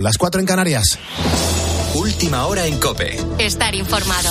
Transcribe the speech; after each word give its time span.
Las 0.00 0.16
cuatro 0.16 0.40
en 0.40 0.46
Canarias. 0.46 0.98
Última 1.94 2.46
hora 2.46 2.64
en 2.64 2.78
Cope. 2.78 3.18
Estar 3.38 3.74
informado. 3.74 4.30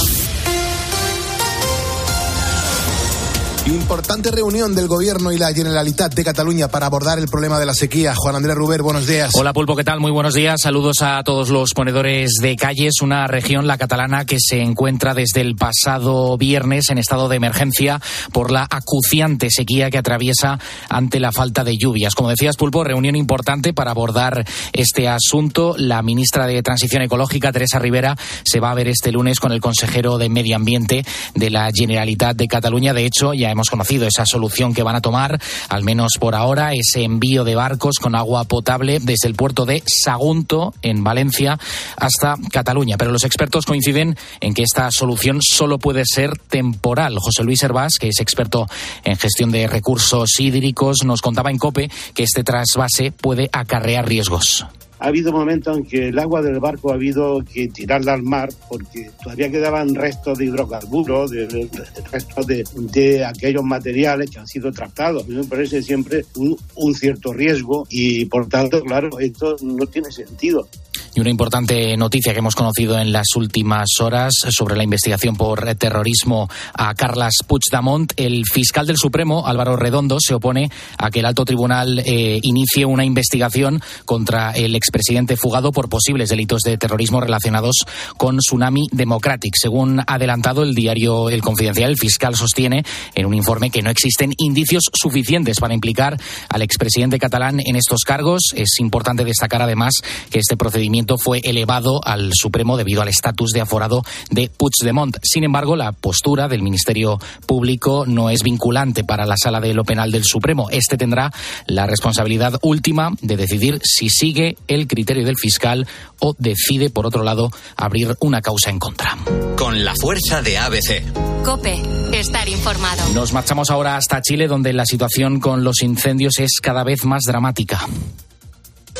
Importante 3.69 4.31
reunión 4.31 4.73
del 4.73 4.87
Gobierno 4.87 5.31
y 5.31 5.37
la 5.37 5.53
Generalitat 5.53 6.15
de 6.15 6.23
Cataluña 6.23 6.69
para 6.69 6.87
abordar 6.87 7.19
el 7.19 7.27
problema 7.27 7.59
de 7.59 7.67
la 7.67 7.75
sequía. 7.75 8.15
Juan 8.15 8.35
Andrés 8.35 8.55
Ruber, 8.55 8.81
buenos 8.81 9.05
días. 9.05 9.29
Hola 9.35 9.53
Pulpo, 9.53 9.75
¿qué 9.75 9.83
tal? 9.83 9.99
Muy 9.99 10.09
buenos 10.09 10.33
días. 10.33 10.61
Saludos 10.63 11.03
a 11.03 11.21
todos 11.23 11.49
los 11.49 11.75
ponedores 11.75 12.31
de 12.41 12.55
calles. 12.55 12.95
Una 13.03 13.27
región, 13.27 13.67
la 13.67 13.77
catalana, 13.77 14.25
que 14.25 14.37
se 14.39 14.61
encuentra 14.61 15.13
desde 15.13 15.41
el 15.41 15.55
pasado 15.55 16.35
viernes 16.35 16.89
en 16.89 16.97
estado 16.97 17.29
de 17.29 17.35
emergencia 17.35 18.01
por 18.33 18.49
la 18.49 18.67
acuciante 18.67 19.49
sequía 19.51 19.91
que 19.91 19.99
atraviesa 19.99 20.57
ante 20.89 21.19
la 21.19 21.31
falta 21.31 21.63
de 21.63 21.77
lluvias. 21.77 22.15
Como 22.15 22.29
decías, 22.29 22.57
Pulpo, 22.57 22.83
reunión 22.83 23.15
importante 23.15 23.73
para 23.73 23.91
abordar 23.91 24.47
este 24.73 25.07
asunto. 25.07 25.75
La 25.77 26.01
ministra 26.01 26.47
de 26.47 26.63
Transición 26.63 27.03
Ecológica, 27.03 27.51
Teresa 27.51 27.77
Rivera, 27.77 28.17
se 28.43 28.59
va 28.59 28.71
a 28.71 28.75
ver 28.75 28.87
este 28.87 29.11
lunes 29.11 29.39
con 29.39 29.51
el 29.51 29.61
consejero 29.61 30.17
de 30.17 30.29
Medio 30.29 30.55
Ambiente 30.55 31.05
de 31.35 31.49
la 31.51 31.69
Generalitat 31.71 32.35
de 32.35 32.47
Cataluña. 32.47 32.93
De 32.93 33.05
hecho, 33.05 33.35
ya 33.35 33.51
hemos 33.51 33.58
conocido 33.67 34.07
esa 34.07 34.25
solución 34.25 34.73
que 34.73 34.83
van 34.83 34.95
a 34.95 35.01
tomar, 35.01 35.41
al 35.69 35.83
menos 35.83 36.13
por 36.19 36.35
ahora, 36.35 36.73
ese 36.73 37.03
envío 37.03 37.43
de 37.43 37.55
barcos 37.55 37.97
con 37.99 38.15
agua 38.15 38.43
potable 38.45 38.99
desde 39.01 39.27
el 39.27 39.35
puerto 39.35 39.65
de 39.65 39.83
Sagunto, 39.85 40.73
en 40.81 41.03
Valencia, 41.03 41.59
hasta 41.97 42.35
Cataluña. 42.51 42.97
Pero 42.97 43.11
los 43.11 43.23
expertos 43.23 43.65
coinciden 43.65 44.15
en 44.39 44.53
que 44.53 44.63
esta 44.63 44.89
solución 44.91 45.39
solo 45.41 45.79
puede 45.79 46.03
ser 46.05 46.37
temporal. 46.37 47.17
José 47.19 47.43
Luis 47.43 47.63
Hervás, 47.63 47.97
que 47.99 48.09
es 48.09 48.19
experto 48.19 48.67
en 49.03 49.17
gestión 49.17 49.51
de 49.51 49.67
recursos 49.67 50.39
hídricos, 50.39 51.03
nos 51.03 51.21
contaba 51.21 51.51
en 51.51 51.57
COPE 51.57 51.89
que 52.13 52.23
este 52.23 52.43
trasvase 52.43 53.11
puede 53.11 53.49
acarrear 53.51 54.07
riesgos 54.07 54.65
ha 54.99 55.07
habido 55.07 55.31
momentos 55.31 55.77
en 55.77 55.85
que 55.85 56.09
el 56.09 56.19
agua 56.19 56.41
del 56.41 56.59
barco 56.59 56.91
ha 56.91 56.95
habido 56.95 57.43
que 57.43 57.67
tirarla 57.69 58.13
al 58.13 58.23
mar 58.23 58.49
porque 58.67 59.09
todavía 59.23 59.49
quedaban 59.49 59.95
restos 59.95 60.37
de 60.37 60.45
hidrocarburos, 60.45 61.31
de, 61.31 61.69
restos 62.11 62.47
de, 62.47 63.25
aquellos 63.25 63.63
materiales 63.63 64.29
que 64.29 64.39
han 64.39 64.47
sido 64.47 64.71
tratados. 64.71 65.27
Me 65.27 65.43
parece 65.43 65.81
siempre 65.81 66.25
un, 66.35 66.57
un 66.75 66.93
cierto 66.93 67.33
riesgo 67.33 67.87
y 67.89 68.25
por 68.25 68.47
tanto, 68.47 68.81
claro, 68.81 69.19
esto 69.19 69.55
no 69.61 69.85
tiene 69.87 70.11
sentido. 70.11 70.67
Y 71.15 71.21
una 71.21 71.29
importante 71.29 71.97
noticia 71.97 72.33
que 72.33 72.39
hemos 72.39 72.55
conocido 72.55 72.99
en 72.99 73.11
las 73.11 73.35
últimas 73.35 73.87
horas 73.99 74.33
sobre 74.49 74.75
la 74.75 74.83
investigación 74.83 75.35
por 75.35 75.75
terrorismo 75.75 76.49
a 76.73 76.93
Carlas 76.93 77.33
Puigdemont. 77.47 78.13
El 78.15 78.43
fiscal 78.45 78.85
del 78.85 78.97
Supremo, 78.97 79.47
Álvaro 79.47 79.75
Redondo, 79.75 80.17
se 80.19 80.35
opone 80.35 80.69
a 80.97 81.09
que 81.09 81.19
el 81.19 81.25
alto 81.25 81.45
tribunal 81.45 81.99
eh, 81.99 82.39
inicie 82.43 82.85
una 82.85 83.05
investigación 83.05 83.81
contra 84.05 84.51
el 84.51 84.75
expresidente 84.89 85.37
fugado 85.37 85.71
por 85.71 85.87
posibles 85.87 86.29
delitos 86.29 86.61
de 86.63 86.77
terrorismo 86.77 87.21
relacionados 87.21 87.85
con 88.17 88.37
Tsunami 88.37 88.87
Democratic. 88.91 89.53
Según 89.55 89.99
ha 89.99 90.05
adelantado 90.07 90.63
el 90.63 90.73
diario 90.73 91.29
El 91.29 91.41
Confidencial, 91.41 91.91
el 91.91 91.97
fiscal 91.97 92.35
sostiene 92.35 92.83
en 93.13 93.25
un 93.27 93.35
informe 93.35 93.69
que 93.69 93.83
no 93.83 93.91
existen 93.91 94.33
indicios 94.37 94.85
suficientes 94.93 95.59
para 95.59 95.75
implicar 95.75 96.19
al 96.49 96.61
expresidente 96.63 97.19
catalán 97.19 97.59
en 97.63 97.75
estos 97.75 98.01
cargos. 98.03 98.51
Es 98.55 98.79
importante 98.79 99.23
destacar 99.23 99.61
además 99.61 99.93
que 100.31 100.39
este 100.39 100.57
procedimiento 100.57 101.17
fue 101.19 101.39
elevado 101.43 102.01
al 102.03 102.31
Supremo 102.33 102.75
debido 102.75 103.03
al 103.03 103.09
estatus 103.09 103.51
de 103.51 103.61
aforado 103.61 104.03
de 104.31 104.49
Puigdemont. 104.49 105.17
Sin 105.21 105.43
embargo, 105.43 105.75
la 105.75 105.91
postura 105.91 106.47
del 106.47 106.63
Ministerio 106.63 107.19
Público 107.45 108.05
no 108.07 108.31
es 108.31 108.41
vinculante 108.41 109.03
para 109.03 109.27
la 109.27 109.37
Sala 109.37 109.59
de 109.59 109.73
lo 109.75 109.83
Penal 109.83 110.11
del 110.11 110.23
Supremo. 110.23 110.69
Este 110.71 110.97
tendrá 110.97 111.31
la 111.67 111.85
responsabilidad 111.85 112.59
última 112.63 113.11
de 113.21 113.37
decidir 113.37 113.79
si 113.83 114.09
sigue 114.09 114.57
el 114.67 114.78
criterio 114.87 115.25
del 115.25 115.37
fiscal 115.37 115.87
o 116.19 116.35
decide, 116.37 116.89
por 116.89 117.05
otro 117.05 117.23
lado, 117.23 117.51
abrir 117.75 118.15
una 118.19 118.41
causa 118.41 118.69
en 118.69 118.79
contra. 118.79 119.17
Con 119.57 119.83
la 119.83 119.93
fuerza 119.95 120.41
de 120.41 120.57
ABC. 120.57 121.43
Cope, 121.43 121.81
estar 122.13 122.47
informado. 122.47 123.07
Nos 123.13 123.33
marchamos 123.33 123.69
ahora 123.69 123.97
hasta 123.97 124.21
Chile, 124.21 124.47
donde 124.47 124.73
la 124.73 124.85
situación 124.85 125.39
con 125.39 125.63
los 125.63 125.81
incendios 125.81 126.39
es 126.39 126.59
cada 126.61 126.83
vez 126.83 127.05
más 127.05 127.23
dramática. 127.25 127.87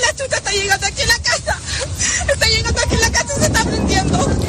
La 0.01 0.12
chucha 0.16 0.38
está 0.38 0.51
llegando 0.51 0.85
aquí 0.85 1.01
en 1.01 1.07
la 1.07 1.19
casa. 1.19 1.59
Está 2.31 2.47
llegando 2.47 2.79
aquí 2.81 2.95
en 2.95 3.01
la 3.01 3.12
casa 3.12 3.34
y 3.35 3.39
se 3.39 3.45
está 3.45 3.63
prendiendo. 3.66 4.49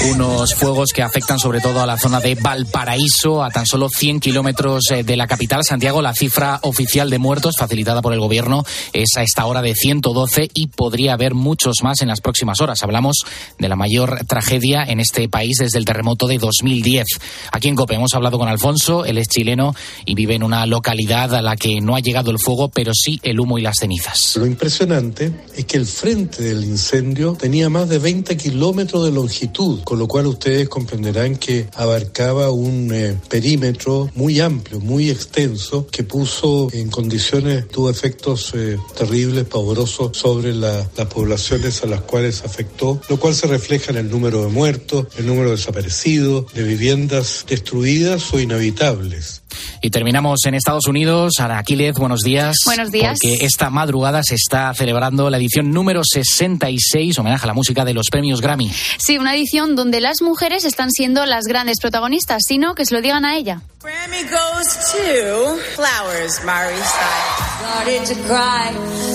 Unos 0.00 0.54
fuegos 0.54 0.88
que 0.92 1.02
afectan 1.02 1.38
sobre 1.38 1.60
todo 1.60 1.82
a 1.82 1.86
la 1.86 1.98
zona 1.98 2.18
de 2.18 2.34
Valparaíso, 2.34 3.44
a 3.44 3.50
tan 3.50 3.66
solo 3.66 3.88
100 3.90 4.20
kilómetros 4.20 4.90
eh, 4.90 5.04
de 5.04 5.16
la 5.16 5.26
capital, 5.26 5.62
Santiago. 5.64 6.00
La 6.00 6.14
cifra 6.14 6.58
oficial 6.62 7.10
de 7.10 7.18
muertos 7.18 7.56
facilitada 7.58 8.00
por 8.00 8.14
el 8.14 8.18
gobierno 8.18 8.64
es 8.94 9.10
a 9.16 9.22
esta 9.22 9.44
hora 9.44 9.60
de 9.60 9.74
112 9.74 10.48
y 10.54 10.68
podría 10.68 11.12
haber 11.12 11.34
muchos 11.34 11.82
más 11.82 12.00
en 12.00 12.08
las 12.08 12.22
próximas 12.22 12.60
horas. 12.60 12.82
Hablamos 12.82 13.18
de 13.58 13.68
la 13.68 13.76
mayor 13.76 14.24
tragedia 14.26 14.82
en 14.82 14.98
este 14.98 15.28
país 15.28 15.58
desde 15.60 15.78
el 15.78 15.84
terremoto 15.84 16.26
de 16.26 16.38
2010. 16.38 17.04
Aquí 17.52 17.68
en 17.68 17.76
COPE 17.76 17.94
hemos 17.94 18.14
hablado 18.14 18.38
con 18.38 18.48
Alfonso, 18.48 19.04
él 19.04 19.18
es 19.18 19.28
chileno 19.28 19.74
y 20.06 20.14
vive 20.14 20.34
en 20.34 20.42
una 20.42 20.64
localidad 20.66 21.34
a 21.34 21.42
la 21.42 21.56
que 21.56 21.80
no 21.80 21.94
ha 21.94 22.00
llegado 22.00 22.30
el 22.30 22.38
fuego, 22.38 22.70
pero 22.70 22.92
sí 22.94 23.20
el 23.22 23.38
humo 23.38 23.58
y 23.58 23.62
las 23.62 23.76
cenizas. 23.78 24.36
Lo 24.36 24.46
impresionante 24.46 25.32
es 25.54 25.66
que 25.66 25.76
el 25.76 25.86
frente 25.86 26.42
del 26.42 26.64
incendio 26.64 27.36
tenía 27.38 27.68
más 27.68 27.88
de 27.90 27.98
20 27.98 28.36
kilómetros 28.38 29.04
de 29.04 29.12
longitud 29.12 29.81
con 29.84 29.98
lo 29.98 30.08
cual 30.08 30.26
ustedes 30.26 30.68
comprenderán 30.68 31.36
que 31.36 31.68
abarcaba 31.74 32.50
un 32.50 32.92
eh, 32.92 33.16
perímetro 33.28 34.10
muy 34.14 34.40
amplio, 34.40 34.80
muy 34.80 35.10
extenso, 35.10 35.86
que 35.86 36.04
puso 36.04 36.68
en 36.72 36.90
condiciones, 36.90 37.68
tuvo 37.68 37.90
efectos 37.90 38.52
eh, 38.54 38.78
terribles, 38.96 39.44
pavorosos 39.44 40.16
sobre 40.16 40.54
las 40.54 40.86
poblaciones 41.12 41.82
a 41.82 41.86
las 41.86 42.02
cuales 42.02 42.42
afectó, 42.44 43.00
lo 43.08 43.18
cual 43.18 43.34
se 43.34 43.46
refleja 43.46 43.90
en 43.90 43.98
el 43.98 44.10
número 44.10 44.42
de 44.42 44.48
muertos, 44.48 45.06
el 45.18 45.26
número 45.26 45.50
de 45.50 45.56
desaparecidos, 45.56 46.52
de 46.54 46.62
viviendas 46.62 47.44
destruidas 47.48 48.32
o 48.32 48.40
inhabitables. 48.40 49.41
Y 49.80 49.90
terminamos 49.90 50.40
en 50.46 50.54
Estados 50.54 50.86
Unidos. 50.86 51.34
Ana 51.38 51.58
Aquiles, 51.58 51.94
buenos 51.94 52.20
días. 52.20 52.56
Buenos 52.64 52.90
días. 52.90 53.18
Porque 53.20 53.44
esta 53.44 53.70
madrugada 53.70 54.22
se 54.22 54.34
está 54.34 54.72
celebrando 54.74 55.30
la 55.30 55.38
edición 55.38 55.70
número 55.70 56.02
66, 56.04 57.18
homenaje 57.18 57.44
a 57.44 57.46
la 57.48 57.54
música 57.54 57.84
de 57.84 57.94
los 57.94 58.08
premios 58.10 58.40
Grammy. 58.40 58.70
Sí, 58.98 59.18
una 59.18 59.34
edición 59.34 59.76
donde 59.76 60.00
las 60.00 60.22
mujeres 60.22 60.64
están 60.64 60.90
siendo 60.90 61.26
las 61.26 61.44
grandes 61.44 61.78
protagonistas, 61.80 62.42
sino 62.46 62.74
que 62.74 62.86
se 62.86 62.94
lo 62.94 63.02
digan 63.02 63.24
a 63.24 63.36
ella. 63.36 63.62
Grammy 63.82 64.22
goes 64.30 64.68
to 64.92 65.56
Flowers, 65.74 66.44
Mary 66.44 66.76
Started 66.82 68.04
to 68.06 68.14
cry, 68.26 68.70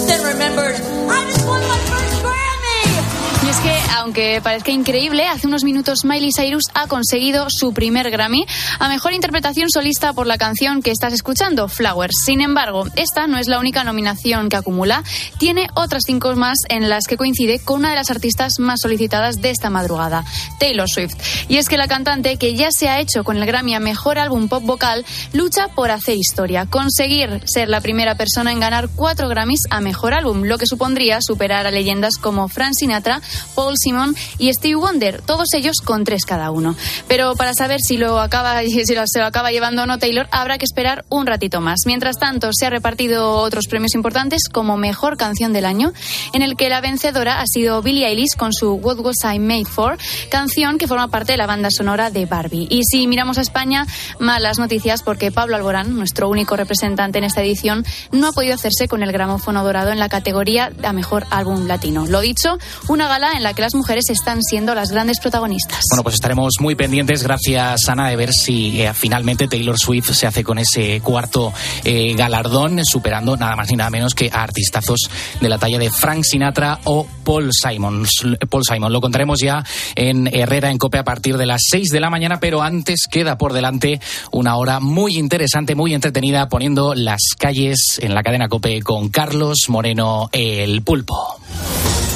then 0.07 0.23
remembered, 0.25 0.75
I 0.75 1.25
just 1.31 1.45
won 1.47 1.61
my 1.61 1.77
first 1.87 2.21
Grammy. 2.21 3.45
Y 3.45 3.49
es 3.49 3.57
que, 3.59 3.76
aunque 3.95 4.41
parezca 4.41 4.71
increíble, 4.71 5.25
hace 5.27 5.47
unos 5.47 5.63
minutos 5.63 6.05
Miley 6.05 6.31
Cyrus 6.35 6.65
ha 6.73 6.87
conseguido 6.87 7.47
su 7.49 7.73
primer 7.73 8.09
Grammy 8.11 8.45
a 8.79 8.89
mejor 8.89 9.13
interpretación 9.13 9.69
solista 9.69 10.13
por 10.13 10.27
la 10.27 10.37
canción 10.37 10.81
que 10.81 10.91
estás 10.91 11.13
escuchando, 11.13 11.67
Flowers. 11.67 12.15
Sin 12.23 12.41
embargo, 12.41 12.85
esta 12.95 13.27
no 13.27 13.37
es 13.37 13.47
la 13.47 13.59
única 13.59 13.83
nominación 13.83 14.49
que 14.49 14.57
acumula. 14.57 15.03
Tiene 15.37 15.67
otras 15.75 16.03
cinco 16.05 16.35
más 16.35 16.57
en 16.69 16.89
las 16.89 17.05
que 17.07 17.17
coincide 17.17 17.59
con 17.59 17.79
una 17.79 17.91
de 17.91 17.95
las 17.95 18.11
artistas 18.11 18.59
más 18.59 18.81
solicitadas 18.81 19.41
de 19.41 19.51
esta 19.51 19.69
madrugada, 19.69 20.25
Taylor 20.59 20.89
Swift. 20.89 21.15
Y 21.47 21.57
es 21.57 21.69
que 21.69 21.77
la 21.77 21.87
cantante, 21.87 22.37
que 22.37 22.55
ya 22.55 22.71
se 22.71 22.89
ha 22.89 22.99
hecho 22.99 23.23
con 23.23 23.37
el 23.37 23.45
Grammy 23.45 23.75
a 23.75 23.79
mejor 23.79 24.19
álbum 24.19 24.49
pop 24.49 24.63
vocal, 24.63 25.05
lucha 25.33 25.69
por 25.69 25.91
hacer 25.91 26.17
historia, 26.17 26.65
conseguir 26.65 27.41
ser 27.45 27.69
la 27.69 27.81
primera 27.81 28.15
persona 28.15 28.51
en 28.51 28.59
ganar 28.59 28.89
cuatro 28.95 29.29
Grammys 29.29 29.63
a 29.69 29.79
mejor 29.79 30.13
álbum, 30.13 30.43
lo 30.43 30.57
que 30.57 30.65
supondría 30.65 31.19
superar 31.21 31.65
a 31.65 31.71
leyendas 31.71 32.17
como 32.17 32.47
Frank 32.47 32.73
Sinatra, 32.73 33.21
Paul 33.55 33.76
Simon 33.77 34.15
y 34.37 34.51
Steve 34.53 34.75
Wonder, 34.75 35.21
todos 35.21 35.47
ellos 35.53 35.77
con 35.83 36.03
tres 36.03 36.25
cada 36.25 36.51
uno. 36.51 36.75
Pero 37.07 37.35
para 37.35 37.53
saber 37.53 37.79
si 37.79 37.97
lo 37.97 38.19
acaba, 38.19 38.61
si 38.63 38.85
se 38.85 38.95
lo 38.95 39.25
acaba 39.25 39.51
llevando 39.51 39.83
o 39.83 39.85
no 39.85 39.99
Taylor, 39.99 40.27
habrá 40.31 40.57
que 40.57 40.65
esperar 40.65 41.05
un 41.09 41.25
ratito 41.25 41.61
más. 41.61 41.81
Mientras 41.85 42.17
tanto, 42.17 42.49
se 42.53 42.65
ha 42.65 42.69
repartido 42.69 43.31
otros 43.31 43.67
premios 43.67 43.95
importantes 43.95 44.43
como 44.51 44.77
Mejor 44.77 45.17
Canción 45.17 45.53
del 45.53 45.65
Año, 45.65 45.93
en 46.33 46.41
el 46.41 46.55
que 46.55 46.69
la 46.69 46.81
vencedora 46.81 47.41
ha 47.41 47.45
sido 47.47 47.81
Billie 47.81 48.07
Eilish 48.07 48.35
con 48.37 48.53
su 48.53 48.73
What 48.73 48.99
Was 48.99 49.17
I 49.23 49.39
Made 49.39 49.65
For, 49.65 49.97
canción 50.29 50.77
que 50.77 50.87
forma 50.87 51.07
parte 51.07 51.33
de 51.33 51.37
la 51.37 51.47
banda 51.47 51.69
sonora 51.71 52.09
de 52.11 52.25
Barbie. 52.25 52.67
Y 52.69 52.81
si 52.83 53.07
miramos 53.07 53.37
a 53.37 53.41
España, 53.41 53.85
malas 54.19 54.59
noticias 54.59 55.03
porque 55.03 55.31
Pablo 55.31 55.55
Alborán, 55.55 55.95
nuestro 55.95 56.29
único 56.29 56.55
representante 56.55 57.17
en 57.17 57.23
esta 57.23 57.41
edición, 57.41 57.85
no 58.11 58.27
ha 58.27 58.31
podido 58.31 58.55
hacerse 58.55 58.87
con 58.87 59.03
el 59.03 59.11
gramófono 59.11 59.63
dorado 59.63 59.91
en 59.91 59.99
la 59.99 60.09
categoría 60.09 60.71
a 60.83 60.93
Mejor 60.93 61.25
Álbum 61.29 61.67
Latino. 61.67 62.05
Lo 62.07 62.21
dicho, 62.21 62.57
una 62.87 63.07
gala 63.07 63.33
en 63.33 63.43
la 63.43 63.53
que 63.53 63.61
las 63.67 63.75
mujeres 63.75 64.09
están 64.09 64.41
siendo 64.41 64.73
las 64.73 64.91
grandes 64.91 65.19
protagonistas. 65.19 65.81
Bueno, 65.89 66.01
pues 66.01 66.15
estaremos 66.15 66.53
muy 66.61 66.75
pendientes, 66.75 67.21
gracias 67.21 67.89
Ana, 67.89 68.07
de 68.07 68.15
ver 68.15 68.31
si 68.31 68.81
eh, 68.81 68.93
finalmente 68.93 69.49
Taylor 69.49 69.77
Swift 69.77 70.11
se 70.13 70.25
hace 70.25 70.41
con 70.41 70.57
ese 70.57 71.01
cuarto 71.01 71.51
eh, 71.83 72.13
galardón, 72.15 72.85
superando 72.85 73.35
nada 73.35 73.57
más 73.57 73.69
ni 73.69 73.75
nada 73.75 73.89
menos 73.89 74.15
que 74.15 74.29
a 74.31 74.41
artistazos 74.41 75.09
de 75.41 75.49
la 75.49 75.57
talla 75.57 75.79
de 75.79 75.89
Frank 75.89 76.23
Sinatra 76.23 76.79
o 76.85 77.05
Paul 77.25 77.49
Simon. 77.51 78.05
Paul 78.49 78.63
Simon. 78.63 78.93
Lo 78.93 79.01
contaremos 79.01 79.41
ya 79.41 79.65
en 79.95 80.33
Herrera 80.33 80.71
en 80.71 80.77
Cope 80.77 80.99
a 80.99 81.03
partir 81.03 81.35
de 81.35 81.45
las 81.45 81.63
6 81.69 81.89
de 81.89 81.99
la 81.99 82.09
mañana, 82.09 82.39
pero 82.39 82.61
antes 82.61 83.01
queda 83.11 83.37
por 83.37 83.51
delante 83.51 83.99
una 84.31 84.55
hora 84.55 84.79
muy 84.79 85.17
interesante, 85.17 85.75
muy 85.75 85.93
entretenida, 85.93 86.47
poniendo 86.47 86.95
las 86.95 87.19
calles 87.37 87.99
en 88.01 88.15
la 88.15 88.23
cadena 88.23 88.47
Cope 88.47 88.81
con 88.81 89.09
Carlos 89.09 89.65
Moreno 89.67 90.29
el 90.31 90.83
Pulpo. 90.83 91.41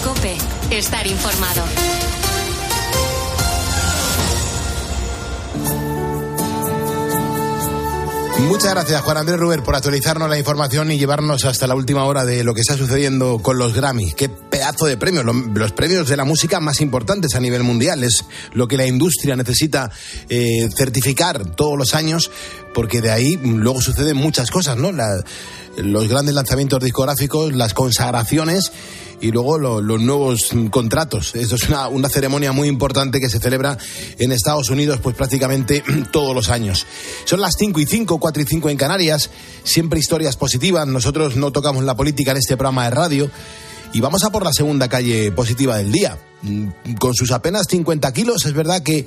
Cope 0.01 0.30
Estar 0.71 1.05
informado. 1.05 1.63
Muchas 8.47 8.71
gracias, 8.71 9.01
Juan 9.01 9.17
Andrés 9.17 9.37
Ruber, 9.37 9.63
por 9.63 9.75
actualizarnos 9.75 10.29
la 10.29 10.37
información 10.37 10.91
y 10.91 10.97
llevarnos 10.97 11.45
hasta 11.45 11.67
la 11.67 11.75
última 11.75 12.05
hora 12.05 12.25
de 12.25 12.43
lo 12.43 12.53
que 12.53 12.61
está 12.61 12.77
sucediendo 12.77 13.39
con 13.39 13.57
los 13.57 13.73
Grammy. 13.73 14.13
Qué 14.13 14.29
pedazo 14.29 14.85
de 14.85 14.97
premios, 14.97 15.25
los 15.25 15.71
premios 15.73 16.07
de 16.07 16.17
la 16.17 16.23
música 16.23 16.59
más 16.59 16.79
importantes 16.81 17.35
a 17.35 17.39
nivel 17.39 17.63
mundial. 17.63 18.03
Es 18.03 18.25
lo 18.53 18.67
que 18.67 18.77
la 18.77 18.85
industria 18.85 19.35
necesita 19.35 19.91
eh, 20.29 20.69
certificar 20.75 21.55
todos 21.55 21.77
los 21.77 21.95
años, 21.95 22.31
porque 22.73 23.01
de 23.01 23.11
ahí 23.11 23.37
luego 23.43 23.81
suceden 23.81 24.17
muchas 24.17 24.49
cosas, 24.49 24.77
¿no? 24.77 24.91
Los 25.77 26.07
grandes 26.07 26.35
lanzamientos 26.35 26.83
discográficos, 26.83 27.53
las 27.53 27.73
consagraciones 27.73 28.71
y 29.21 29.31
luego 29.31 29.57
los 29.59 30.01
nuevos 30.01 30.49
contratos. 30.71 31.35
Esto 31.35 31.55
es 31.55 31.69
una, 31.69 31.87
una, 31.87 32.09
ceremonia 32.09 32.51
muy 32.51 32.67
importante 32.67 33.19
que 33.19 33.29
se 33.29 33.39
celebra 33.39 33.77
en 34.17 34.31
Estados 34.31 34.69
Unidos 34.69 34.99
pues 35.01 35.15
prácticamente 35.15 35.83
todos 36.11 36.35
los 36.35 36.49
años. 36.49 36.85
Son 37.25 37.39
las 37.39 37.53
5 37.57 37.79
y 37.79 37.85
5, 37.85 38.19
4 38.19 38.41
y 38.41 38.45
5 38.45 38.69
en 38.69 38.77
Canarias, 38.77 39.29
siempre 39.63 39.99
historias 39.99 40.37
positivas. 40.37 40.87
Nosotros 40.87 41.35
no 41.35 41.51
tocamos 41.51 41.83
la 41.83 41.95
política 41.95 42.31
en 42.31 42.37
este 42.37 42.57
programa 42.57 42.85
de 42.85 42.89
radio 42.89 43.31
y 43.93 44.01
vamos 44.01 44.23
a 44.23 44.31
por 44.31 44.43
la 44.43 44.53
segunda 44.53 44.89
calle 44.89 45.31
positiva 45.31 45.77
del 45.77 45.91
día. 45.91 46.17
Con 46.99 47.13
sus 47.13 47.31
apenas 47.31 47.67
50 47.69 48.11
kilos, 48.13 48.45
es 48.45 48.53
verdad 48.53 48.81
que, 48.81 49.05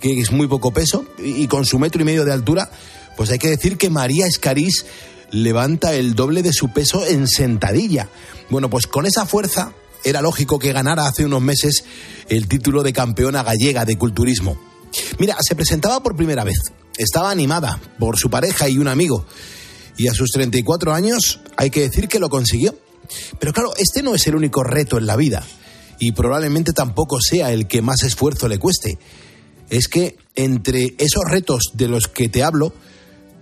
que 0.00 0.20
es 0.20 0.30
muy 0.30 0.46
poco 0.46 0.72
peso 0.72 1.04
y 1.18 1.48
con 1.48 1.66
su 1.66 1.80
metro 1.80 2.00
y 2.02 2.04
medio 2.04 2.24
de 2.24 2.32
altura, 2.32 2.70
pues 3.16 3.30
hay 3.30 3.38
que 3.38 3.48
decir 3.48 3.76
que 3.76 3.90
María 3.90 4.26
Escarís 4.26 4.84
levanta 5.30 5.94
el 5.94 6.14
doble 6.14 6.42
de 6.42 6.52
su 6.52 6.72
peso 6.72 7.06
en 7.06 7.26
sentadilla. 7.26 8.08
Bueno, 8.50 8.70
pues 8.70 8.86
con 8.86 9.06
esa 9.06 9.26
fuerza 9.26 9.72
era 10.04 10.22
lógico 10.22 10.58
que 10.58 10.72
ganara 10.72 11.06
hace 11.06 11.24
unos 11.24 11.42
meses 11.42 11.84
el 12.28 12.48
título 12.48 12.82
de 12.82 12.92
campeona 12.92 13.42
gallega 13.42 13.84
de 13.84 13.98
culturismo. 13.98 14.56
Mira, 15.18 15.36
se 15.40 15.54
presentaba 15.54 16.02
por 16.02 16.16
primera 16.16 16.44
vez. 16.44 16.58
Estaba 16.96 17.30
animada 17.30 17.80
por 17.98 18.18
su 18.18 18.30
pareja 18.30 18.68
y 18.68 18.78
un 18.78 18.88
amigo. 18.88 19.26
Y 19.96 20.08
a 20.08 20.14
sus 20.14 20.30
34 20.30 20.94
años 20.94 21.40
hay 21.56 21.70
que 21.70 21.80
decir 21.80 22.08
que 22.08 22.18
lo 22.18 22.28
consiguió. 22.28 22.78
Pero 23.38 23.52
claro, 23.52 23.72
este 23.76 24.02
no 24.02 24.14
es 24.14 24.26
el 24.26 24.36
único 24.36 24.62
reto 24.62 24.98
en 24.98 25.06
la 25.06 25.16
vida. 25.16 25.44
Y 25.98 26.12
probablemente 26.12 26.72
tampoco 26.72 27.18
sea 27.20 27.52
el 27.52 27.66
que 27.66 27.82
más 27.82 28.02
esfuerzo 28.02 28.48
le 28.48 28.58
cueste. 28.58 28.98
Es 29.70 29.88
que 29.88 30.16
entre 30.34 30.94
esos 30.98 31.24
retos 31.28 31.70
de 31.74 31.88
los 31.88 32.08
que 32.08 32.28
te 32.28 32.42
hablo, 32.42 32.72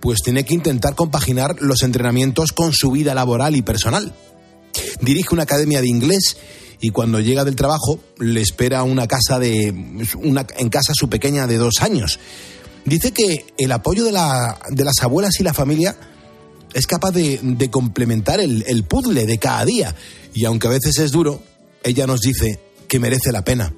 pues 0.05 0.21
tiene 0.21 0.45
que 0.45 0.53
intentar 0.53 0.93
compaginar 0.93 1.55
los 1.61 1.81
entrenamientos 1.81 2.51
con 2.51 2.73
su 2.73 2.91
vida 2.91 3.15
laboral 3.15 3.55
y 3.55 3.63
personal. 3.63 4.13
Dirige 5.01 5.33
una 5.33 5.41
academia 5.41 5.81
de 5.81 5.87
inglés 5.87 6.37
y 6.79 6.91
cuando 6.91 7.19
llega 7.19 7.43
del 7.43 7.55
trabajo 7.55 7.99
le 8.19 8.39
espera 8.39 8.83
una 8.83 9.07
casa 9.07 9.39
de 9.39 9.73
una, 10.21 10.45
en 10.57 10.69
casa 10.69 10.93
su 10.93 11.09
pequeña 11.09 11.47
de 11.47 11.57
dos 11.57 11.81
años. 11.81 12.19
Dice 12.85 13.13
que 13.13 13.47
el 13.57 13.71
apoyo 13.71 14.05
de, 14.05 14.11
la, 14.11 14.59
de 14.69 14.83
las 14.83 15.01
abuelas 15.01 15.39
y 15.39 15.43
la 15.43 15.55
familia 15.55 15.95
es 16.75 16.85
capaz 16.85 17.09
de, 17.09 17.39
de 17.41 17.71
complementar 17.71 18.39
el, 18.39 18.63
el 18.67 18.83
puzzle 18.83 19.25
de 19.25 19.39
cada 19.39 19.65
día. 19.65 19.95
Y 20.35 20.45
aunque 20.45 20.67
a 20.67 20.69
veces 20.69 20.99
es 20.99 21.11
duro, 21.13 21.41
ella 21.83 22.05
nos 22.05 22.21
dice 22.21 22.59
que 22.87 22.99
merece 22.99 23.31
la 23.31 23.43
pena. 23.43 23.73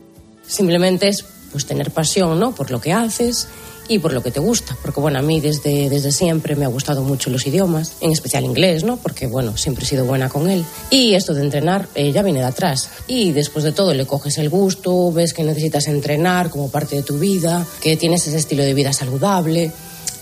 Simplemente 0.46 1.08
es 1.08 1.24
pues 1.54 1.66
tener 1.66 1.92
pasión, 1.92 2.38
¿no? 2.38 2.54
Por 2.54 2.70
lo 2.70 2.82
que 2.82 2.92
haces 2.92 3.48
y 3.88 4.00
por 4.00 4.14
lo 4.14 4.22
que 4.22 4.32
te 4.32 4.40
gusta, 4.40 4.78
porque 4.82 5.00
bueno, 5.00 5.20
a 5.20 5.22
mí 5.22 5.40
desde, 5.40 5.90
desde 5.90 6.12
siempre 6.12 6.56
me 6.56 6.66
ha 6.66 6.68
gustado 6.68 7.04
mucho 7.04 7.30
los 7.30 7.46
idiomas, 7.48 7.94
en 8.02 8.12
especial 8.12 8.44
inglés, 8.44 8.84
¿no? 8.84 8.98
Porque 8.98 9.28
bueno, 9.28 9.58
siempre 9.58 9.86
he 9.86 9.88
sido 9.88 10.06
buena 10.06 10.30
con 10.30 10.50
él. 10.50 10.66
Y 10.90 11.14
esto 11.14 11.34
de 11.34 11.42
entrenar 11.42 11.88
eh, 11.96 12.12
ya 12.12 12.22
viene 12.24 12.40
de 12.40 12.46
atrás. 12.46 12.90
Y 13.08 13.32
después 13.32 13.64
de 13.64 13.72
todo 13.72 13.94
le 13.94 14.06
coges 14.06 14.38
el 14.38 14.50
gusto, 14.50 15.12
ves 15.12 15.34
que 15.34 15.44
necesitas 15.44 15.88
entrenar 15.88 16.50
como 16.50 16.70
parte 16.70 16.96
de 16.96 17.04
tu 17.04 17.18
vida, 17.18 17.66
que 17.82 17.98
tienes 17.98 18.28
ese 18.28 18.38
estilo 18.38 18.64
de 18.64 18.74
vida 18.74 18.94
saludable. 18.94 19.72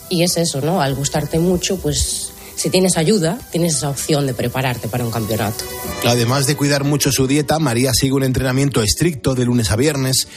Y 0.09 0.21
es 0.21 0.37
eso, 0.37 0.61
¿no? 0.61 0.81
Al 0.81 0.93
gustarte 0.93 1.39
mucho, 1.39 1.77
pues 1.77 2.31
si 2.55 2.69
tienes 2.69 2.97
ayuda, 2.97 3.37
tienes 3.51 3.75
esa 3.75 3.89
opción 3.89 4.25
de 4.25 4.33
prepararte 4.33 4.87
para 4.87 5.03
un 5.03 5.11
campeonato. 5.11 5.63
Además 6.05 6.47
de 6.47 6.55
cuidar 6.55 6.83
mucho 6.83 7.11
su 7.11 7.27
dieta, 7.27 7.59
María 7.59 7.91
sigue 7.93 8.13
un 8.13 8.23
entrenamiento 8.23 8.81
estricto 8.81 9.35
de 9.35 9.45
lunes 9.45 9.71
a 9.71 9.75
viernes, 9.75 10.27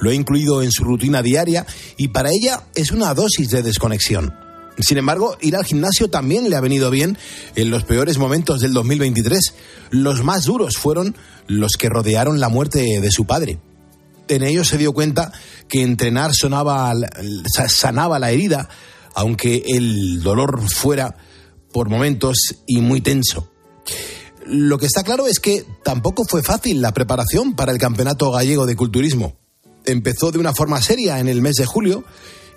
lo 0.00 0.10
ha 0.10 0.14
incluido 0.14 0.62
en 0.62 0.72
su 0.72 0.84
rutina 0.84 1.22
diaria 1.22 1.66
y 1.96 2.08
para 2.08 2.30
ella 2.30 2.64
es 2.74 2.90
una 2.90 3.14
dosis 3.14 3.50
de 3.50 3.62
desconexión. 3.62 4.34
Sin 4.80 4.96
embargo, 4.96 5.36
ir 5.40 5.56
al 5.56 5.64
gimnasio 5.64 6.08
también 6.08 6.48
le 6.48 6.56
ha 6.56 6.60
venido 6.60 6.90
bien 6.90 7.18
en 7.56 7.70
los 7.70 7.84
peores 7.84 8.16
momentos 8.18 8.60
del 8.60 8.72
2023. 8.72 9.54
Los 9.90 10.22
más 10.22 10.44
duros 10.44 10.76
fueron 10.76 11.16
los 11.48 11.72
que 11.72 11.88
rodearon 11.88 12.38
la 12.38 12.48
muerte 12.48 13.00
de 13.00 13.10
su 13.10 13.24
padre. 13.26 13.58
En 14.28 14.42
ellos 14.42 14.68
se 14.68 14.78
dio 14.78 14.92
cuenta 14.92 15.32
que 15.68 15.82
entrenar 15.82 16.32
sonaba, 16.32 16.92
sanaba 17.68 18.18
la 18.18 18.30
herida, 18.30 18.68
aunque 19.14 19.64
el 19.66 20.22
dolor 20.22 20.62
fuera 20.70 21.16
por 21.72 21.88
momentos 21.88 22.56
y 22.66 22.80
muy 22.80 23.00
tenso. 23.00 23.50
Lo 24.46 24.78
que 24.78 24.86
está 24.86 25.02
claro 25.02 25.26
es 25.26 25.40
que 25.40 25.64
tampoco 25.84 26.24
fue 26.24 26.42
fácil 26.42 26.80
la 26.80 26.92
preparación 26.92 27.54
para 27.54 27.72
el 27.72 27.78
Campeonato 27.78 28.30
Gallego 28.30 28.66
de 28.66 28.76
Culturismo. 28.76 29.36
Empezó 29.84 30.30
de 30.30 30.38
una 30.38 30.54
forma 30.54 30.80
seria 30.80 31.20
en 31.20 31.28
el 31.28 31.42
mes 31.42 31.56
de 31.56 31.66
julio 31.66 32.04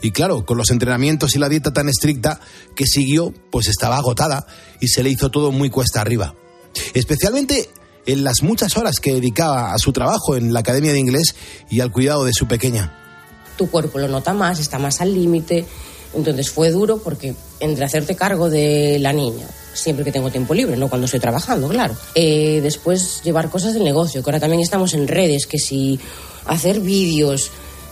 y 0.02 0.12
claro, 0.12 0.46
con 0.46 0.58
los 0.58 0.72
entrenamientos 0.72 1.36
y 1.36 1.40
la 1.40 1.50
dieta 1.50 1.74
tan 1.74 1.88
estricta 1.88 2.40
que 2.76 2.86
siguió, 2.88 3.34
pues 3.52 3.68
estaba 3.68 3.98
agotada 3.98 4.48
y 4.80 4.88
se 4.88 5.04
le 5.04 5.12
hizo 5.12 5.30
todo 5.30 5.52
muy 5.52 5.70
cuesta 5.70 6.02
arriba. 6.02 6.36
Especialmente 6.94 7.70
en 8.06 8.24
las 8.24 8.42
muchas 8.42 8.78
horas 8.78 9.00
que 9.00 9.14
dedicaba 9.14 9.74
a 9.74 9.78
su 9.78 9.94
trabajo 9.94 10.36
en 10.36 10.54
la 10.54 10.62
Academia 10.62 10.92
de 10.92 11.00
Inglés 11.00 11.36
y 11.70 11.82
al 11.82 11.92
cuidado 11.92 12.26
de 12.26 12.34
su 12.34 12.48
pequeña. 12.48 12.98
Tu 13.58 13.70
cuerpo 13.70 14.00
lo 14.00 14.08
nota 14.08 14.34
más, 14.34 14.60
está 14.60 14.80
más 14.80 15.02
al 15.02 15.14
límite 15.14 15.66
entonces 16.14 16.50
fue 16.50 16.72
duro 16.72 16.98
porque 16.98 17.36
entre 17.60 17.86
hacerte 17.86 18.16
cargo 18.16 18.50
de 18.50 18.98
la 19.00 19.14
niña, 19.14 19.48
siempre 19.74 20.04
que 20.04 20.12
tengo 20.12 20.30
tiempo 20.30 20.54
libre, 20.54 20.78
no 20.78 20.90
cuando 20.90 21.06
estoy 21.06 21.20
trabajando, 21.20 21.70
claro. 21.70 21.96
Eh, 22.16 22.60
después 22.62 23.22
llevar 23.24 23.50
cosas 23.50 23.74
del 23.74 23.84
negocio, 23.84 24.22
que 24.24 24.30
ahora 24.30 24.40
también 24.40 24.62
estamos 24.62 24.94
en 24.94 25.08
redes, 25.08 25.46
que 25.46 25.60
si 25.60 26.00
hacer 26.46 26.80
vídeos, 26.80 27.52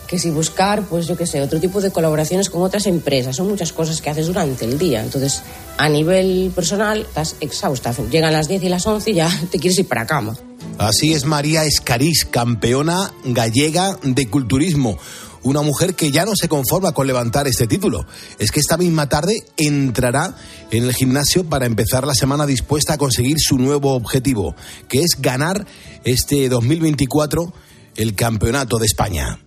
que 0.10 0.18
si 0.18 0.32
buscar, 0.32 0.84
pues 0.84 1.08
yo 1.08 1.16
qué 1.16 1.28
sé, 1.28 1.40
otro 1.40 1.60
tipo 1.60 1.82
de 1.82 1.92
colaboraciones 1.92 2.50
con 2.50 2.64
otras 2.64 2.88
empresas. 2.88 3.36
Son 3.36 3.48
muchas 3.48 3.72
cosas 3.72 4.02
que 4.02 4.10
haces 4.10 4.26
durante 4.26 4.66
el 4.66 4.80
día. 4.80 5.04
Entonces, 5.04 5.44
a 5.78 5.88
nivel 5.88 6.52
personal, 6.56 7.02
estás 7.02 7.36
exhausta. 7.40 7.94
Llegan 8.10 8.34
las 8.34 8.48
10 8.48 8.64
y 8.64 8.70
las 8.70 8.88
11 8.88 9.12
y 9.12 9.14
ya 9.14 9.30
te 9.52 9.60
quieres 9.60 9.78
ir 9.78 9.88
para 9.88 10.08
cama. 10.08 10.36
Así 10.80 11.14
es 11.14 11.26
María 11.26 11.64
Escarís, 11.66 12.26
campeona 12.26 13.14
gallega 13.24 14.00
de 14.02 14.28
culturismo 14.30 14.98
una 15.44 15.62
mujer 15.62 15.96
que 15.96 16.12
ya 16.12 16.26
no 16.26 16.34
se 16.36 16.50
conforma 16.50 16.92
con 16.92 17.08
levantar 17.08 17.48
este 17.48 17.68
título. 17.68 18.06
Es 18.40 18.52
que 18.52 18.60
esta 18.60 18.78
misma 18.78 19.10
tarde 19.10 19.44
entrará 19.58 20.36
en 20.72 20.84
el 20.84 20.94
gimnasio 20.94 21.44
para 21.44 21.66
empezar 21.66 22.06
la 22.06 22.14
semana 22.14 22.46
dispuesta 22.46 22.94
a 22.94 22.98
conseguir 22.98 23.38
su 23.40 23.58
nuevo 23.58 23.94
objetivo, 23.94 24.56
que 24.88 25.00
es 25.00 25.18
ganar 25.20 25.66
este 26.04 26.50
2024 26.50 27.54
el 27.96 28.16
Campeonato 28.16 28.78
de 28.78 28.86
España. 28.86 29.40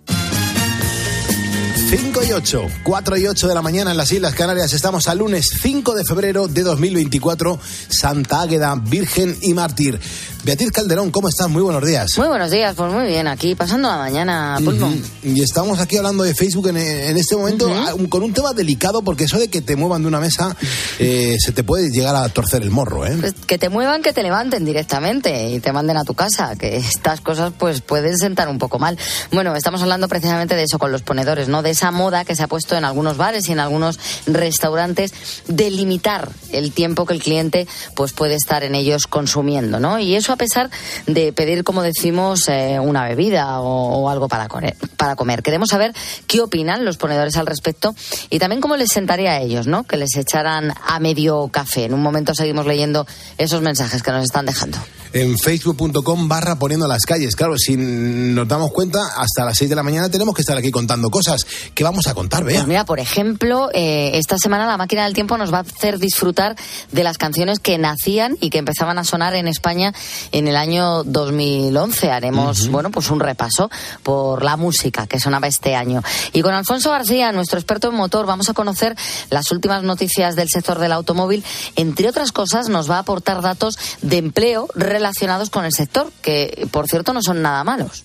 5 1.95 2.25
y 2.27 2.33
8, 2.33 2.67
4 2.85 3.17
y 3.19 3.27
8 3.27 3.49
de 3.49 3.55
la 3.55 3.61
mañana 3.61 3.91
en 3.91 3.99
las 3.99 4.11
Islas 4.11 4.33
Canarias. 4.35 4.73
Estamos 4.73 5.09
al 5.09 5.19
lunes 5.19 5.51
5 5.61 5.95
de 5.95 6.07
febrero 6.07 6.49
de 6.49 6.63
2024, 6.63 7.61
Santa 7.91 8.41
Águeda, 8.41 8.75
Virgen 8.77 9.37
y 9.43 9.53
Mártir. 9.53 10.01
Beatriz 10.45 10.73
Calderón, 10.73 11.13
¿cómo 11.13 11.29
estás? 11.29 11.49
Muy 11.49 11.63
buenos 11.63 11.87
días. 11.87 12.19
Muy 12.19 12.27
buenos 12.27 12.51
días, 12.51 12.75
pues 12.75 12.93
muy 12.93 13.07
bien, 13.07 13.29
aquí 13.29 13.55
pasando 13.55 13.89
la 13.89 13.99
mañana, 13.99 14.59
Pulpo. 14.65 14.89
Y 15.23 15.41
estamos 15.41 15.79
aquí 15.79 15.99
hablando 15.99 16.25
de 16.25 16.35
Facebook 16.35 16.67
en, 16.67 16.79
este 16.79 17.37
momento 17.37 17.73
ah, 17.73 17.93
con 18.09 18.25
un 18.25 18.33
tema 18.33 18.53
delicado, 18.53 19.03
porque 19.03 19.25
eso 19.25 19.39
de 19.39 19.47
que 19.47 19.61
te 19.61 19.77
muevan 19.77 20.03
de 20.03 20.09
una 20.09 20.19
mesa 20.19 20.57
eh, 20.99 21.37
se 21.39 21.53
te 21.53 21.63
puede 21.63 21.91
llegar 21.91 22.17
a 22.17 22.29
torcer 22.29 22.63
el 22.63 22.71
morro, 22.71 23.07
¿eh? 23.07 23.17
Pues 23.21 23.35
que 23.47 23.57
te 23.57 23.69
muevan, 23.69 24.03
que 24.03 24.13
te 24.13 24.25
levanten 24.25 24.65
directamente 24.65 25.51
y 25.51 25.61
te 25.61 25.73
manden 25.73 25.97
a 25.97 26.03
tu 26.03 26.15
casa, 26.15 26.57
que 26.57 26.77
estas 26.77 27.21
cosas 27.21 27.53
pues 27.57 27.81
pueden 27.81 28.17
sentar 28.17 28.49
un 28.49 28.59
poco 28.59 28.81
mal. 28.81 28.99
Bueno, 29.31 29.55
estamos 29.55 29.81
hablando 29.83 30.09
precisamente 30.09 30.57
de 30.57 30.65
eso 30.65 30.79
con 30.81 30.91
los 30.91 31.03
ponedores, 31.03 31.47
¿no? 31.47 31.63
De 31.63 31.71
esa 31.71 31.82
moda 31.91 32.25
que 32.25 32.37
se 32.37 32.43
ha 32.43 32.49
puesto 32.49 32.77
en 32.77 32.85
algunos 32.85 33.17
bares 33.17 33.49
y 33.49 33.53
en 33.53 33.61
algunos 33.61 33.99
restaurantes 34.27 35.13
de 35.49 35.71
limitar 35.71 36.31
el 36.53 36.73
tiempo 36.73 37.07
que 37.07 37.15
el 37.15 37.23
cliente 37.23 37.67
pues 37.95 38.13
puede 38.13 38.35
estar 38.35 38.63
en 38.65 38.75
ellos 38.75 39.07
consumiendo, 39.07 39.81
¿no? 39.81 39.99
Y 39.99 40.15
eso 40.15 40.33
a 40.33 40.37
pesar 40.37 40.71
de 41.07 41.33
pedir, 41.33 41.65
como 41.65 41.83
decimos, 41.83 42.49
eh, 42.49 42.79
una 42.81 43.05
bebida 43.09 43.61
o, 43.61 44.09
algo 44.09 44.29
para 44.29 44.49
comer, 44.49 44.77
para 44.97 45.17
comer. 45.17 45.43
Queremos 45.43 45.71
saber 45.71 45.95
qué 46.27 46.41
opinan 46.41 46.85
los 46.85 46.97
ponedores 46.97 47.37
al 47.37 47.47
respecto 47.47 47.95
y 48.31 48.39
también 48.39 48.61
cómo 48.61 48.77
les 48.77 48.91
sentaría 48.91 49.33
a 49.33 49.41
ellos, 49.41 49.67
¿no? 49.67 49.85
Que 49.85 49.97
les 49.97 50.17
echaran 50.17 50.73
a 50.87 51.01
medio 51.01 51.49
café. 51.49 51.85
En 51.85 51.95
un 51.95 52.03
momento 52.03 52.35
seguimos 52.35 52.67
leyendo 52.67 53.07
esos 53.39 53.63
mensajes 53.63 54.03
que 54.03 54.11
nos 54.11 54.25
están 54.25 54.47
dejando 54.47 54.79
en 55.13 55.39
facebook.com 55.39 56.29
barra 56.29 56.57
poniendo 56.57 56.89
las 56.89 57.03
calles. 57.03 57.37
Claro, 57.37 57.57
si 57.59 57.77
nos 57.77 58.49
damos 58.49 58.73
cuenta, 58.73 58.99
hasta 59.17 59.45
las 59.45 59.59
6 59.59 59.71
de 59.71 59.77
la 59.77 59.83
mañana 59.83 60.09
tenemos 60.09 60.35
que 60.35 60.43
estar 60.43 60.57
aquí 60.57 60.71
contando 60.71 61.11
cosas. 61.11 61.47
¿Qué 61.75 61.85
vamos 61.85 62.07
a 62.07 62.15
contar, 62.15 62.45
Bea? 62.45 62.57
Pues 62.57 62.69
mira, 62.69 62.85
por 62.85 63.01
ejemplo, 63.01 63.71
eh, 63.73 64.11
esta 64.15 64.37
semana 64.37 64.67
la 64.67 64.77
máquina 64.77 65.05
del 65.05 65.15
tiempo 65.15 65.39
nos 65.39 65.53
va 65.53 65.59
a 65.59 65.61
hacer 65.63 65.99
disfrutar 65.99 66.55
de 66.91 67.03
las 67.03 67.17
canciones 67.17 67.61
que 67.61 67.79
nacían 67.79 68.37
y 68.41 68.51
que 68.51 68.59
empezaban 68.59 68.99
a 68.99 69.05
sonar 69.05 69.35
en 69.35 69.49
España 69.49 69.95
en 70.33 70.49
el 70.49 70.57
año 70.57 71.03
2011. 71.05 72.11
Haremos, 72.11 72.69
bueno, 72.69 72.91
pues 72.91 73.11
un 73.11 73.21
repaso 73.21 73.71
por 74.03 74.45
la 74.45 74.59
música 74.59 75.07
que 75.07 75.19
sonaba 75.19 75.47
este 75.47 75.75
año. 75.75 76.03
Y 76.35 76.43
con 76.43 76.53
Alfonso 76.53 76.91
García, 76.91 77.33
nuestro 77.33 77.59
experto 77.59 77.89
en 77.89 77.95
motor, 77.95 78.27
vamos 78.27 78.51
a 78.51 78.55
conocer 78.55 78.95
las 79.31 79.51
últimas 79.51 79.83
noticias 79.83 80.37
del 80.37 80.49
sector 80.51 80.79
del 80.79 80.93
automóvil. 80.93 81.43
Entre 81.77 82.07
otras 82.07 82.33
cosas, 82.33 82.69
nos 82.69 82.91
va 82.91 82.97
a 82.97 83.01
aportar 83.01 83.41
datos 83.41 83.79
de 84.03 84.19
empleo 84.19 84.69
relacionados 84.75 85.49
con 85.49 85.65
el 85.65 85.73
sector, 85.73 86.13
que 86.21 86.69
por 86.71 86.87
cierto 86.87 87.15
no 87.15 87.23
son 87.23 87.41
nada 87.41 87.65
malos. 87.65 88.05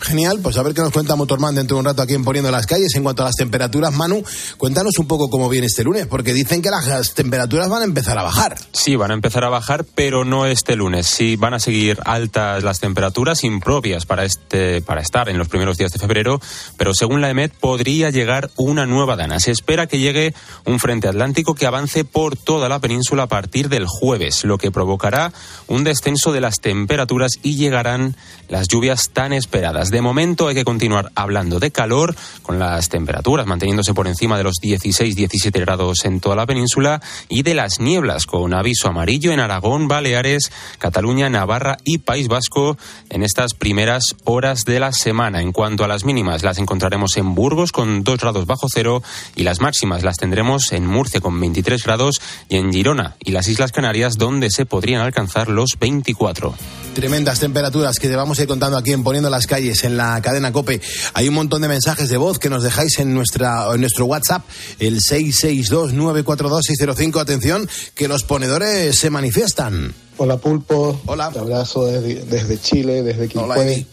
Genial, 0.00 0.40
pues 0.42 0.56
a 0.56 0.62
ver 0.62 0.74
qué 0.74 0.82
nos 0.82 0.92
cuenta 0.92 1.16
Motorman 1.16 1.54
dentro 1.54 1.76
de 1.76 1.80
un 1.80 1.86
rato 1.86 2.02
aquí 2.02 2.14
en 2.14 2.24
Poniendo 2.24 2.50
las 2.50 2.66
Calles. 2.66 2.94
En 2.94 3.02
cuanto 3.02 3.22
a 3.22 3.26
las 3.26 3.36
temperaturas, 3.36 3.92
Manu, 3.92 4.22
cuéntanos 4.58 4.98
un 4.98 5.06
poco 5.06 5.28
cómo 5.30 5.48
viene 5.48 5.66
este 5.66 5.84
lunes, 5.84 6.06
porque 6.06 6.32
dicen 6.32 6.62
que 6.62 6.70
las 6.70 7.14
temperaturas 7.14 7.68
van 7.68 7.82
a 7.82 7.84
empezar 7.84 8.18
a 8.18 8.22
bajar. 8.22 8.56
Sí, 8.72 8.96
van 8.96 9.10
a 9.10 9.14
empezar 9.14 9.44
a 9.44 9.48
bajar, 9.48 9.84
pero 9.94 10.24
no 10.24 10.46
este 10.46 10.76
lunes. 10.76 11.06
Sí, 11.06 11.36
van 11.36 11.54
a 11.54 11.60
seguir 11.60 11.98
altas 12.04 12.64
las 12.64 12.80
temperaturas 12.80 13.44
impropias 13.44 14.06
para, 14.06 14.24
este, 14.24 14.82
para 14.82 15.00
estar 15.00 15.28
en 15.28 15.38
los 15.38 15.48
primeros 15.48 15.76
días 15.76 15.92
de 15.92 15.98
febrero, 15.98 16.40
pero 16.76 16.94
según 16.94 17.20
la 17.20 17.30
EMET 17.30 17.52
podría 17.52 18.10
llegar 18.10 18.50
una 18.56 18.86
nueva 18.86 19.16
dana. 19.16 19.40
Se 19.40 19.50
espera 19.50 19.86
que 19.86 19.98
llegue 19.98 20.34
un 20.64 20.80
frente 20.80 21.08
atlántico 21.08 21.54
que 21.54 21.66
avance 21.66 22.04
por 22.04 22.36
toda 22.36 22.68
la 22.68 22.80
península 22.80 23.24
a 23.24 23.28
partir 23.28 23.68
del 23.68 23.86
jueves, 23.86 24.44
lo 24.44 24.58
que 24.58 24.70
provocará 24.70 25.32
un 25.68 25.84
descenso 25.84 26.32
de 26.32 26.40
las 26.40 26.60
temperaturas 26.60 27.32
y 27.42 27.56
llegarán 27.56 28.16
las 28.48 28.66
lluvias 28.68 29.10
tan 29.10 29.32
esperadas. 29.32 29.59
De 29.60 30.00
momento 30.00 30.48
hay 30.48 30.54
que 30.54 30.64
continuar 30.64 31.12
hablando 31.14 31.60
de 31.60 31.70
calor, 31.70 32.16
con 32.42 32.58
las 32.58 32.88
temperaturas 32.88 33.46
manteniéndose 33.46 33.92
por 33.92 34.08
encima 34.08 34.38
de 34.38 34.44
los 34.44 34.54
16-17 34.62 35.60
grados 35.60 36.06
en 36.06 36.18
toda 36.18 36.34
la 36.34 36.46
península, 36.46 37.02
y 37.28 37.42
de 37.42 37.54
las 37.54 37.78
nieblas, 37.78 38.24
con 38.24 38.54
aviso 38.54 38.88
amarillo 38.88 39.32
en 39.32 39.38
Aragón, 39.38 39.86
Baleares, 39.86 40.50
Cataluña, 40.78 41.28
Navarra 41.28 41.76
y 41.84 41.98
País 41.98 42.28
Vasco 42.28 42.78
en 43.10 43.22
estas 43.22 43.52
primeras 43.52 44.16
horas 44.24 44.64
de 44.64 44.80
la 44.80 44.92
semana. 44.92 45.42
En 45.42 45.52
cuanto 45.52 45.84
a 45.84 45.88
las 45.88 46.06
mínimas, 46.06 46.42
las 46.42 46.56
encontraremos 46.56 47.18
en 47.18 47.34
Burgos 47.34 47.70
con 47.70 48.02
2 48.02 48.18
grados 48.18 48.46
bajo 48.46 48.66
cero 48.72 49.02
y 49.36 49.42
las 49.42 49.60
máximas 49.60 50.02
las 50.02 50.16
tendremos 50.16 50.72
en 50.72 50.86
Murcia 50.86 51.20
con 51.20 51.38
23 51.38 51.84
grados 51.84 52.20
y 52.48 52.56
en 52.56 52.72
Girona 52.72 53.16
y 53.20 53.32
las 53.32 53.46
Islas 53.48 53.72
Canarias 53.72 54.16
donde 54.16 54.48
se 54.50 54.64
podrían 54.64 55.02
alcanzar 55.02 55.48
los 55.48 55.76
24. 55.78 56.54
Tremendas 56.94 57.38
temperaturas 57.38 57.98
que 57.98 58.08
llevamos 58.08 58.40
ir 58.40 58.48
contando 58.48 58.76
aquí 58.76 58.92
en 58.92 59.04
Poniendo 59.04 59.30
las 59.30 59.46
Calles, 59.50 59.82
en 59.82 59.96
la 59.96 60.22
cadena 60.22 60.52
COPE. 60.52 60.80
Hay 61.14 61.26
un 61.26 61.34
montón 61.34 61.60
de 61.60 61.66
mensajes 61.66 62.08
de 62.08 62.16
voz 62.16 62.38
que 62.38 62.48
nos 62.48 62.62
dejáis 62.62 63.00
en, 63.00 63.12
nuestra, 63.12 63.66
en 63.74 63.80
nuestro 63.80 64.06
WhatsApp, 64.06 64.44
el 64.78 65.00
662-942-605. 65.00 67.20
Atención, 67.20 67.68
que 67.96 68.06
los 68.06 68.22
ponedores 68.22 68.96
se 68.96 69.10
manifiestan. 69.10 69.92
Hola 70.18 70.36
Pulpo. 70.36 71.00
Hola. 71.06 71.32
Te 71.32 71.40
abrazo 71.40 71.86
desde, 71.86 72.22
desde 72.26 72.60
Chile, 72.60 73.02
desde 73.02 73.26
Quilpué. 73.26 73.84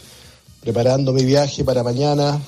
Preparando 0.60 1.12
mi 1.12 1.24
viaje 1.24 1.64
para 1.64 1.82
mañana. 1.82 2.40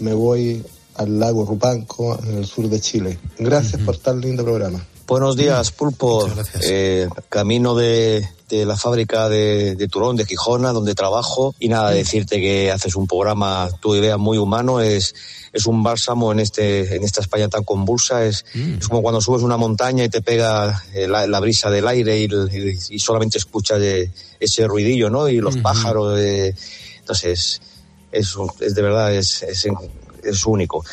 Me 0.00 0.12
voy 0.12 0.62
al 0.96 1.18
lago 1.18 1.46
Rupanco, 1.46 2.20
en 2.22 2.36
el 2.36 2.44
sur 2.44 2.68
de 2.68 2.80
Chile. 2.80 3.18
Gracias 3.38 3.80
por 3.80 3.96
tan 3.96 4.20
lindo 4.20 4.44
programa. 4.44 4.84
Buenos 5.06 5.36
días, 5.36 5.72
Pulpo. 5.72 6.28
Eh, 6.60 7.08
camino 7.30 7.74
de, 7.74 8.28
de, 8.48 8.66
la 8.66 8.76
fábrica 8.76 9.28
de, 9.28 9.74
de, 9.76 9.88
Turón, 9.88 10.16
de 10.16 10.24
Gijona, 10.24 10.72
donde 10.72 10.94
trabajo. 10.94 11.54
Y 11.58 11.68
nada, 11.68 11.90
decirte 11.90 12.40
que 12.40 12.70
haces 12.70 12.96
un 12.96 13.06
programa, 13.06 13.68
tu 13.80 13.94
idea, 13.94 14.16
muy 14.16 14.38
humano. 14.38 14.80
Es, 14.80 15.14
es 15.52 15.66
un 15.66 15.82
bálsamo 15.82 16.32
en, 16.32 16.40
este, 16.40 16.96
en 16.96 17.04
esta 17.04 17.20
España 17.20 17.48
tan 17.48 17.64
convulsa. 17.64 18.24
Es, 18.24 18.44
mm. 18.54 18.78
es 18.78 18.88
como 18.88 19.02
cuando 19.02 19.20
subes 19.20 19.42
una 19.42 19.56
montaña 19.56 20.04
y 20.04 20.08
te 20.08 20.22
pega 20.22 20.84
eh, 20.94 21.06
la, 21.08 21.26
la 21.26 21.40
brisa 21.40 21.70
del 21.70 21.86
aire 21.88 22.18
y, 22.18 22.24
y, 22.24 22.78
y 22.90 22.98
solamente 22.98 23.38
escuchas 23.38 23.80
de, 23.80 24.10
ese 24.40 24.66
ruidillo, 24.66 25.10
¿no? 25.10 25.28
Y 25.28 25.38
los 25.38 25.56
mm 25.56 25.58
-hmm. 25.58 25.62
pájaros. 25.62 26.16
De, 26.16 26.54
entonces, 27.00 27.60
es, 28.12 28.36
es, 28.60 28.74
de 28.74 28.82
verdad, 28.82 29.14
es, 29.14 29.42
es, 29.42 29.66
es 30.22 30.46
único 30.46 30.84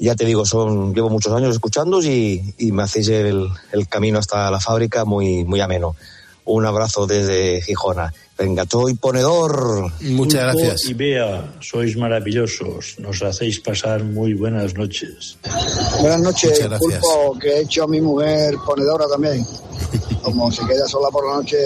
ya 0.00 0.14
te 0.14 0.24
digo, 0.24 0.44
son, 0.46 0.94
llevo 0.94 1.10
muchos 1.10 1.32
años 1.32 1.52
escuchando 1.52 2.00
y, 2.02 2.54
y 2.58 2.72
me 2.72 2.84
hacéis 2.84 3.08
el, 3.08 3.48
el, 3.72 3.88
camino 3.88 4.18
hasta 4.18 4.50
la 4.50 4.60
fábrica 4.60 5.04
muy, 5.04 5.44
muy 5.44 5.60
ameno. 5.60 5.96
Un 6.48 6.64
abrazo 6.64 7.06
desde 7.06 7.60
Gijona. 7.60 8.10
Venga, 8.38 8.64
soy 8.70 8.94
ponedor. 8.94 9.92
Muchas 10.00 10.44
gracias. 10.44 10.86
Y 10.86 10.94
Bea, 10.94 11.52
sois 11.60 11.94
maravillosos. 11.98 12.96
Nos 13.00 13.22
hacéis 13.22 13.60
pasar 13.60 14.02
muy 14.02 14.32
buenas 14.32 14.74
noches. 14.74 15.36
Buenas 16.00 16.22
noches, 16.22 16.58
Pulpo, 16.78 17.38
que 17.38 17.48
he 17.48 17.60
hecho 17.60 17.84
a 17.84 17.86
mi 17.86 18.00
mujer 18.00 18.54
ponedora 18.64 19.06
también. 19.08 19.44
Como 20.22 20.50
se 20.50 20.64
queda 20.66 20.88
sola 20.88 21.10
por 21.10 21.28
la 21.28 21.36
noche, 21.36 21.58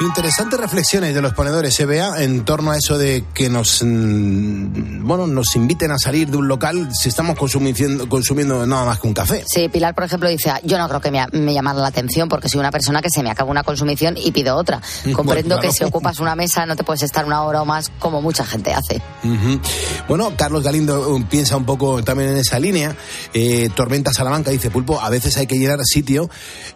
Interesantes 0.00 0.58
reflexiones 0.58 1.14
de 1.14 1.22
los 1.22 1.34
ponedores 1.34 1.72
se 1.72 1.86
vea 1.86 2.14
en 2.18 2.44
torno 2.44 2.72
a 2.72 2.76
eso 2.76 2.98
de 2.98 3.24
que 3.32 3.48
nos 3.48 3.80
bueno 3.84 5.28
nos 5.28 5.54
inviten 5.54 5.92
a 5.92 5.98
salir 5.98 6.28
de 6.28 6.36
un 6.36 6.48
local 6.48 6.88
si 6.92 7.08
estamos 7.08 7.38
consumiendo, 7.38 8.08
consumiendo 8.08 8.66
nada 8.66 8.84
más 8.84 8.98
que 8.98 9.06
un 9.06 9.14
café. 9.14 9.44
Sí, 9.46 9.68
Pilar, 9.68 9.94
por 9.94 10.02
ejemplo, 10.04 10.28
dice, 10.28 10.52
yo 10.64 10.78
no 10.78 10.88
creo 10.88 11.00
que 11.00 11.12
me, 11.12 11.24
me 11.32 11.54
llamara 11.54 11.78
la 11.78 11.88
atención 11.88 12.28
porque 12.28 12.48
soy 12.48 12.58
una 12.58 12.72
persona 12.72 13.00
que 13.00 13.08
se 13.08 13.22
me 13.22 13.30
acaba 13.30 13.48
una 13.50 13.62
consumición 13.62 14.16
y 14.16 14.32
pido 14.32 14.56
otra. 14.56 14.80
Comprendo 15.12 15.24
bueno, 15.26 15.46
claro. 15.46 15.60
que 15.60 15.72
si 15.72 15.84
ocupas 15.84 16.18
una 16.18 16.34
mesa 16.34 16.66
no 16.66 16.74
te 16.74 16.82
puedes 16.82 17.02
estar 17.02 17.24
una 17.24 17.42
hora 17.44 17.62
o 17.62 17.64
más 17.64 17.92
como 18.00 18.20
mucha 18.20 18.44
gente 18.44 18.74
hace. 18.74 19.00
Uh 19.22 19.28
-huh. 19.28 19.60
Bueno, 20.08 20.32
Carlos 20.36 20.64
Galindo 20.64 21.24
piensa 21.30 21.56
un 21.56 21.64
poco 21.64 22.02
también 22.02 22.30
en 22.30 22.38
esa 22.38 22.58
línea. 22.58 22.96
Eh, 23.32 23.70
Tormenta 23.76 24.12
Salamanca 24.12 24.50
dice, 24.50 24.70
Pulpo, 24.70 25.00
a 25.00 25.08
veces 25.08 25.36
hay 25.36 25.46
que 25.46 25.56
llenar 25.56 25.78
sitio 25.84 26.28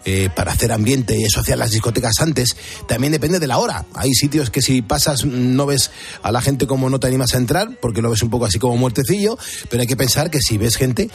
eh, 0.05 0.31
para 0.35 0.53
hacer 0.53 0.71
ambiente 0.71 1.17
y 1.19 1.25
asociar 1.25 1.59
las 1.59 1.71
discotecas 1.71 2.21
antes. 2.21 2.57
También 2.87 3.08
depende 3.13 3.39
de 3.39 3.47
la 3.47 3.59
hora. 3.59 3.85
Hay 3.95 4.13
sitios 4.13 4.51
que 4.51 4.63
si 4.63 4.83
pasas 4.83 5.25
no 5.25 5.67
ves 5.67 5.91
a 6.23 6.33
la 6.33 6.41
gente 6.41 6.67
como 6.67 6.91
no 6.91 7.01
te 7.01 7.07
animas 7.07 7.35
a 7.35 7.39
entrar, 7.39 7.79
porque 7.81 8.03
lo 8.03 8.11
ves 8.11 8.23
un 8.23 8.31
poco 8.31 8.47
así 8.47 8.59
como 8.59 8.77
muertecillo, 8.77 9.39
pero 9.71 9.81
hay 9.81 9.87
que 9.87 9.97
pensar 9.97 10.31
que 10.31 10.41
si 10.41 10.59
ves 10.59 10.77
gente, 10.77 11.11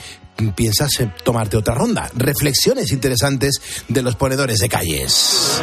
piensas 0.56 1.00
en 1.00 1.14
tomarte 1.24 1.58
otra 1.58 1.76
ronda. 1.76 2.10
Reflexiones 2.16 2.92
interesantes 2.92 3.62
de 3.88 4.02
los 4.02 4.16
ponedores 4.16 4.60
de 4.60 4.70
calles. 4.70 5.62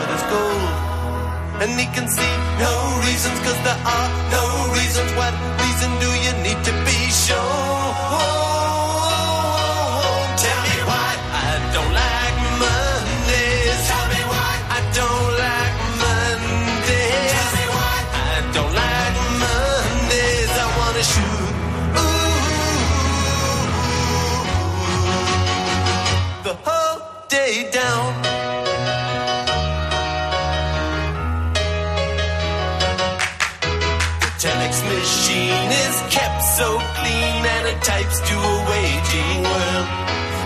So 36.61 36.76
clean 36.76 37.40
and 37.57 37.64
it 37.73 37.81
types 37.81 38.21
to 38.29 38.37
a 38.37 38.57
waging 38.69 39.40
world. 39.49 39.87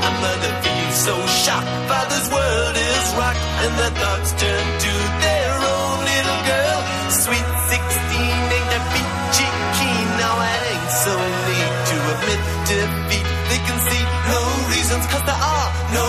A 0.08 0.10
mother 0.22 0.52
feels 0.62 0.98
so 1.08 1.14
shocked, 1.42 1.70
father's 1.90 2.28
world 2.30 2.74
is 2.78 3.06
rocked 3.18 3.42
and 3.62 3.72
the 3.82 3.90
thoughts 3.98 4.30
turn 4.38 4.66
to 4.86 4.92
their 5.26 5.52
own 5.74 5.96
little 6.10 6.40
girl. 6.50 6.78
Sweet 7.10 7.48
16 7.66 8.54
ain't 8.54 8.68
that 8.70 8.84
peachy 8.94 9.48
keen. 9.76 10.06
Now 10.22 10.34
it 10.54 10.62
ain't 10.70 10.92
so 11.02 11.14
neat 11.48 11.74
to 11.90 11.96
admit 12.14 12.40
defeat. 12.70 13.26
They 13.50 13.60
can 13.66 13.78
see 13.90 14.04
no 14.30 14.40
reasons, 14.70 15.04
cause 15.10 15.24
there 15.26 15.42
are 15.58 15.68
no 15.98 16.06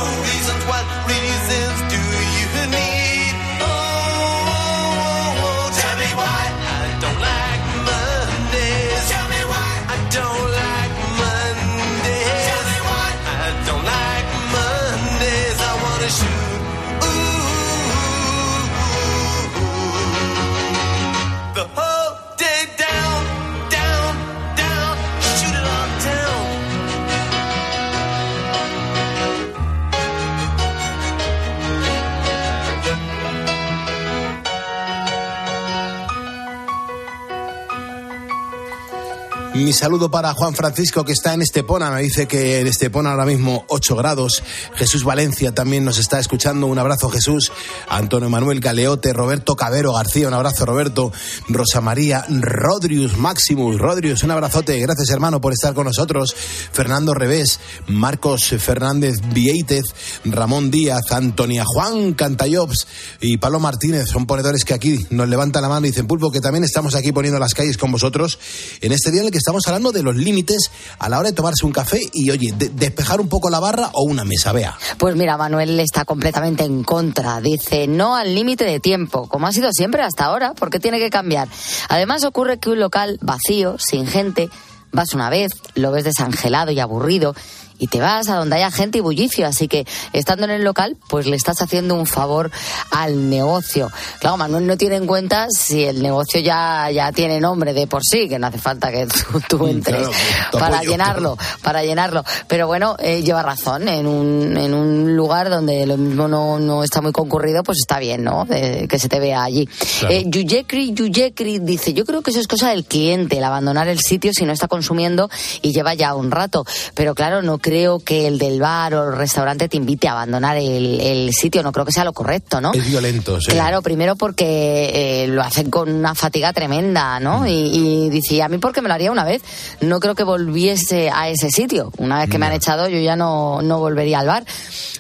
Mi 39.66 39.74
saludo 39.74 40.12
para 40.12 40.32
Juan 40.36 40.54
Francisco 40.54 41.04
que 41.04 41.14
está 41.14 41.34
en 41.34 41.42
Estepona. 41.42 41.90
Me 41.90 42.04
dice 42.04 42.28
que 42.28 42.60
en 42.60 42.68
Estepona 42.68 43.10
ahora 43.10 43.26
mismo 43.26 43.66
8 43.70 43.96
grados. 43.96 44.44
Jesús 44.76 45.04
Valencia 45.04 45.56
también 45.56 45.84
nos 45.84 45.98
está 45.98 46.20
escuchando. 46.20 46.68
Un 46.68 46.78
abrazo 46.78 47.10
Jesús. 47.10 47.52
Antonio 47.90 48.30
Manuel 48.30 48.60
Galeote, 48.60 49.12
Roberto 49.12 49.56
Cabero 49.56 49.92
García. 49.92 50.28
Un 50.28 50.36
abrazo 50.36 50.68
Roberto. 50.68 51.12
Rosa 51.50 51.82
María 51.82 52.28
Rodrius 52.30 53.18
Maximus. 53.18 53.80
Rodrius, 53.80 54.22
un 54.22 54.30
abrazote. 54.30 54.80
Gracias 54.80 55.10
hermano 55.10 55.42
por 55.42 55.52
estar 55.52 55.74
con 55.74 55.86
nosotros. 55.86 56.36
Fernando 56.72 57.16
Revés, 57.16 57.60
Marcos 57.88 58.50
Fernández 58.60 59.16
Vieitez, 59.34 59.86
Ramón 60.26 60.70
Díaz, 60.70 61.12
Antonia 61.12 61.64
Juan 61.66 62.14
Cantayobs 62.14 62.86
y 63.20 63.38
Pablo 63.38 63.60
Martínez. 63.60 64.10
Son 64.10 64.28
ponedores 64.28 64.64
que 64.64 64.76
aquí 64.76 65.00
nos 65.10 65.28
levantan 65.28 65.64
la 65.64 65.70
mano 65.70 65.88
y 65.88 65.90
dicen 65.90 66.06
pulpo 66.06 66.32
que 66.32 66.40
también 66.40 66.64
estamos 66.64 66.94
aquí 66.94 67.12
poniendo 67.12 67.40
las 67.40 67.56
calles 67.56 67.80
con 67.80 67.92
vosotros 67.92 68.38
en 68.82 68.92
este 68.92 69.10
día 69.10 69.22
en 69.22 69.26
el 69.26 69.32
que 69.32 69.40
estamos 69.40 69.55
hablando 69.68 69.92
de 69.92 70.04
los 70.04 70.16
límites 70.16 70.72
a 71.00 71.10
la 71.10 71.20
hora 71.20 71.30
de 71.30 71.36
tomarse 71.36 71.66
un 71.66 71.72
café 71.72 72.00
y, 72.14 72.30
oye, 72.32 72.54
de- 72.58 72.70
despejar 72.70 73.20
un 73.22 73.30
poco 73.30 73.50
la 73.50 73.60
barra 73.60 73.90
o 73.94 74.04
una 74.04 74.24
mesa, 74.24 74.52
vea. 74.52 74.78
Pues 74.98 75.16
mira, 75.16 75.38
Manuel 75.38 75.80
está 75.80 76.06
completamente 76.06 76.64
en 76.64 76.84
contra. 76.84 77.40
Dice 77.42 77.88
no 77.88 78.16
al 78.16 78.34
límite 78.36 78.64
de 78.66 78.80
tiempo, 78.80 79.28
como 79.28 79.48
ha 79.48 79.52
sido 79.52 79.70
siempre 79.72 80.02
hasta 80.02 80.26
ahora, 80.26 80.54
porque 80.54 80.80
tiene 80.80 81.00
que 81.00 81.10
cambiar. 81.10 81.48
Además 81.90 82.24
ocurre 82.24 82.60
que 82.60 82.70
un 82.70 82.80
local 82.80 83.18
vacío, 83.22 83.78
sin 83.80 84.08
gente, 84.08 84.50
vas 84.92 85.14
una 85.14 85.30
vez, 85.30 85.52
lo 85.76 85.92
ves 85.92 86.04
desangelado 86.06 86.72
y 86.72 86.80
aburrido 86.80 87.36
y 87.80 87.88
te 87.88 88.00
vas 88.00 88.30
a 88.30 88.36
donde 88.36 88.56
haya 88.56 88.72
gente 88.72 88.98
y 88.98 89.02
bullicio. 89.02 89.48
Así 89.48 89.68
que 89.68 89.86
estando 90.14 90.46
en 90.46 90.52
el 90.52 90.64
local, 90.64 90.98
pues 91.10 91.28
le 91.28 91.36
estás 91.36 91.62
haciendo 91.62 91.96
un 91.96 92.06
favor 92.06 92.52
al 92.92 93.30
negocio. 93.30 93.92
Claro, 94.20 94.38
Manuel 94.38 94.68
no 94.68 94.78
tiene 94.78 94.96
en 94.96 95.08
cuenta 95.08 95.48
si 95.50 95.84
el 95.84 96.02
negocio 96.02 96.40
ya, 96.40 96.90
ya 96.92 97.12
tiene 97.12 97.40
nombre 97.40 97.74
de 97.74 97.88
por 97.88 98.04
sí, 98.04 98.28
que 98.28 98.40
no 98.40 98.48
hace 98.48 98.58
falta 98.58 98.92
que 98.92 99.08
tú, 99.50 99.58
tú 99.58 99.68
entres 99.68 100.08
claro, 100.08 100.12
tu 100.52 100.58
para 100.60 100.82
llenarlo, 100.84 101.38
para 101.62 101.84
llenarlo. 101.84 102.24
Pero 102.48 102.68
bueno, 102.68 102.96
eh, 103.00 103.22
lleva 103.24 103.44
razón. 103.44 103.88
En 103.88 104.08
un, 104.08 104.58
en 104.58 104.74
un 104.74 105.16
lugar 105.16 105.50
donde 105.50 105.86
lo 105.86 105.98
mismo 105.98 106.28
no, 106.28 106.60
no 106.60 106.84
está 106.84 107.02
muy 107.02 107.12
concurrido, 107.12 107.64
pues 107.64 107.80
está 107.80 108.00
bien, 108.00 108.24
¿no? 108.24 108.46
Eh, 108.50 108.88
que 108.90 109.00
se 109.00 109.10
te 109.10 109.20
vea 109.20 109.44
allí. 109.44 109.68
Claro. 110.00 110.14
Eh, 110.14 110.24
Yuyekri, 110.28 110.94
Yuyekri 110.94 111.60
dice, 111.60 111.94
yo 111.94 112.06
creo 112.06 112.22
que 112.22 112.32
eso 112.32 112.40
es 112.40 112.48
cosa 112.48 112.70
del 112.70 112.86
cliente, 112.86 113.38
el 113.38 113.44
abandonar 113.44 113.88
el 113.88 114.00
sitio 114.00 114.34
si 114.34 114.46
no 114.46 114.54
está 114.54 114.68
consumiendo 114.68 115.30
y 115.62 115.74
lleva 115.74 115.94
ya 115.94 116.16
un 116.16 116.32
rato. 116.32 116.66
Pero 116.94 117.16
claro, 117.16 117.42
no 117.42 117.60
creo 117.66 117.98
que 117.98 118.28
el 118.28 118.38
del 118.38 118.60
bar 118.60 118.94
o 118.94 119.10
el 119.10 119.18
restaurante 119.18 119.68
te 119.68 119.76
invite 119.76 120.08
a 120.08 120.12
abandonar 120.12 120.56
el, 120.56 121.02
el 121.02 121.34
sitio, 121.34 121.64
no 121.64 121.72
creo 121.72 121.84
que 121.84 121.92
sea 121.92 122.04
lo 122.04 122.14
correcto, 122.14 122.62
¿no? 122.62 122.72
Es 122.76 122.88
violento, 122.88 123.42
sí. 123.42 123.54
Claro, 123.54 123.82
primero 123.82 124.16
porque 124.16 125.24
eh, 125.24 125.28
lo 125.30 125.42
hacen 125.42 125.72
con 125.72 125.92
una 125.92 126.14
fatiga 126.14 126.54
tremenda, 126.54 127.20
¿no? 127.20 127.48
Y, 127.48 127.52
y 127.52 128.10
dice, 128.12 128.44
a 128.44 128.50
mí 128.50 128.60
porque 128.60 128.84
me 128.84 128.88
lo 128.88 128.94
haría 128.94 129.12
una 129.12 129.24
vez, 129.24 129.42
no 129.82 130.00
creo 130.00 130.14
que 130.14 130.24
volviese 130.24 131.10
a 131.10 131.28
ese 131.30 131.50
sitio. 131.50 131.92
Una 131.98 132.20
vez 132.20 132.30
que 132.30 132.38
me 132.38 132.46
han 132.46 132.54
echado, 132.54 132.88
yo 132.88 133.00
ya 133.00 133.16
no, 133.16 133.64
no 133.64 133.80
volvería 133.80 134.20
al 134.20 134.28
bar. 134.28 134.46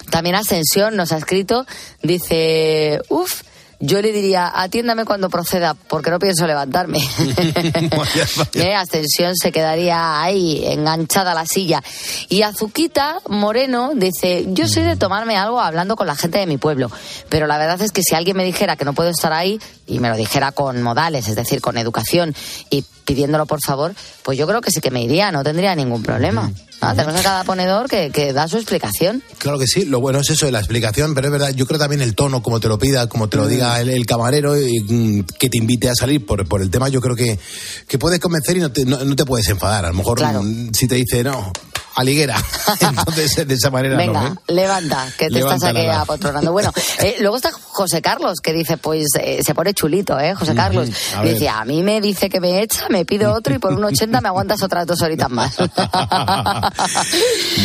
También 0.09 0.35
Ascensión 0.35 0.95
nos 0.95 1.11
ha 1.11 1.17
escrito, 1.17 1.67
dice, 2.01 2.99
uff. 3.09 3.43
Yo 3.79 4.01
le 4.01 4.11
diría, 4.11 4.51
atiéndame 4.53 5.05
cuando 5.05 5.29
proceda, 5.29 5.73
porque 5.73 6.09
no 6.09 6.19
pienso 6.19 6.47
levantarme. 6.47 6.99
Eh, 8.53 8.73
Ascensión 8.73 9.35
se 9.35 9.51
quedaría 9.51 10.21
ahí, 10.21 10.63
enganchada 10.65 11.31
a 11.31 11.35
la 11.35 11.45
silla. 11.45 11.83
Y 12.29 12.41
Azuquita 12.41 13.19
Moreno 13.27 13.91
dice, 13.95 14.45
yo 14.49 14.67
soy 14.67 14.83
de 14.83 14.95
tomarme 14.95 15.37
algo 15.37 15.59
hablando 15.59 15.95
con 15.95 16.07
la 16.07 16.15
gente 16.15 16.39
de 16.39 16.47
mi 16.47 16.57
pueblo, 16.57 16.89
pero 17.29 17.47
la 17.47 17.57
verdad 17.57 17.81
es 17.81 17.91
que 17.91 18.01
si 18.01 18.15
alguien 18.15 18.37
me 18.37 18.45
dijera 18.45 18.75
que 18.75 18.85
no 18.85 18.93
puedo 18.93 19.09
estar 19.09 19.33
ahí, 19.33 19.59
y 19.87 19.99
me 19.99 20.09
lo 20.09 20.15
dijera 20.15 20.51
con 20.51 20.81
modales, 20.81 21.27
es 21.27 21.35
decir, 21.35 21.61
con 21.61 21.77
educación, 21.77 22.33
y 22.69 22.85
pidiéndolo 23.05 23.45
por 23.45 23.59
favor, 23.61 23.93
pues 24.23 24.37
yo 24.37 24.47
creo 24.47 24.61
que 24.61 24.71
sí 24.71 24.81
que 24.81 24.91
me 24.91 25.03
iría, 25.03 25.31
no 25.31 25.43
tendría 25.43 25.75
ningún 25.75 26.01
problema. 26.01 26.51
Tenemos 26.93 27.19
a 27.19 27.23
cada 27.23 27.43
ponedor 27.43 27.89
que, 27.89 28.11
que 28.11 28.33
da 28.33 28.47
su 28.47 28.57
explicación. 28.57 29.23
Claro 29.37 29.57
que 29.57 29.67
sí, 29.67 29.85
lo 29.85 29.99
bueno 29.99 30.19
es 30.19 30.29
eso 30.29 30.45
de 30.45 30.51
la 30.51 30.59
explicación, 30.59 31.13
pero 31.15 31.27
es 31.27 31.31
verdad, 31.31 31.49
yo 31.51 31.65
creo 31.65 31.79
también 31.79 32.01
el 32.01 32.15
tono, 32.15 32.43
como 32.43 32.59
te 32.59 32.67
lo 32.67 32.77
pida, 32.77 33.07
como 33.07 33.27
te 33.29 33.37
lo 33.37 33.47
diga 33.47 33.79
el, 33.79 33.89
el 33.89 34.05
camarero, 34.05 34.59
y, 34.59 34.79
mm, 34.79 35.25
que 35.39 35.49
te 35.49 35.57
invite 35.57 35.89
a 35.89 35.95
salir 35.95 36.25
por, 36.25 36.47
por 36.47 36.61
el 36.61 36.69
tema, 36.69 36.89
yo 36.89 37.01
creo 37.01 37.15
que, 37.15 37.39
que 37.87 37.97
puedes 37.97 38.19
convencer 38.19 38.57
y 38.57 38.59
no 38.59 38.71
te, 38.71 38.85
no, 38.85 39.03
no 39.03 39.15
te 39.15 39.25
puedes 39.25 39.47
enfadar. 39.49 39.85
A 39.85 39.89
lo 39.89 39.95
mejor 39.95 40.21
mm, 40.21 40.71
si 40.73 40.87
te 40.87 40.95
dice, 40.95 41.23
no, 41.23 41.51
aliguera, 41.95 42.35
entonces 42.79 43.47
de 43.47 43.53
esa 43.53 43.69
manera 43.71 43.95
Venga, 43.97 44.21
no. 44.21 44.27
¿eh? 44.27 44.53
levanta, 44.53 45.07
que 45.17 45.27
te 45.27 45.35
Levanta 45.35 45.69
estás 45.69 45.81
aquí 45.83 45.87
apotronando. 45.87 46.51
Bueno, 46.51 46.71
eh, 46.99 47.15
luego 47.19 47.37
está 47.37 47.51
José 47.51 48.01
Carlos, 48.01 48.39
que 48.41 48.53
dice, 48.53 48.77
pues 48.77 49.07
eh, 49.19 49.41
se 49.45 49.53
pone 49.55 49.73
chulito, 49.73 50.19
¿eh? 50.19 50.33
José 50.35 50.55
Carlos. 50.55 50.89
a 51.15 51.21
ver. 51.21 51.33
Dice, 51.33 51.49
a 51.49 51.63
mí 51.65 51.83
me 51.83 52.01
dice 52.01 52.29
que 52.29 52.39
me 52.39 52.61
echa, 52.61 52.87
me 52.89 53.05
pido 53.05 53.33
otro 53.33 53.53
y 53.55 53.59
por 53.59 53.73
un 53.73 53.83
80 53.83 54.21
me 54.21 54.27
aguantas 54.27 54.61
otras 54.63 54.85
dos 54.87 55.01
horitas 55.01 55.29
más. 55.29 55.55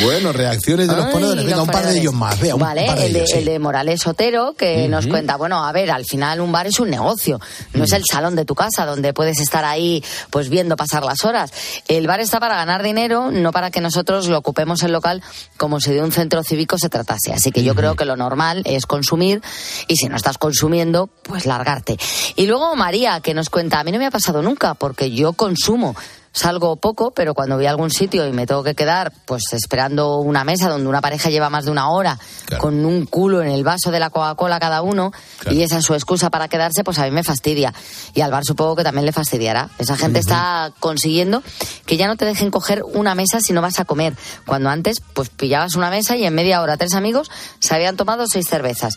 Bueno, 0.03 0.33
reacciones 0.33 0.89
de 0.89 0.97
los 0.97 1.07
Ay, 1.07 1.13
ponedores, 1.13 1.45
venga, 1.45 1.57
los 1.57 1.67
un 1.67 1.73
par 1.73 1.87
de 1.87 1.99
ellos 1.99 2.15
más, 2.15 2.39
vea, 2.41 2.55
un 2.55 2.61
Vale, 2.61 2.87
par 2.87 2.99
de 2.99 3.07
el, 3.07 3.13
de, 3.13 3.19
ellos, 3.21 3.31
sí. 3.31 3.39
el 3.39 3.45
de 3.45 3.59
Morales 3.59 4.01
Sotero, 4.01 4.55
que 4.55 4.89
nos 4.89 5.07
cuenta, 5.07 5.37
bueno, 5.37 5.65
a 5.67 5.73
ver, 5.73 5.91
al 5.91 6.05
final 6.05 6.41
un 6.41 6.53
bar 6.53 6.67
es 6.67 6.79
un 6.81 6.91
negocio, 6.91 7.39
no 7.75 7.81
Mm. 7.81 7.85
es 7.85 7.93
el 7.93 8.03
salón 8.11 8.37
de 8.37 8.45
tu 8.45 8.55
casa 8.55 8.85
donde 8.87 9.13
puedes 9.13 9.41
estar 9.41 9.65
ahí 9.65 10.03
pues 10.31 10.49
viendo 10.49 10.77
pasar 10.77 11.05
las 11.05 11.25
horas. 11.25 11.53
El 11.89 12.07
bar 12.07 12.21
está 12.21 12.41
para 12.41 12.57
ganar 12.57 12.83
dinero, 12.83 13.31
no 13.31 13.53
para 13.53 13.71
que 13.71 13.81
nosotros 13.81 14.20
lo 14.29 14.39
ocupemos 14.39 14.83
el 14.83 14.93
local 14.93 15.23
como 15.57 15.81
si 15.81 15.93
de 15.93 16.03
un 16.03 16.13
centro 16.13 16.43
cívico 16.43 16.79
se 16.79 16.89
tratase. 16.89 17.33
Así 17.33 17.51
que 17.51 17.63
yo 17.63 17.75
creo 17.75 17.97
que 17.97 18.05
lo 18.05 18.17
normal 18.17 18.63
es 18.65 18.87
consumir 18.87 19.43
y 19.89 19.97
si 19.97 20.09
no 20.09 20.17
estás 20.17 20.39
consumiendo, 20.39 21.09
pues 21.23 21.47
largarte. 21.47 21.97
Y 22.37 22.47
luego 22.47 22.75
María, 22.77 23.21
que 23.21 23.35
nos 23.35 23.51
cuenta, 23.51 23.81
a 23.81 23.85
mí 23.85 23.93
no 23.93 23.99
me 23.99 24.07
ha 24.07 24.11
pasado 24.11 24.43
nunca 24.43 24.75
porque 24.75 25.11
yo 25.11 25.33
consumo. 25.33 25.95
Salgo 26.33 26.77
poco, 26.77 27.11
pero 27.11 27.35
cuando 27.35 27.57
voy 27.57 27.67
a 27.67 27.71
algún 27.71 27.91
sitio 27.91 28.25
y 28.27 28.33
me 28.33 28.47
tengo 28.47 28.63
que 28.63 28.77
quedar, 28.77 29.13
pues 29.27 29.43
esperando 29.53 30.19
una 30.19 30.45
mesa 30.45 30.69
donde 30.69 30.89
una 30.89 31.01
pareja 31.01 31.29
lleva 31.29 31.51
más 31.51 31.65
de 31.65 31.73
una 31.73 31.91
hora 31.91 32.21
con 32.59 32.85
un 32.85 33.05
culo 33.05 33.43
en 33.43 33.49
el 33.49 33.65
vaso 33.65 33.91
de 33.91 33.99
la 33.99 34.11
Coca-Cola 34.11 34.61
cada 34.61 34.81
uno 34.83 35.13
y 35.51 35.63
esa 35.63 35.79
es 35.79 35.85
su 35.85 35.95
excusa 35.95 36.31
para 36.31 36.47
quedarse, 36.47 36.85
pues 36.85 37.01
a 37.01 37.05
mí 37.05 37.11
me 37.11 37.25
fastidia. 37.25 37.75
Y 38.15 38.21
al 38.21 38.31
bar 38.31 38.45
supongo 38.45 38.77
que 38.77 38.85
también 38.85 39.07
le 39.07 39.13
fastidiará. 39.13 39.71
Esa 39.79 39.97
gente 39.97 40.21
está 40.21 40.73
consiguiendo 40.79 41.43
que 41.85 41.97
ya 41.97 42.07
no 42.07 42.17
te 42.17 42.25
dejen 42.25 42.53
coger 42.53 42.85
una 42.85 43.17
mesa 43.17 43.41
si 43.41 43.53
no 43.53 43.61
vas 43.61 43.81
a 43.81 43.85
comer. 43.85 44.15
Cuando 44.47 44.71
antes, 44.71 45.03
pues 45.15 45.31
pillabas 45.31 45.75
una 45.75 45.91
mesa 45.91 46.17
y 46.17 46.25
en 46.25 46.35
media 46.35 46.63
hora 46.63 46.77
tres 46.77 46.95
amigos 46.95 47.29
se 47.59 47.75
habían 47.75 47.97
tomado 47.97 48.27
seis 48.29 48.47
cervezas. 48.49 48.95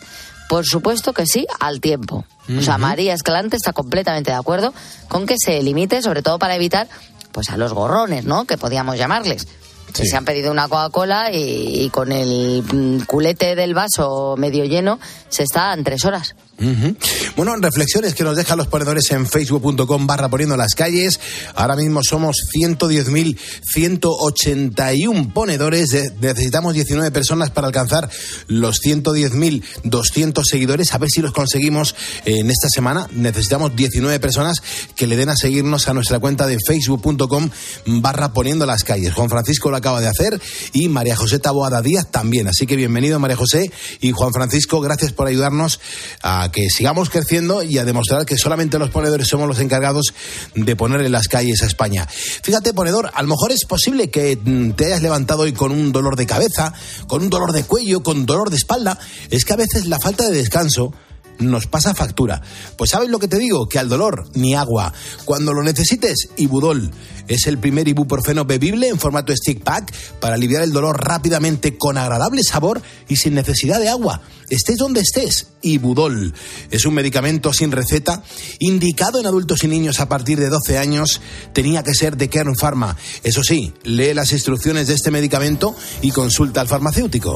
Por 0.48 0.64
supuesto 0.66 1.12
que 1.12 1.26
sí, 1.26 1.46
al 1.58 1.80
tiempo. 1.80 2.24
O 2.58 2.60
sea. 2.60 2.76
María 2.76 3.14
Escalante 3.14 3.56
está 3.56 3.72
completamente 3.72 4.30
de 4.30 4.36
acuerdo 4.36 4.74
con 5.08 5.26
que 5.26 5.36
se 5.38 5.62
limite, 5.62 6.02
sobre 6.02 6.22
todo 6.22 6.38
para 6.38 6.54
evitar 6.54 6.86
pues 7.34 7.50
a 7.50 7.56
los 7.56 7.74
gorrones, 7.74 8.24
¿no? 8.24 8.46
Que 8.46 8.56
podíamos 8.56 8.96
llamarles. 8.96 9.46
Que 9.92 10.06
se 10.06 10.16
han 10.16 10.24
pedido 10.24 10.50
una 10.50 10.68
Coca-Cola 10.68 11.30
y, 11.30 11.82
y 11.82 11.90
con 11.90 12.10
el 12.10 12.62
mm, 12.62 13.04
culete 13.04 13.54
del 13.54 13.74
vaso 13.74 14.34
medio 14.38 14.64
lleno 14.64 14.98
se 15.28 15.42
está 15.42 15.72
en 15.74 15.84
tres 15.84 16.04
horas. 16.04 16.34
Ujú. 16.56 16.96
Bueno, 17.36 17.56
reflexiones 17.56 18.14
que 18.14 18.22
nos 18.22 18.36
dejan 18.36 18.58
los 18.58 18.68
ponedores 18.68 19.10
en 19.10 19.26
facebook.com 19.26 20.06
barra 20.06 20.28
poniendo 20.28 20.56
las 20.56 20.74
calles. 20.74 21.18
Ahora 21.56 21.74
mismo 21.74 22.00
somos 22.02 22.36
110.181 22.54 25.32
ponedores. 25.32 25.90
De- 25.90 26.12
necesitamos 26.20 26.74
19 26.74 27.10
personas 27.10 27.50
para 27.50 27.66
alcanzar 27.66 28.08
los 28.46 28.80
110.200 28.82 30.42
seguidores. 30.44 30.94
A 30.94 30.98
ver 30.98 31.10
si 31.10 31.20
los 31.22 31.32
conseguimos 31.32 31.94
en 32.24 32.50
esta 32.50 32.68
semana. 32.68 33.08
Necesitamos 33.12 33.74
19 33.74 34.20
personas 34.20 34.62
que 34.94 35.06
le 35.06 35.16
den 35.16 35.30
a 35.30 35.36
seguirnos 35.36 35.88
a 35.88 35.94
nuestra 35.94 36.18
cuenta 36.20 36.46
de 36.46 36.58
facebook.com 36.64 37.50
barra 37.86 38.32
poniendo 38.32 38.64
las 38.66 38.84
calles. 38.84 39.12
Juan 39.14 39.28
Francisco 39.28 39.70
lo 39.70 39.76
acaba 39.76 40.00
de 40.00 40.06
hacer 40.08 40.40
y 40.72 40.88
María 40.88 41.16
José 41.16 41.38
Taboada 41.40 41.82
Díaz 41.82 42.10
también. 42.10 42.46
Así 42.48 42.66
que 42.66 42.76
bienvenido 42.76 43.18
María 43.18 43.36
José 43.36 43.70
y 44.00 44.12
Juan 44.12 44.32
Francisco. 44.32 44.80
Gracias 44.80 45.12
por 45.12 45.26
ayudarnos 45.26 45.80
a 46.22 46.43
que 46.50 46.68
sigamos 46.68 47.10
creciendo 47.10 47.62
y 47.62 47.78
a 47.78 47.84
demostrar 47.84 48.24
que 48.26 48.36
solamente 48.36 48.78
los 48.78 48.90
ponedores 48.90 49.28
somos 49.28 49.48
los 49.48 49.60
encargados 49.60 50.12
de 50.54 50.76
poner 50.76 51.02
en 51.02 51.12
las 51.12 51.28
calles 51.28 51.62
a 51.62 51.66
España. 51.66 52.06
Fíjate, 52.06 52.72
ponedor, 52.72 53.10
a 53.14 53.22
lo 53.22 53.28
mejor 53.28 53.52
es 53.52 53.64
posible 53.64 54.10
que 54.10 54.36
mm, 54.36 54.72
te 54.72 54.86
hayas 54.86 55.02
levantado 55.02 55.42
hoy 55.42 55.52
con 55.52 55.72
un 55.72 55.92
dolor 55.92 56.16
de 56.16 56.26
cabeza, 56.26 56.72
con 57.06 57.22
un 57.22 57.30
dolor 57.30 57.52
de 57.52 57.64
cuello, 57.64 58.02
con 58.02 58.26
dolor 58.26 58.50
de 58.50 58.56
espalda. 58.56 58.98
Es 59.30 59.44
que 59.44 59.52
a 59.52 59.56
veces 59.56 59.86
la 59.86 59.98
falta 59.98 60.28
de 60.28 60.36
descanso 60.36 60.92
nos 61.38 61.66
pasa 61.66 61.94
factura. 61.94 62.42
Pues 62.76 62.90
¿sabes 62.90 63.08
lo 63.08 63.18
que 63.18 63.28
te 63.28 63.38
digo? 63.38 63.68
Que 63.68 63.78
al 63.78 63.88
dolor 63.88 64.28
ni 64.34 64.54
agua. 64.54 64.92
Cuando 65.24 65.52
lo 65.52 65.62
necesites, 65.62 66.28
Ibudol 66.36 66.90
es 67.28 67.46
el 67.46 67.58
primer 67.58 67.88
ibuprofeno 67.88 68.44
bebible 68.44 68.88
en 68.88 68.98
formato 68.98 69.34
stick 69.34 69.62
pack 69.62 69.92
para 70.20 70.34
aliviar 70.34 70.62
el 70.62 70.72
dolor 70.72 71.02
rápidamente 71.02 71.76
con 71.78 71.96
agradable 71.96 72.42
sabor 72.42 72.82
y 73.08 73.16
sin 73.16 73.34
necesidad 73.34 73.80
de 73.80 73.88
agua. 73.88 74.20
Estés 74.50 74.76
donde 74.76 75.00
estés, 75.00 75.48
Ibudol 75.62 76.34
es 76.70 76.84
un 76.84 76.94
medicamento 76.94 77.52
sin 77.52 77.72
receta 77.72 78.22
indicado 78.58 79.18
en 79.18 79.26
adultos 79.26 79.64
y 79.64 79.68
niños 79.68 80.00
a 80.00 80.08
partir 80.08 80.38
de 80.38 80.48
12 80.48 80.78
años. 80.78 81.20
Tenía 81.52 81.82
que 81.82 81.94
ser 81.94 82.16
de 82.16 82.28
Kern 82.28 82.56
Pharma. 82.56 82.96
Eso 83.22 83.42
sí, 83.42 83.72
lee 83.84 84.14
las 84.14 84.32
instrucciones 84.32 84.88
de 84.88 84.94
este 84.94 85.10
medicamento 85.10 85.74
y 86.02 86.10
consulta 86.10 86.60
al 86.60 86.68
farmacéutico. 86.68 87.34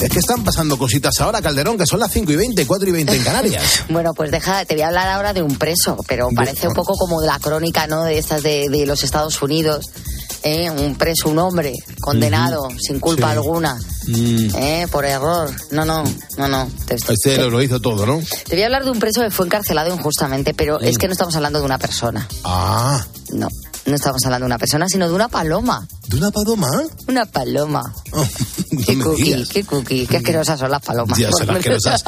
Es 0.00 0.10
que 0.10 0.18
están 0.20 0.44
pasando 0.44 0.78
cositas 0.78 1.20
ahora, 1.20 1.42
Calderón, 1.42 1.76
que 1.76 1.84
son 1.86 1.98
las 2.00 2.12
5 2.12 2.30
y 2.32 2.36
20, 2.36 2.66
4 2.66 2.88
y 2.88 2.92
20 2.92 3.16
en 3.16 3.24
Canarias. 3.24 3.64
Bueno, 3.88 4.12
pues 4.14 4.30
deja, 4.30 4.64
te 4.64 4.74
voy 4.74 4.82
a 4.82 4.88
hablar 4.88 5.08
ahora 5.08 5.32
de 5.32 5.42
un 5.42 5.56
preso, 5.56 5.96
pero 6.06 6.28
parece 6.34 6.68
un 6.68 6.74
poco 6.74 6.94
como 6.94 7.20
de 7.20 7.26
la 7.26 7.38
crónica, 7.38 7.86
¿no? 7.86 8.04
De 8.04 8.18
estas 8.18 8.42
de, 8.42 8.68
de 8.68 8.86
los 8.86 9.02
Estados 9.02 9.40
Unidos. 9.42 9.86
¿eh? 10.44 10.70
Un 10.70 10.94
preso, 10.96 11.28
un 11.30 11.38
hombre, 11.38 11.72
condenado, 12.00 12.68
sin 12.78 13.00
culpa 13.00 13.28
Sí. 13.28 13.32
alguna, 13.38 13.76
Mm. 14.06 14.54
¿eh? 14.56 14.86
por 14.90 15.04
error. 15.04 15.50
No, 15.72 15.84
no, 15.84 16.04
no, 16.36 16.48
no. 16.48 16.70
Te, 16.86 16.94
Este 16.94 17.36
lo, 17.38 17.50
lo 17.50 17.60
hizo 17.62 17.80
todo, 17.80 18.06
¿no? 18.06 18.20
te 18.48 18.54
voy 18.54 18.62
a 18.62 18.66
hablar 18.66 18.84
de 18.84 18.90
un 18.90 18.98
preso 18.98 19.20
que 19.22 19.30
fue 19.30 19.46
encarcelado 19.46 19.92
injustamente, 19.94 20.54
pero 20.54 20.80
es 20.80 20.96
que 20.96 21.06
no 21.08 21.12
estamos 21.12 21.34
hablando 21.36 21.58
de 21.58 21.64
una 21.64 21.78
persona. 21.78 22.26
Ah, 22.44 23.04
No, 23.32 23.48
no 23.88 23.96
estamos 23.96 24.24
hablando 24.24 24.44
de 24.44 24.48
una 24.48 24.58
persona, 24.58 24.86
sino 24.88 25.08
de 25.08 25.14
una 25.14 25.28
paloma. 25.28 25.86
¿de 26.08 26.16
una 26.16 26.30
paloma? 26.30 26.68
Una 27.06 27.26
paloma. 27.26 27.94
qué 28.86 28.96
me 28.96 29.04
cookie, 29.04 29.22
digas. 29.24 29.48
qué 29.48 29.64
cookie, 29.64 30.06
qué 30.06 30.16
asquerosas 30.16 30.58
son 30.58 30.70
las 30.70 30.82
palomas. 30.82 31.18
Ya 31.18 31.30
son 31.30 31.50
asquerosas. 31.50 32.02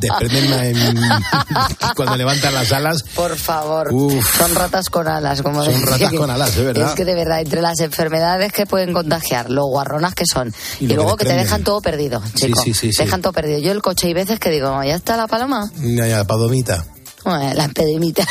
Desprenden 0.00 0.96
cuando 1.96 2.16
levantan 2.16 2.54
las 2.54 2.70
alas. 2.72 3.02
Por 3.14 3.36
favor. 3.36 3.92
Uf. 3.92 4.36
Son 4.36 4.54
ratas 4.54 4.90
con 4.90 5.08
alas, 5.08 5.42
como 5.42 5.64
Son 5.64 5.72
decía 5.72 5.86
ratas 5.86 6.12
con 6.12 6.30
alas, 6.30 6.54
de 6.56 6.64
verdad. 6.64 6.88
Es 6.90 6.94
que 6.94 7.04
de 7.04 7.14
verdad, 7.14 7.40
entre 7.40 7.62
las 7.62 7.80
enfermedades 7.80 8.52
que 8.52 8.66
pueden 8.66 8.92
contagiar, 8.92 9.50
lo 9.50 9.64
guarronas 9.66 10.14
que 10.14 10.24
son, 10.30 10.52
Y 10.80 10.84
y, 10.84 10.88
lo 10.88 10.88
que 10.88 10.94
luego 10.96 11.16
que 11.16 11.24
te 11.24 11.34
dejan 11.34 11.64
todo 11.64 11.80
perdido, 11.80 12.22
chico. 12.34 12.60
sí, 12.62 12.74
sí, 12.74 12.92
sí. 12.92 13.02
Dejan 13.02 13.22
todo 13.22 13.32
perdido. 13.32 13.58
Yo 13.58 13.72
el 13.72 13.82
coche 13.82 14.08
hay 14.08 14.14
veces 14.14 14.38
que 14.38 14.50
digo, 14.50 14.82
ya 14.82 14.96
está 14.96 15.16
la 15.16 15.26
paloma. 15.26 15.70
Ya, 15.80 16.06
ya, 16.06 16.24
palomita. 16.24 16.84
Bueno, 17.28 17.54
La 17.54 17.64
empedemita. 17.64 18.24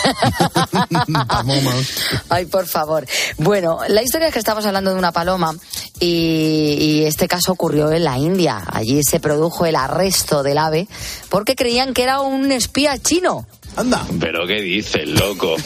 Paloma. 1.27 1.73
Ay, 2.29 2.45
por 2.45 2.65
favor. 2.65 3.05
Bueno, 3.38 3.79
la 3.88 4.01
historia 4.01 4.27
es 4.27 4.33
que 4.33 4.39
estamos 4.39 4.65
hablando 4.65 4.91
de 4.91 4.97
una 4.97 5.12
paloma 5.12 5.55
y, 5.99 6.77
y 6.79 7.03
este 7.05 7.27
caso 7.27 7.51
ocurrió 7.51 7.91
en 7.91 8.03
la 8.03 8.17
India. 8.17 8.63
Allí 8.71 9.03
se 9.03 9.19
produjo 9.19 9.65
el 9.65 9.75
arresto 9.75 10.41
del 10.41 10.57
ave 10.57 10.88
porque 11.29 11.55
creían 11.55 11.93
que 11.93 12.03
era 12.03 12.21
un 12.21 12.51
espía 12.51 12.97
chino. 12.97 13.45
Anda. 13.77 14.05
¿Pero 14.19 14.47
qué 14.47 14.61
dices, 14.61 15.07
loco? 15.07 15.55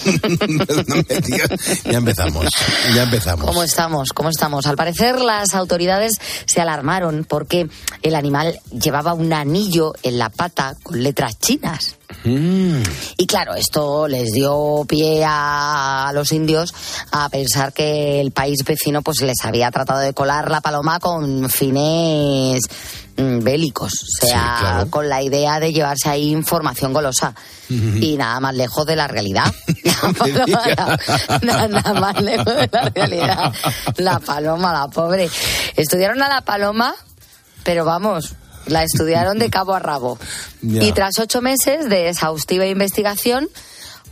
Ya 1.86 1.98
empezamos. 1.98 2.46
Ya 2.94 3.04
empezamos. 3.04 3.46
¿Cómo 3.46 3.64
estamos? 3.64 4.10
¿Cómo 4.14 4.30
estamos? 4.30 4.68
Al 4.68 4.76
parecer 4.76 5.20
las 5.20 5.54
autoridades 5.56 6.14
se 6.46 6.62
alarmaron 6.62 7.26
porque 7.28 7.68
el 8.02 8.16
animal 8.16 8.60
llevaba 8.72 9.14
un 9.14 9.32
anillo 9.34 9.94
en 10.04 10.20
la 10.20 10.30
pata 10.30 10.76
con 10.84 11.02
letras 11.02 11.40
chinas. 11.40 11.96
Mm. 12.24 12.82
Y 13.18 13.26
claro, 13.26 13.56
esto 13.56 14.08
les 14.08 14.32
dio 14.32 14.86
pie 14.88 15.24
a, 15.26 16.10
a 16.10 16.14
los 16.14 16.32
indios 16.32 16.74
a 17.12 17.30
pensar 17.30 17.74
que 17.74 18.20
el 18.20 18.32
país 18.32 18.64
vecino 18.66 19.02
pues 19.02 19.22
les 19.22 19.44
había 19.44 19.72
tratado 19.72 20.00
de 20.02 20.14
colar 20.14 20.52
la 20.52 20.62
paloma 20.62 21.00
con 21.00 21.50
fines 21.50 22.62
bélicos, 23.18 23.94
o 23.94 24.26
sea, 24.28 24.56
Sí, 24.58 24.62
claro. 24.64 24.90
con 24.90 25.10
la 25.10 25.22
idea 25.22 25.60
de 25.60 25.72
llevarse 25.74 26.10
ahí 26.10 26.30
información 26.32 26.94
golosa. 26.94 27.34
Y 27.70 28.18
nada 28.18 28.40
más 28.42 28.54
lejos 28.56 28.86
de 28.86 28.96
la 28.96 29.08
realidad. 29.08 29.54
La 29.84 30.14
paloma 30.14 30.62
era- 30.66 31.00
nada, 31.44 31.94
más 32.00 32.22
lejos 32.22 32.46
de 32.56 32.70
la 32.72 32.90
realidad. 32.90 33.54
La 33.98 34.20
paloma, 34.20 34.74
la 34.74 34.88
pobre. 34.90 35.30
Estudiaron 35.78 36.22
a 36.22 36.28
la 36.30 36.42
paloma, 36.42 36.94
pero 37.64 37.86
vamos, 37.86 38.34
la 38.66 38.84
estudiaron 38.84 39.40
de 39.40 39.50
cabo 39.50 39.74
a 39.74 39.80
rabo. 39.80 40.18
Y 40.62 40.92
tras 40.92 41.18
ocho 41.20 41.42
meses 41.42 41.88
de 41.90 42.10
exhaustiva 42.10 42.66
investigación, 42.66 43.48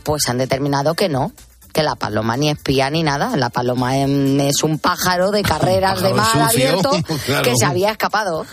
pues 0.04 0.28
han 0.28 0.38
determinado 0.38 0.94
que 0.94 1.08
no, 1.08 1.32
que 1.72 1.82
la 1.82 1.96
paloma 1.96 2.36
ni 2.36 2.50
espía 2.50 2.90
ni 2.90 3.02
nada. 3.02 3.36
La 3.36 3.50
paloma 3.50 3.96
em, 3.98 4.38
es 4.40 4.62
un 4.62 4.78
pájaro 4.78 5.30
de 5.30 5.42
carreras 5.42 6.02
de 6.02 6.14
mar 6.14 6.26
sucio, 6.26 6.42
abierto 6.70 6.90
claro. 7.26 7.42
que 7.42 7.54
se 7.56 7.64
había 7.66 7.90
escapado. 7.92 8.46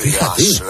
Fíjate. 0.00 0.42
Sí, 0.42 0.60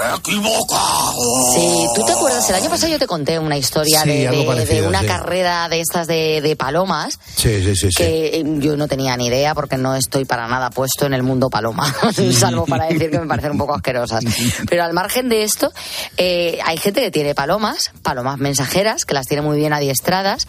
¿tú 1.94 2.04
te 2.04 2.12
acuerdas? 2.12 2.48
El 2.50 2.56
año 2.56 2.70
pasado 2.70 2.92
yo 2.92 2.98
te 2.98 3.06
conté 3.06 3.38
una 3.38 3.56
historia 3.56 4.02
Sí, 4.02 4.08
de, 4.10 4.28
algo 4.28 4.40
de- 4.42 4.46
parecido, 4.46 4.82
de 4.82 4.88
una 4.88 5.00
sí. 5.00 5.06
carrera 5.06 5.68
de 5.68 5.80
estas 5.80 6.06
de, 6.06 6.40
de 6.40 6.56
palomas 6.56 7.18
Sí, 7.36 7.62
sí, 7.62 7.74
sí. 7.76 7.88
sí. 7.90 7.96
que 7.96 8.26
eh, 8.38 8.44
yo 8.58 8.76
no 8.76 8.88
tenía 8.88 9.16
ni 9.16 9.26
idea 9.26 9.54
porque 9.54 9.76
no 9.76 9.94
estoy 9.94 10.24
para 10.24 10.48
nada 10.48 10.70
puesto 10.70 11.06
en 11.06 11.14
el 11.14 11.22
mundo 11.22 11.50
paloma, 11.50 11.94
salvo 12.32 12.66
para 12.66 12.86
decir 12.86 13.10
que 13.10 13.18
me 13.18 13.26
parecen 13.26 13.52
un 13.52 13.58
poco 13.58 13.74
asquerosas. 13.74 14.24
Pero 14.68 14.84
al 14.84 14.92
margen 14.92 15.28
de 15.28 15.42
esto, 15.44 15.72
eh, 16.16 16.58
hay 16.64 16.76
gente 16.78 17.00
que 17.00 17.10
tiene 17.10 17.34
palomas, 17.34 17.90
palomas 18.02 18.38
mensajeras, 18.38 19.04
que 19.04 19.14
las 19.14 19.26
tiene 19.26 19.42
muy 19.42 19.58
bien 19.58 19.72
adiestradas 19.72 20.46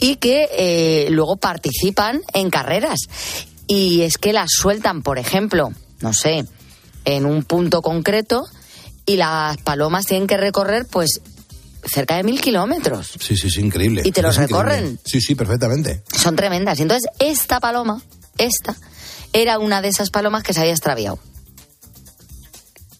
y 0.00 0.16
que 0.16 0.48
eh, 0.52 1.06
luego 1.10 1.36
participan 1.36 2.20
en 2.32 2.50
carreras. 2.50 2.98
Y 3.66 4.02
es 4.02 4.18
que 4.18 4.32
las 4.32 4.50
sueltan, 4.52 5.02
por 5.02 5.18
ejemplo, 5.18 5.72
no 6.00 6.12
sé, 6.12 6.44
en 7.04 7.26
un 7.26 7.44
punto 7.44 7.80
concreto 7.82 8.42
y 9.06 9.16
las 9.16 9.56
palomas 9.58 10.06
tienen 10.06 10.26
que 10.26 10.36
recorrer 10.36 10.86
pues 10.90 11.20
cerca 11.86 12.16
de 12.16 12.22
mil 12.24 12.40
kilómetros. 12.40 13.12
Sí, 13.20 13.36
sí, 13.36 13.50
sí, 13.50 13.60
increíble. 13.60 14.02
¿Y 14.04 14.12
te 14.12 14.22
los 14.22 14.36
Es 14.36 14.42
increíble. 14.44 14.70
recorren? 14.72 15.00
Sí, 15.04 15.20
sí, 15.20 15.34
perfectamente. 15.34 16.02
Son 16.18 16.34
tremendas. 16.36 16.78
Y 16.78 16.82
entonces, 16.82 17.10
esta 17.18 17.60
paloma, 17.60 18.02
esta, 18.38 18.74
era 19.32 19.58
una 19.58 19.82
de 19.82 19.88
esas 19.88 20.10
palomas 20.10 20.42
que 20.42 20.52
se 20.54 20.60
había 20.60 20.72
extraviado. 20.72 21.18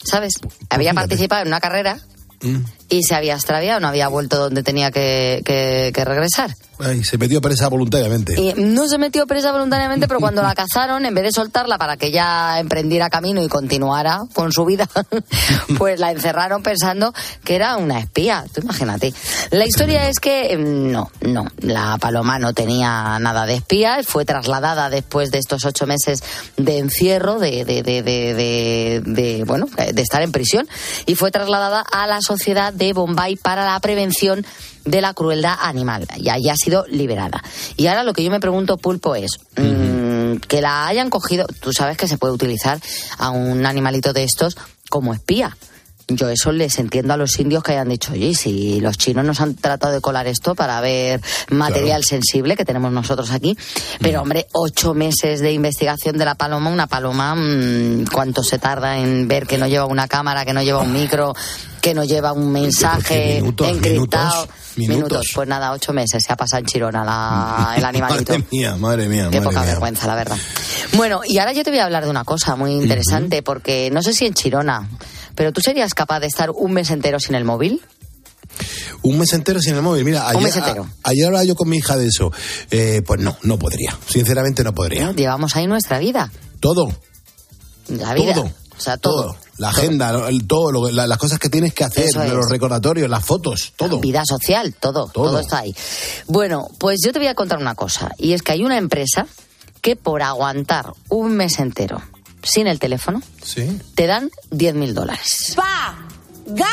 ¿Sabes? 0.04 0.34
Había 0.68 0.90
fíjate. 0.90 1.08
participado 1.08 1.42
en 1.42 1.48
una 1.48 1.60
carrera 1.60 1.98
Mm. 2.42 2.58
y 2.90 3.02
se 3.04 3.14
había 3.14 3.34
extraviado, 3.34 3.80
no 3.80 3.88
había 3.88 4.08
vuelto 4.08 4.36
donde 4.38 4.62
tenía 4.62 4.90
que, 4.90 5.40
que- 5.46 5.92
que 5.94 6.04
regresar. 6.04 6.54
Ay, 6.78 7.04
se 7.04 7.18
metió 7.18 7.40
presa 7.40 7.68
voluntariamente. 7.68 8.34
Y 8.40 8.54
no 8.56 8.88
se 8.88 8.98
metió 8.98 9.26
presa 9.26 9.52
voluntariamente, 9.52 10.08
pero 10.08 10.20
cuando 10.20 10.42
la 10.42 10.54
cazaron, 10.56 11.04
en 11.06 11.14
vez 11.14 11.24
de 11.24 11.32
soltarla 11.32 11.78
para 11.78 11.96
que 11.96 12.06
ella 12.06 12.58
emprendiera 12.58 13.10
camino 13.10 13.42
y 13.42 13.48
continuara 13.48 14.22
con 14.34 14.52
su 14.52 14.64
vida, 14.64 14.88
pues 15.78 16.00
la 16.00 16.10
encerraron 16.10 16.62
pensando 16.62 17.12
que 17.44 17.56
era 17.56 17.76
una 17.76 17.98
espía. 18.00 18.44
Tú 18.52 18.60
imagínate. 18.62 19.12
La 19.50 19.66
historia 19.66 20.08
es 20.08 20.18
que 20.20 20.56
mm, 20.56 20.90
no, 20.90 21.10
no, 21.22 21.46
la 21.58 21.96
paloma 21.98 22.38
no 22.38 22.52
tenía 22.52 23.18
nada 23.20 23.46
de 23.46 23.54
espía, 23.54 23.98
fue 24.04 24.24
trasladada 24.24 24.90
después 24.90 25.30
de 25.30 25.38
estos 25.38 25.64
ocho 25.64 25.86
meses 25.86 26.22
de 26.56 26.78
encierro, 26.78 27.38
de, 27.38 27.64
de, 27.64 27.82
de, 27.82 28.02
de, 28.02 28.34
de- 28.34 29.02
de, 29.04 29.44
bueno, 29.44 29.66
de 29.76 30.02
estar 30.02 30.22
en 30.22 30.32
prisión, 30.32 30.66
y 31.06 31.14
fue 31.14 31.30
trasladada 31.30 31.80
a 31.92 32.06
la 32.06 32.20
sociedad 32.20 32.72
de 32.72 32.92
Bombay 32.92 33.36
para 33.36 33.64
la 33.64 33.78
prevención 33.80 34.44
de 34.84 35.00
la 35.00 35.14
crueldad 35.14 35.56
animal. 35.60 36.06
Y 36.16 36.28
ahí 36.28 36.48
ha 36.48 36.56
sido 36.56 36.86
liberada. 36.88 37.42
Y 37.76 37.86
ahora 37.86 38.04
lo 38.04 38.12
que 38.12 38.24
yo 38.24 38.30
me 38.30 38.40
pregunto, 38.40 38.76
Pulpo, 38.76 39.14
es 39.14 39.38
mm, 39.56 40.36
que 40.48 40.60
la 40.60 40.86
hayan 40.86 41.10
cogido. 41.10 41.46
Tú 41.60 41.72
sabes 41.72 41.96
que 41.96 42.08
se 42.08 42.18
puede 42.18 42.34
utilizar 42.34 42.80
a 43.18 43.30
un 43.30 43.64
animalito 43.66 44.12
de 44.12 44.24
estos 44.24 44.56
como 44.90 45.14
espía. 45.14 45.56
yo 46.06 46.28
eso 46.28 46.52
les 46.52 46.78
entiendo 46.78 47.14
a 47.14 47.16
los 47.16 47.38
indios 47.40 47.62
que 47.62 47.72
hayan 47.72 47.88
dicho, 47.88 48.12
oye, 48.12 48.34
si 48.34 48.78
los 48.80 48.98
chinos 48.98 49.24
nos 49.24 49.40
han 49.40 49.54
tratado 49.54 49.94
de 49.94 50.02
colar 50.02 50.26
esto 50.26 50.54
para 50.54 50.78
ver 50.82 51.22
material 51.48 52.04
sensible 52.04 52.56
que 52.56 52.66
tenemos 52.66 52.92
nosotros 52.92 53.30
aquí, 53.30 53.56
pero 54.00 54.20
hombre, 54.20 54.46
ocho 54.52 54.92
meses 54.92 55.40
de 55.40 55.52
investigación 55.52 56.18
de 56.18 56.26
la 56.26 56.34
paloma, 56.34 56.70
una 56.70 56.86
paloma, 56.86 57.34
mm, 57.34 58.04
¿cuánto 58.12 58.42
se 58.42 58.58
tarda 58.58 58.98
en 58.98 59.26
ver 59.28 59.46
que 59.46 59.56
no 59.56 59.66
lleva 59.66 59.86
una 59.86 60.06
cámara, 60.06 60.44
que 60.44 60.52
no 60.52 60.62
lleva 60.62 60.80
un 60.80 60.92
micro, 60.92 61.34
que 61.80 61.94
no 61.94 62.04
lleva 62.04 62.34
un 62.34 62.52
mensaje 62.52 63.40
minutos, 63.40 63.66
encriptado? 63.66 64.42
minutos, 64.42 64.63
minutos. 64.76 65.30
Pues 65.34 65.48
nada, 65.48 65.72
ocho 65.72 65.92
meses 65.92 66.22
se 66.24 66.32
ha 66.32 66.36
pasado 66.36 66.60
en 66.60 66.66
Chirona 66.66 67.04
la- 67.04 67.74
el 67.76 67.84
animalito. 67.84 68.32
Madre 68.32 68.46
mía, 68.50 68.76
madre 68.76 69.08
mía, 69.08 69.28
Qué 69.30 69.40
madre 69.40 69.42
poca 69.42 69.60
mía. 69.62 69.70
vergüenza, 69.70 70.06
la 70.06 70.14
verdad. 70.14 70.36
Bueno, 70.94 71.20
y 71.26 71.38
ahora 71.38 71.52
yo 71.52 71.62
te 71.64 71.70
voy 71.70 71.78
a 71.80 71.84
hablar 71.84 72.04
de 72.04 72.10
una 72.10 72.24
cosa 72.24 72.56
muy 72.56 72.72
interesante, 72.72 73.42
porque 73.42 73.90
no 73.92 74.02
sé 74.02 74.12
si 74.14 74.26
en 74.26 74.34
Chirona, 74.34 74.88
pero 75.34 75.52
tú 75.52 75.60
serías 75.60 75.94
capaz 75.94 76.20
de 76.20 76.26
estar 76.26 76.50
un 76.50 76.72
mes 76.72 76.90
entero 76.90 77.18
sin 77.20 77.34
el 77.34 77.44
móvil. 77.44 77.80
Un 79.02 79.18
mes 79.18 79.32
entero 79.32 79.60
sin 79.60 79.74
el 79.74 79.82
móvil. 79.82 80.04
Mira, 80.04 80.28
ayer, 80.28 80.50
a- 80.62 80.84
ayer 81.02 81.26
hablaba 81.26 81.44
yo 81.44 81.54
con 81.56 81.68
mi 81.68 81.78
hija 81.78 81.96
de 81.96 82.06
eso. 82.06 82.32
Eh, 82.70 83.02
pues 83.06 83.20
no, 83.20 83.36
no 83.42 83.58
podría. 83.58 83.96
Sinceramente 84.08 84.62
no 84.64 84.72
podría. 84.72 85.12
Llevamos 85.12 85.56
ahí 85.56 85.66
nuestra 85.66 85.98
vida, 85.98 86.30
Todo, 86.60 86.90
la 87.88 88.14
vida. 88.14 88.32
todo. 88.34 88.50
O 88.84 88.86
sea, 88.86 88.98
todo. 88.98 89.34
La 89.56 89.70
agenda, 89.70 90.12
lo- 90.12 90.28
el- 90.28 90.46
todo, 90.46 90.70
lo- 90.70 90.90
la- 90.90 91.06
las 91.06 91.16
cosas 91.16 91.38
que 91.38 91.48
tienes 91.48 91.72
que 91.72 91.84
hacer, 91.84 92.04
es. 92.04 92.14
los 92.14 92.50
recordatorios, 92.50 93.08
las 93.08 93.24
fotos, 93.24 93.72
todo. 93.76 93.98
Vida 93.98 94.24
social, 94.26 94.74
todo, 94.78 95.06
todo, 95.08 95.30
Todo. 95.30 95.40
está 95.40 95.60
ahí. 95.60 95.74
Bueno, 96.26 96.68
pues 96.78 97.00
yo 97.02 97.14
te 97.14 97.18
voy 97.18 97.28
a 97.28 97.34
contar 97.34 97.58
una 97.58 97.74
cosa, 97.74 98.10
y 98.18 98.34
es 98.34 98.42
que 98.42 98.52
hay 98.52 98.62
una 98.62 98.76
empresa 98.76 99.26
que 99.80 99.96
por 99.96 100.22
aguantar 100.22 100.92
un 101.08 101.32
mes 101.34 101.58
entero 101.60 102.02
sin 102.42 102.66
el 102.66 102.78
teléfono, 102.78 103.22
Sí. 103.42 103.80
te 103.94 104.06
dan 104.06 104.28
10 104.50 104.74
mil 104.74 104.92
dólares. 104.92 105.54
¡Págame! 105.56 106.64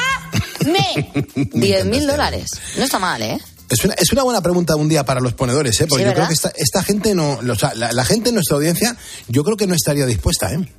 10 1.53 1.85
mil 1.85 2.07
dólares. 2.07 2.49
No 2.77 2.83
está 2.83 2.99
mal, 2.99 3.21
¿eh? 3.21 3.39
Es 3.69 3.85
una, 3.85 3.93
es 3.93 4.11
una 4.11 4.23
buena 4.23 4.41
pregunta 4.41 4.75
un 4.75 4.89
día 4.89 5.05
para 5.05 5.21
los 5.21 5.33
ponedores, 5.33 5.79
¿eh? 5.79 5.87
Porque 5.87 6.03
Sí, 6.03 6.09
yo 6.09 6.13
creo 6.13 6.27
que 6.27 6.33
esta, 6.33 6.51
esta 6.55 6.83
gente 6.83 7.15
no. 7.15 7.39
O 7.39 7.55
sea, 7.55 7.73
la, 7.73 7.93
la 7.93 8.03
gente 8.03 8.29
en 8.29 8.35
nuestra 8.35 8.57
audiencia, 8.57 8.97
yo 9.29 9.45
creo 9.45 9.55
que 9.55 9.65
no 9.67 9.73
estaría 9.75 10.05
dispuesta, 10.05 10.51
¿eh? 10.51 10.69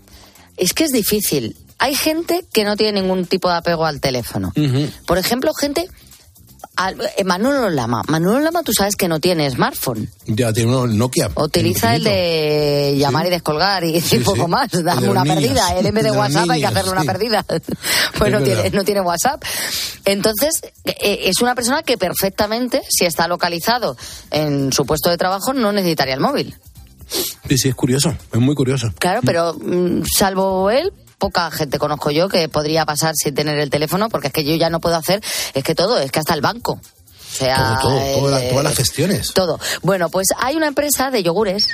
Es 0.56 0.72
que 0.72 0.84
es 0.84 0.90
difícil. 0.90 1.56
Hay 1.78 1.94
gente 1.94 2.44
que 2.52 2.64
no 2.64 2.76
tiene 2.76 3.00
ningún 3.00 3.26
tipo 3.26 3.48
de 3.48 3.56
apego 3.56 3.84
al 3.86 4.00
teléfono. 4.00 4.52
Por 5.06 5.18
ejemplo, 5.18 5.52
gente... 5.54 5.88
eh, 7.16 7.24
Manolo 7.24 7.68
Lama. 7.70 8.02
Manolo 8.06 8.38
Lama, 8.40 8.62
tú 8.62 8.72
sabes 8.72 8.94
que 8.94 9.08
no 9.08 9.18
tiene 9.18 9.50
smartphone. 9.50 10.08
Ya 10.26 10.52
tiene 10.52 10.70
uno 10.70 10.86
Nokia. 10.86 11.30
Utiliza 11.34 11.96
el 11.96 12.04
de 12.04 12.94
llamar 12.96 13.26
y 13.26 13.30
descolgar 13.30 13.82
y, 13.84 14.00
Sí, 14.00 14.18
poco 14.18 14.44
sí. 14.44 14.50
más. 14.50 14.70
Dame 14.70 15.08
una 15.08 15.24
perdida. 15.24 15.76
Él 15.76 15.86
en 15.86 15.94
vez 15.94 16.04
de 16.04 16.12
WhatsApp 16.12 16.50
hay 16.50 16.60
que 16.60 16.66
hacerle 16.66 16.92
una 16.92 17.04
perdida. 17.04 17.44
Pues 18.18 18.30
no 18.30 18.40
tiene, 18.42 18.70
no 18.70 18.84
tiene 18.84 19.00
WhatsApp. 19.00 19.42
Entonces, 20.04 20.60
eh, 20.84 21.20
es 21.24 21.40
una 21.40 21.54
persona 21.56 21.82
que 21.82 21.98
perfectamente, 21.98 22.82
si 22.88 23.06
está 23.06 23.26
localizado 23.26 23.96
en 24.30 24.72
su 24.72 24.84
puesto 24.86 25.10
de 25.10 25.16
trabajo, 25.16 25.52
no 25.52 25.72
necesitaría 25.72 26.14
el 26.14 26.20
móvil. 26.20 26.54
Sí, 27.48 27.58
sí, 27.58 27.68
es 27.68 27.74
curioso. 27.74 28.14
Es 28.32 28.40
muy 28.40 28.54
curioso. 28.54 28.92
Claro, 28.98 29.20
pero 29.24 29.54
mm, 29.54 30.02
salvo 30.04 30.70
él, 30.70 30.92
poca 31.18 31.50
gente 31.50 31.78
conozco 31.78 32.10
yo 32.10 32.28
que 32.28 32.48
podría 32.48 32.84
pasar 32.84 33.14
sin 33.14 33.34
tener 33.34 33.58
el 33.58 33.70
teléfono, 33.70 34.08
porque 34.08 34.28
es 34.28 34.32
que 34.32 34.44
yo 34.44 34.54
ya 34.56 34.70
no 34.70 34.80
puedo 34.80 34.96
hacer, 34.96 35.22
es 35.54 35.62
que 35.62 35.74
todo, 35.74 35.98
es 35.98 36.10
que 36.10 36.18
hasta 36.18 36.34
el 36.34 36.40
banco. 36.40 36.80
O 37.32 37.34
sea, 37.34 37.78
Todo, 37.80 37.96
todo, 37.98 38.14
toda 38.18 38.30
la- 38.32 38.44
eh, 38.44 38.48
todas 38.50 38.64
las 38.64 38.76
gestiones. 38.76 39.32
todo. 39.32 39.58
Bueno, 39.82 40.10
pues 40.10 40.28
hay 40.38 40.54
una 40.56 40.66
empresa 40.66 41.10
de 41.10 41.22
yogures 41.22 41.68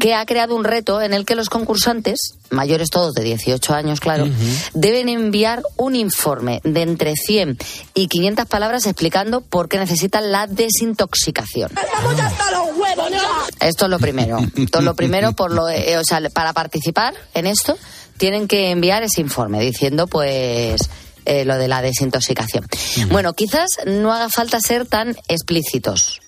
que 0.00 0.14
ha 0.14 0.24
creado 0.24 0.54
un 0.54 0.64
reto 0.64 1.02
en 1.02 1.12
el 1.12 1.24
que 1.26 1.34
los 1.34 1.50
concursantes, 1.50 2.18
mayores 2.50 2.88
todos 2.90 3.12
de 3.12 3.22
18 3.24 3.74
años, 3.74 4.00
claro, 4.00 4.26
deben 4.72 5.08
enviar 5.08 5.62
un 5.76 5.94
informe 5.96 6.60
de 6.64 6.82
entre 6.82 7.14
100 7.16 7.58
y 7.94 8.06
500 8.08 8.46
palabras 8.46 8.86
explicando 8.86 9.40
por 9.42 9.68
qué 9.68 9.78
necesitan 9.78 10.32
la 10.32 10.46
desintoxicación. 10.46 11.70
¡Estamos 11.76 12.18
hasta 12.20 12.50
los 12.52 12.68
huevos 12.78 13.10
ya! 13.10 13.66
Esto 13.66 13.84
es 13.86 13.90
lo 13.90 13.98
primero. 13.98 14.38
Esto 14.56 14.78
es 14.78 14.84
lo 14.84 14.94
primero, 14.94 15.32
por 15.34 15.52
lo, 15.52 15.68
eh, 15.68 15.98
o 15.98 16.04
sea, 16.04 16.20
para 16.32 16.52
participar 16.52 17.14
en 17.34 17.46
esto 17.46 17.76
tienen 18.16 18.48
que 18.48 18.70
enviar 18.70 19.02
ese 19.02 19.20
informe 19.20 19.60
diciendo, 19.60 20.06
pues, 20.06 20.80
eh, 21.28 21.44
lo 21.44 21.56
de 21.58 21.68
la 21.68 21.82
desintoxicación. 21.82 22.66
Bueno, 23.10 23.32
quizás 23.34 23.68
no 23.86 24.12
haga 24.12 24.28
falta 24.28 24.58
ser 24.60 24.86
tan 24.86 25.16
explícitos. 25.28 26.20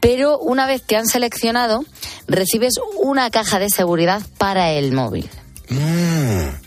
Pero 0.00 0.38
una 0.38 0.66
vez 0.66 0.82
que 0.82 0.96
han 0.96 1.06
seleccionado, 1.06 1.84
recibes 2.28 2.74
una 3.02 3.30
caja 3.30 3.58
de 3.58 3.68
seguridad 3.70 4.22
para 4.38 4.70
el 4.72 4.92
móvil. 4.92 5.28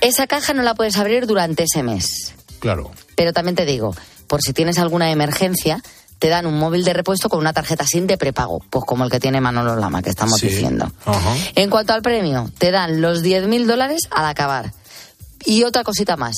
Esa 0.02 0.28
caja 0.28 0.54
no 0.54 0.64
la 0.64 0.76
puedes 0.76 0.98
abrir 0.98 1.28
durante 1.28 1.64
ese 1.64 1.84
mes. 1.84 2.34
Claro. 2.60 2.92
Pero 3.16 3.34
también 3.34 3.56
te 3.56 3.66
digo, 3.66 3.96
por 4.28 4.42
si 4.42 4.54
tienes 4.54 4.78
alguna 4.80 5.12
emergencia, 5.12 5.82
te 6.20 6.30
dan 6.30 6.46
un 6.46 6.58
móvil 6.60 6.84
de 6.84 6.94
repuesto 6.94 7.30
con 7.30 7.40
una 7.40 7.54
tarjeta 7.54 7.86
SIM 7.86 8.06
de 8.06 8.18
prepago, 8.18 8.60
pues 8.70 8.86
como 8.86 9.04
el 9.06 9.10
que 9.12 9.20
tiene 9.20 9.42
Manolo 9.42 9.76
Lama, 9.76 10.02
que 10.02 10.10
estamos 10.12 10.40
Sí. 10.40 10.50
diciendo. 10.50 10.92
Ajá. 11.06 11.36
En 11.56 11.70
cuanto 11.70 11.94
al 11.94 12.02
premio, 12.02 12.52
te 12.58 12.72
dan 12.72 13.02
los 13.02 13.24
10.000 13.24 13.66
dólares 13.66 14.02
al 14.12 14.26
acabar. 14.26 14.72
Y 15.46 15.64
otra 15.64 15.84
cosita 15.84 16.18
más, 16.18 16.36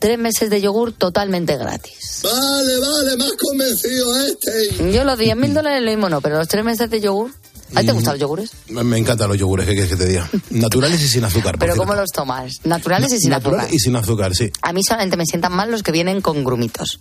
tres 0.00 0.18
meses 0.18 0.50
de 0.50 0.60
yogur 0.60 0.92
totalmente 0.92 1.56
gratis. 1.56 2.22
Vale, 2.24 2.78
vale, 2.78 3.16
más 3.16 3.32
convencido 3.32 4.16
este. 4.24 4.92
Yo 4.92 5.04
los 5.04 5.18
10.000 5.18 5.52
dólares 5.52 5.82
lo 5.82 5.90
mismo 5.90 6.08
no, 6.08 6.20
pero 6.20 6.38
los 6.38 6.48
tres 6.48 6.64
meses 6.64 6.90
de 6.90 7.00
yogur... 7.00 7.30
¿A 7.74 7.80
ti 7.80 7.86
te 7.86 7.92
Mm. 7.92 7.96
gustan 7.96 8.12
los 8.14 8.20
yogures? 8.20 8.50
Me 8.68 8.82
me 8.84 8.98
encantan 8.98 9.28
los 9.28 9.38
yogures, 9.38 9.66
¿qué 9.66 9.72
quieres 9.72 9.90
que 9.90 9.96
te 9.96 10.06
diga? 10.06 10.28
Naturales 10.50 11.00
y 11.02 11.08
sin 11.08 11.24
azúcar. 11.24 11.56
Pero 11.58 11.72
cierto. 11.74 11.82
¿cómo 11.88 11.94
los 12.00 12.10
tomas? 12.10 12.60
¿Naturales 12.64 13.12
y 13.12 13.18
sin 13.18 13.30
Natural 13.30 13.60
azúcar? 13.60 13.74
y 13.74 13.78
sin 13.78 13.96
azúcar, 13.96 14.34
sí. 14.34 14.50
A 14.62 14.72
mí 14.72 14.82
solamente 14.86 15.16
me 15.16 15.24
sientan 15.26 15.52
mal 15.52 15.70
los 15.70 15.82
que 15.82 15.92
vienen 15.92 16.20
con 16.20 16.42
grumitos. 16.44 17.00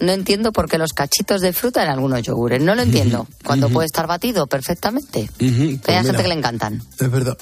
No 0.00 0.12
entiendo 0.12 0.52
por 0.52 0.68
qué 0.68 0.78
los 0.78 0.92
cachitos 0.92 1.40
de 1.40 1.52
fruta 1.52 1.82
en 1.82 1.88
algunos 1.88 2.22
yogures. 2.22 2.62
No 2.62 2.74
lo 2.76 2.82
entiendo. 2.82 3.26
Cuando 3.44 3.68
puede 3.68 3.86
estar 3.86 4.06
batido 4.06 4.46
perfectamente. 4.46 5.28
Ujú, 5.40 5.62
Hay 5.62 5.76
pues 5.78 6.02
gente 6.06 6.22
que 6.22 6.28
le 6.28 6.34
encantan. 6.34 6.80
Es 7.00 7.10
verdad. 7.10 7.36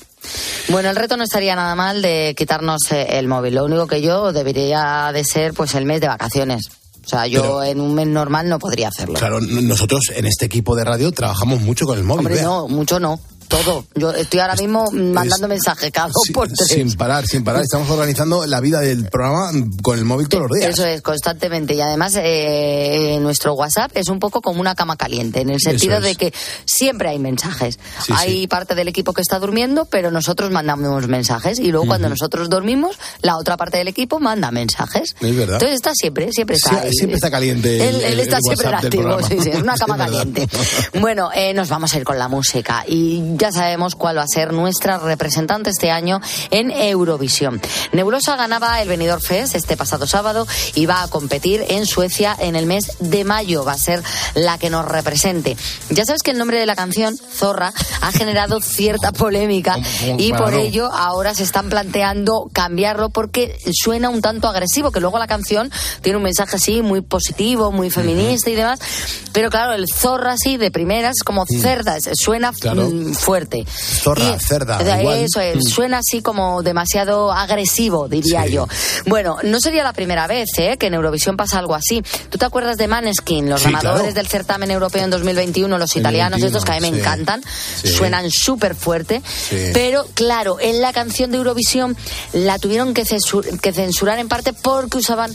Bueno, 0.69 0.89
el 0.89 0.97
reto 0.97 1.17
no 1.19 1.25
estaría 1.25 1.55
nada 1.55 1.75
mal 1.75 2.01
de 2.01 2.35
quitarnos 2.37 2.81
eh, 2.93 3.19
el 3.19 3.29
móvil. 3.29 3.55
Lo 3.57 3.65
único 3.67 3.87
que 3.87 4.01
yo 4.01 4.33
debería 4.33 5.11
de 5.13 5.23
ser 5.25 5.53
pues 5.53 5.75
el 5.75 5.85
mes 5.85 6.01
de 6.01 6.09
vacaciones. 6.09 6.71
O 7.07 7.09
sea, 7.09 7.27
yo 7.29 7.41
Pero- 7.41 7.63
en 7.63 7.81
un 7.81 7.95
mes 7.95 8.09
normal 8.09 8.49
no 8.49 8.59
podría 8.59 8.89
hacerlo. 8.89 9.15
Claro, 9.15 9.41
nosotros 9.41 10.11
en 10.15 10.27
este 10.27 10.47
equipo 10.47 10.75
de 10.75 10.85
radio 10.85 11.13
trabajamos 11.13 11.61
mucho 11.61 11.87
con 11.87 11.97
el 11.99 12.05
móvil. 12.05 12.27
Hombre, 12.27 12.43
no, 12.43 12.67
mucho 12.67 12.99
no. 12.99 13.21
Todo. 13.49 13.87
Yo 13.95 14.11
estoy 14.13 14.41
ahora 14.41 14.55
mismo 14.57 14.85
mandando 14.93 15.49
mensajes 15.49 15.91
cada 15.93 16.09
dos 16.09 16.23
Sí, 16.27 16.33
por 16.33 16.49
tres. 16.49 16.69
sin 16.69 16.93
parar, 16.95 17.27
sin 17.27 17.45
parar. 17.45 17.63
Estamos 17.63 17.89
organizando 17.91 18.45
la 18.47 18.61
vida 18.61 18.81
del 18.81 19.09
programa 19.09 19.51
con 19.83 19.99
el 19.99 20.05
móvil 20.05 20.29
todos 20.29 20.49
los 20.49 20.59
días. 20.59 20.71
Eso 20.73 20.85
es, 20.87 21.01
constantemente. 21.03 21.75
Y 21.75 21.81
además, 21.81 22.15
eh, 22.17 23.19
nuestro 23.21 23.55
WhatsApp 23.55 23.93
es 23.95 24.09
un 24.09 24.19
poco 24.19 24.41
como 24.43 24.61
una 24.61 24.75
cama 24.75 24.97
caliente, 24.97 25.41
en 25.41 25.51
el 25.51 25.61
sentido 25.61 25.97
es. 25.99 26.03
de 26.03 26.15
que 26.17 26.33
siempre 26.65 27.09
hay 27.09 27.19
mensajes. 27.19 27.79
Sí, 28.05 28.13
hay 28.17 28.41
sí. 28.43 28.47
parte 28.47 28.75
del 28.75 28.89
equipo 28.89 29.13
que 29.13 29.23
está 29.23 29.39
durmiendo, 29.39 29.85
pero 29.87 30.11
nosotros 30.11 30.51
mandamos 30.51 31.07
mensajes. 31.09 31.59
Y 31.59 31.71
luego, 31.71 31.87
cuando 31.87 32.09
nosotros 32.09 32.49
dormimos, 32.51 32.97
la 33.23 33.37
otra 33.37 33.57
parte 33.57 33.79
del 33.79 33.89
equipo 33.89 34.19
manda 34.21 34.51
mensajes. 34.51 35.15
Es 35.21 35.37
verdad. 35.37 35.55
Entonces 35.55 35.77
está 35.77 35.93
siempre, 35.95 36.33
siempre 36.33 36.57
está. 36.57 36.83
Sí, 36.83 36.89
siempre 36.93 37.17
está 37.17 37.31
caliente. 37.31 37.89
Él, 37.89 37.97
el- 37.97 38.03
él 38.03 38.13
el- 38.15 38.21
está 38.21 38.37
el 38.37 38.43
siempre 38.43 38.69
activo, 38.77 39.23
sí, 39.23 39.37
sí, 39.41 39.51
es 39.51 39.63
una 39.63 39.75
cama 39.79 39.97
Es 39.97 40.01
caliente. 40.11 40.49
Bueno, 41.01 41.31
eh, 41.35 41.55
nos 41.55 41.69
vamos 41.69 41.95
a 41.95 41.99
ir 41.99 42.05
con 42.05 42.19
la 42.19 42.29
música 42.29 42.85
y 42.87 43.36
ya 43.37 43.53
sabemos 43.53 43.95
cuál 43.95 44.19
va 44.19 44.23
a 44.23 44.27
ser 44.29 44.53
nuestra 44.53 44.99
representante 44.99 45.71
este 45.71 45.91
año 45.91 46.21
en 46.51 46.71
Eurovisión. 46.71 47.61
Nebulosa 47.93 48.37
ganaba 48.37 48.81
el 48.83 48.89
Benidorm 48.89 49.21
Fest 49.23 49.55
este 49.55 49.77
pasado 49.77 50.07
sábado 50.07 50.47
y 50.75 50.87
va 50.87 51.03
a 51.03 51.09
competir 51.09 51.65
en 51.69 51.87
Suecia 51.87 52.35
en 52.39 52.57
el 52.57 52.67
mes 52.67 52.93
de 53.01 53.25
mayo. 53.25 53.65
Va 53.65 53.73
a 53.73 53.79
ser 53.79 54.03
la 54.35 54.59
que 54.59 54.71
nos 54.71 54.85
represente. 54.87 55.57
Ya 55.91 56.05
sabes 56.05 56.23
que 56.23 56.31
el 56.31 56.39
nombre 56.39 56.59
de 56.59 56.67
la 56.67 56.77
canción, 56.77 57.17
Zorra, 57.17 57.73
ha 58.01 58.13
generado 58.13 58.61
cierta 58.61 59.13
polémica 59.13 59.75
¿Cómo- 59.75 60.21
y 60.21 60.33
por 60.33 60.55
ello 60.55 60.91
ahora 60.93 61.35
se 61.35 61.43
están 61.43 61.69
planteando 61.69 62.49
cambiarlo 62.53 63.11
porque 63.11 63.59
suena 63.73 64.09
un 64.09 64.23
tanto 64.23 64.49
agresivo, 64.49 64.91
que 64.91 65.01
luego 65.01 65.19
la 65.19 65.27
canción 65.27 65.71
tiene 66.03 66.17
un 66.17 66.23
mensaje 66.25 66.57
así 66.57 66.83
muy 66.83 67.01
positivo, 67.01 67.73
muy 67.73 67.91
feminista 67.91 68.51
y 68.51 68.55
demás. 68.55 68.79
Pero 69.33 69.51
claro, 69.51 69.73
el 69.75 69.87
zorra 69.93 70.33
así 70.33 70.57
de 70.57 70.71
primeras, 70.71 71.17
como 71.25 71.45
cerda, 71.47 71.97
es- 71.97 72.09
suena 72.15 72.53
Claro. 72.53 72.89
Fuerte. 73.27 73.67
Zorra, 73.67 74.39
cerda, 74.39 75.01
igual. 75.01 75.19
Eso 75.19 75.41
es, 75.41 75.57
Mm. 75.57 75.63
suena 75.63 75.99
así 75.99 76.23
como 76.23 76.63
demasiado 76.63 77.33
agresivo, 77.33 78.07
diría 78.09 78.45
Sí. 78.45 78.53
yo. 78.53 78.69
Bueno, 79.07 79.39
no 79.43 79.59
sería 79.61 79.83
la 79.83 79.93
primera 79.93 80.29
vez 80.29 80.49
¿eh? 80.59 80.77
que 80.79 80.87
en 80.87 80.95
Eurovisión 80.95 81.37
pasa 81.37 81.59
algo 81.59 81.75
así. 81.75 82.05
¿Tú 82.31 82.39
te 82.39 82.45
acuerdas 82.45 82.77
de 82.77 82.87
Maneskin, 82.87 83.51
los 83.51 83.63
Sí, 83.63 83.67
ganadores 83.67 84.01
claro. 84.03 84.15
del 84.15 84.29
certamen 84.29 84.71
europeo 84.71 85.03
en 85.03 85.11
2021, 85.11 85.77
los 85.77 85.97
italianos, 85.97 86.41
2021, 86.41 86.47
estos 86.47 86.65
que 86.65 86.71
a 86.71 86.75
mí 86.81 86.81
me 86.93 86.97
encantan, 87.01 87.43
suenan 87.85 88.31
súper 88.31 88.77
fuerte, 88.77 89.21
pero 89.75 90.07
claro, 90.15 90.59
en 90.61 90.81
la 90.81 90.93
canción 90.93 91.33
de 91.33 91.39
Eurovisión 91.39 91.97
la 92.33 92.61
tuvieron 92.61 92.95
que, 92.95 93.05
censur- 93.05 93.59
que 93.59 93.73
censurar 93.73 94.21
en 94.21 94.29
parte 94.29 94.53
porque 94.53 94.99
usaban 94.99 95.35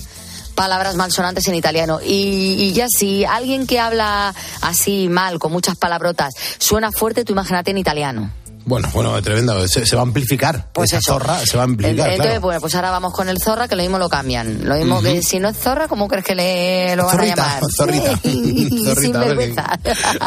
palabras 0.62 0.96
malsonantes 0.96 1.48
en 1.48 1.56
italiano. 1.56 2.00
Y, 2.06 2.56
y 2.60 2.74
ya 2.74 2.86
si 2.88 3.26
alguien 3.26 3.66
que 3.66 3.80
habla 3.80 4.32
así 4.62 5.10
mal, 5.10 5.40
con 5.40 5.52
muchas 5.52 5.76
palabrotas, 5.76 6.36
suena 6.60 6.92
fuerte, 6.92 7.26
tú 7.26 7.34
imagínate 7.34 7.72
en 7.72 7.80
italiano. 7.80 8.32
Bueno, 8.64 8.88
bueno, 8.94 9.20
tremendo. 9.24 9.68
Se, 9.68 9.88
se 9.88 9.96
va 9.96 10.04
a 10.04 10.06
amplificar. 10.06 10.70
Pues 10.72 10.92
Esa 10.92 11.00
eso. 11.00 11.14
zorra 11.14 11.40
se 11.44 11.58
va 11.58 11.64
a 11.64 11.66
amplicar. 11.66 12.10
Entonces, 12.12 12.22
claro. 12.22 12.42
bueno, 12.42 12.62
pues 12.62 12.76
ahora 12.76 12.92
vamos 12.92 13.12
con 13.12 13.28
el 13.28 13.40
zorra, 13.42 13.68
que 13.68 13.76
lo 13.76 13.82
mismo 13.82 13.98
lo 13.98 14.08
cambian. 14.08 14.70
Lo 14.70 14.76
mismo 14.76 15.02
que 15.02 15.24
si 15.24 15.40
no 15.40 15.50
es 15.50 15.58
zorra, 15.58 15.88
¿cómo 15.88 16.08
crees 16.08 16.24
que 16.24 16.36
le 16.36 16.96
lo 16.96 17.06
van 17.08 17.16
Zorrita, 17.18 17.34
a 17.34 17.56
llamar? 17.56 17.72
zorrita. 17.76 18.12
Zorrita, 18.22 19.02
sin 19.02 19.16
a 19.16 19.20
vergüenza. 19.20 19.80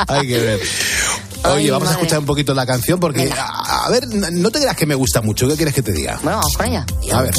Hay 0.08 0.26
que 0.26 0.38
ver. 0.40 0.60
Oye, 1.44 1.54
Ay, 1.64 1.70
vamos 1.70 1.86
a 1.86 1.90
madre. 1.92 2.00
escuchar 2.02 2.18
un 2.18 2.26
poquito 2.26 2.54
la 2.54 2.66
canción 2.66 2.98
porque, 2.98 3.30
a, 3.30 3.84
a 3.86 3.90
ver, 3.90 4.08
no 4.08 4.50
te 4.50 4.58
creas 4.58 4.74
que 4.76 4.86
me 4.86 4.96
gusta 4.96 5.20
mucho. 5.20 5.46
¿Qué 5.46 5.54
quieres 5.54 5.74
que 5.74 5.82
te 5.82 5.92
diga? 5.92 6.18
Bueno, 6.22 6.38
vamos 6.38 6.56
con 6.56 6.66
ella. 6.66 6.84
A 7.12 7.22
ver. 7.22 7.34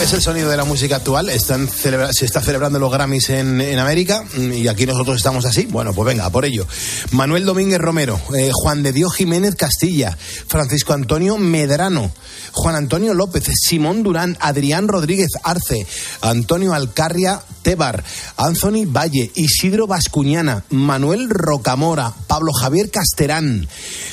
Es 0.00 0.12
el 0.12 0.20
sonido 0.20 0.50
de 0.50 0.56
la 0.56 0.64
música 0.64 0.96
actual. 0.96 1.30
Se 1.30 2.24
está 2.24 2.40
celebrando 2.40 2.78
los 2.78 2.92
Grammys 2.92 3.30
en, 3.30 3.78
América 3.78 4.24
mm, 4.36 4.52
y 4.52 4.68
aquí 4.68 4.84
nosotros 4.84 5.16
estamos 5.16 5.44
así. 5.44 5.66
Bueno, 5.70 5.94
pues 5.94 6.06
venga, 6.06 6.28
por 6.30 6.44
ello. 6.44 6.66
Manuel 7.12 7.44
Domínguez 7.44 7.78
Romero, 7.78 8.20
eh, 8.34 8.50
Juan 8.52 8.82
de 8.82 8.92
Dios 8.92 9.14
Jiménez 9.14 9.54
Castilla, 9.54 10.16
Francisco 10.46 10.92
Antonio 10.92 11.38
Medrano, 11.38 12.10
Juan 12.52 12.74
Antonio 12.74 13.14
López, 13.14 13.44
Simón 13.54 14.02
Durán, 14.02 14.36
Adrián 14.40 14.88
Rodríguez 14.88 15.30
Arce, 15.42 15.86
Antonio 16.20 16.74
Alcarria 16.74 17.40
Tebar, 17.62 18.04
Anthony 18.36 18.86
Valle, 18.86 19.30
Isidro 19.34 19.86
Bascuñana, 19.86 20.64
Manuel 20.70 21.28
Rocamora, 21.30 22.12
Pablo 22.26 22.52
Javier 22.52 22.90
Casterán, 22.90 23.66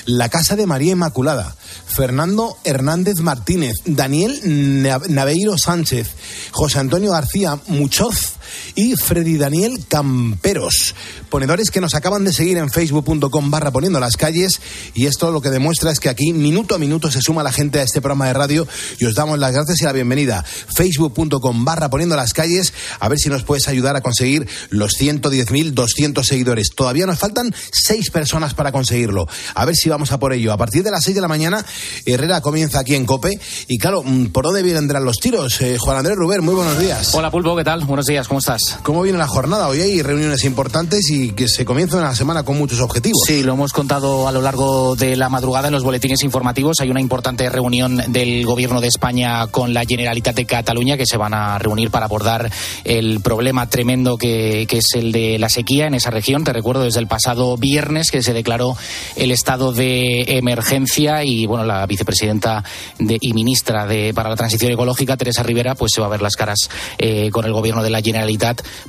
La 0.06 0.30
Casa 0.30 0.56
de 0.56 0.65
María 0.65 0.93
Inmaculada, 0.93 1.56
Fernando 1.86 2.57
Hernández 2.63 3.19
Martínez, 3.19 3.75
Daniel 3.86 4.39
Nav- 4.43 5.07
Naveiro 5.09 5.57
Sánchez, 5.57 6.07
José 6.51 6.79
Antonio 6.79 7.12
García 7.12 7.59
Muchoz 7.67 8.33
y 8.75 8.95
Freddy 8.95 9.38
Daniel 9.38 9.86
Camperos, 9.88 10.95
ponedores 11.29 11.69
que 11.69 11.82
nos 11.82 11.95
acaban 11.95 12.23
de 12.23 12.34
seguir 12.34 12.58
en 12.58 12.69
facebook.com 12.69 13.51
barra 13.51 13.71
poniendo 13.71 13.99
las 13.99 14.17
calles 14.17 14.62
y 14.93 15.06
esto 15.06 15.32
lo 15.32 15.41
que 15.41 15.49
demuestra 15.49 15.91
es 15.91 15.99
que 15.99 16.10
aquí 16.10 16.34
minuto 16.34 16.75
a 16.75 16.77
minuto 16.77 17.12
se 17.12 17.21
suma 17.21 17.43
la 17.43 17.51
gente 17.51 17.79
a 17.79 17.84
este 17.84 18.01
programa 18.01 18.27
de 18.27 18.34
radio 18.34 18.67
y 18.99 19.06
os 19.06 19.15
damos 19.15 19.39
las 19.39 19.53
gracias 19.53 19.82
y 19.82 19.86
la 19.86 19.91
bienvenida. 19.91 20.43
facebook.com 20.43 21.65
barra 21.65 21.89
poniendo 21.89 22.15
las 22.15 22.34
calles, 22.34 22.73
a 22.99 23.10
ver 23.10 23.17
si 23.19 23.29
nos 23.29 23.43
puedes 23.43 23.67
ayudar 23.67 23.95
a 23.95 24.01
conseguir 24.01 24.47
los 24.69 24.93
110.200 24.99 26.23
seguidores. 26.23 26.69
Todavía 26.75 27.06
nos 27.06 27.19
faltan 27.19 27.53
seis 27.71 28.10
personas 28.10 28.53
para 28.53 28.71
conseguirlo. 28.71 29.27
A 29.56 29.65
ver 29.65 29.75
si 29.75 29.89
vamos 29.89 30.12
a 30.12 30.19
por 30.19 30.34
ello. 30.34 30.51
A 30.51 30.58
partir 30.58 30.84
de 30.84 30.91
las 30.91 31.03
6 31.03 31.15
de 31.15 31.21
la 31.21 31.27
mañana, 31.27 31.65
Herrera 32.06 32.41
comienza 32.41 32.79
aquí 32.79 32.95
en 32.95 33.06
Cope 33.06 33.32
y 33.67 33.77
claro, 33.77 34.03
¿por 34.32 34.45
dónde 34.45 34.63
vendrán 34.63 35.06
los 35.06 35.17
tiros? 35.17 35.62
Eh, 35.62 35.77
Juan 35.79 35.97
Andrés 35.97 36.15
Ruber, 36.15 36.41
muy 36.41 36.56
buenos 36.56 36.79
días. 36.79 37.13
Hola 37.13 37.32
Pulpo, 37.32 37.56
¿qué 37.56 37.63
tal? 37.63 37.86
Buenos 37.86 38.06
días, 38.06 38.27
¿cómo 38.34 38.39
estás? 38.39 38.80
¿Cómo 38.82 39.04
viene 39.04 39.19
la 39.19 39.28
jornada? 39.28 39.67
Hoy 39.67 39.80
hay 39.80 40.02
reuniones 40.02 40.43
importantes 40.43 41.08
y 41.12 41.34
que 41.34 41.48
se 41.48 41.65
comienza 41.65 41.98
una 42.00 42.15
semana 42.15 42.41
con 42.41 42.58
muchos 42.58 42.80
objetivos. 42.80 43.19
Sí, 43.28 43.43
lo 43.43 43.54
hemos 43.54 43.74
contado 43.74 44.28
a 44.28 44.32
lo 44.32 44.41
largo 44.41 44.96
de 44.96 45.15
la 45.15 45.30
madrugada 45.30 45.67
en 45.67 45.74
los 45.76 45.84
boletines 45.84 46.24
informativos. 46.24 46.78
Hay 46.80 46.89
una 46.89 47.00
importante 47.00 47.48
reunión 47.52 48.02
del 48.08 48.43
Gobierno 48.43 48.82
de 48.82 48.88
España 48.88 49.46
con 49.52 49.72
la 49.76 49.86
Generalitat 49.86 50.36
de 50.36 50.46
Cataluña 50.48 50.98
que 50.98 51.06
se 51.06 51.15
van 51.15 51.36
a 51.36 51.60
reunir 51.60 51.91
para 51.91 52.08
abordar 52.08 52.50
el 52.86 53.19
problema 53.22 53.69
tremendo 53.69 54.17
que, 54.17 54.65
que 54.67 54.80
es 54.80 54.86
el 54.96 55.12
de 55.12 55.38
la 55.38 55.50
sequía 55.50 55.86
en 55.86 55.93
esa 55.93 56.10
región. 56.10 56.43
Te 56.43 56.54
recuerdo 56.54 56.82
desde 56.86 57.02
el 57.02 57.08
pasado 57.08 57.56
viernes 57.58 58.10
que 58.10 58.24
se 58.24 58.34
declaró 58.34 58.76
el 59.15 59.30
estado 59.30 59.74
de 59.74 60.24
emergencia 60.39 61.24
y 61.24 61.46
bueno, 61.46 61.65
la 61.65 61.86
vicepresidenta 61.86 62.63
de- 62.98 63.19
y 63.22 63.34
ministra 63.34 63.86
de, 63.86 64.12
para 64.12 64.32
la 64.32 64.36
transición 64.36 64.72
ecológica, 64.72 65.17
Teresa 65.17 65.43
Rivera, 65.43 65.76
pues 65.76 65.91
se 65.93 66.02
va 66.02 66.08
a 66.08 66.10
ver 66.10 66.24
las 66.24 66.36
caras 66.36 66.58
eh, 66.98 67.30
con 67.30 67.46
el 67.46 67.54
Gobierno 67.54 67.84
de 67.84 67.91
la 67.91 68.02
Generalitat 68.02 68.22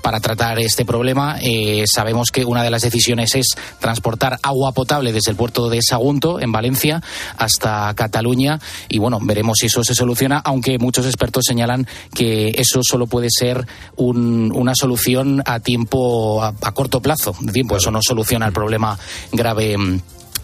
para 0.02 0.20
tratar 0.20 0.58
este 0.58 0.84
problema. 0.84 1.36
Eh, 1.40 1.84
sabemos 1.86 2.30
que 2.30 2.44
una 2.44 2.62
de 2.62 2.70
las 2.70 2.82
decisiones 2.82 3.34
es 3.34 3.46
transportar 3.80 4.38
agua 4.42 4.72
potable 4.72 5.12
desde 5.12 5.30
el 5.30 5.36
puerto 5.36 5.68
de 5.68 5.80
Sagunto, 5.82 6.40
en 6.40 6.52
Valencia, 6.52 7.02
hasta 7.36 7.92
Cataluña. 7.94 8.58
Y 8.88 8.98
bueno, 8.98 9.18
veremos 9.22 9.58
si 9.60 9.66
eso 9.66 9.84
se 9.84 9.94
soluciona, 9.94 10.38
aunque 10.44 10.78
muchos 10.78 11.06
expertos 11.06 11.44
señalan 11.46 11.86
que 12.14 12.48
eso 12.56 12.80
solo 12.82 13.06
puede 13.06 13.28
ser 13.30 13.66
un- 13.96 14.52
una 14.54 14.74
solución 14.74 15.42
a 15.46 15.60
tiempo, 15.60 16.42
a, 16.42 16.54
a 16.62 16.72
corto 16.72 17.00
plazo 17.00 17.34
de 17.40 17.52
tiempo. 17.52 17.76
Eso 17.76 17.90
no 17.90 18.00
soluciona 18.02 18.46
el 18.46 18.52
problema 18.52 18.98
grave. 19.32 19.76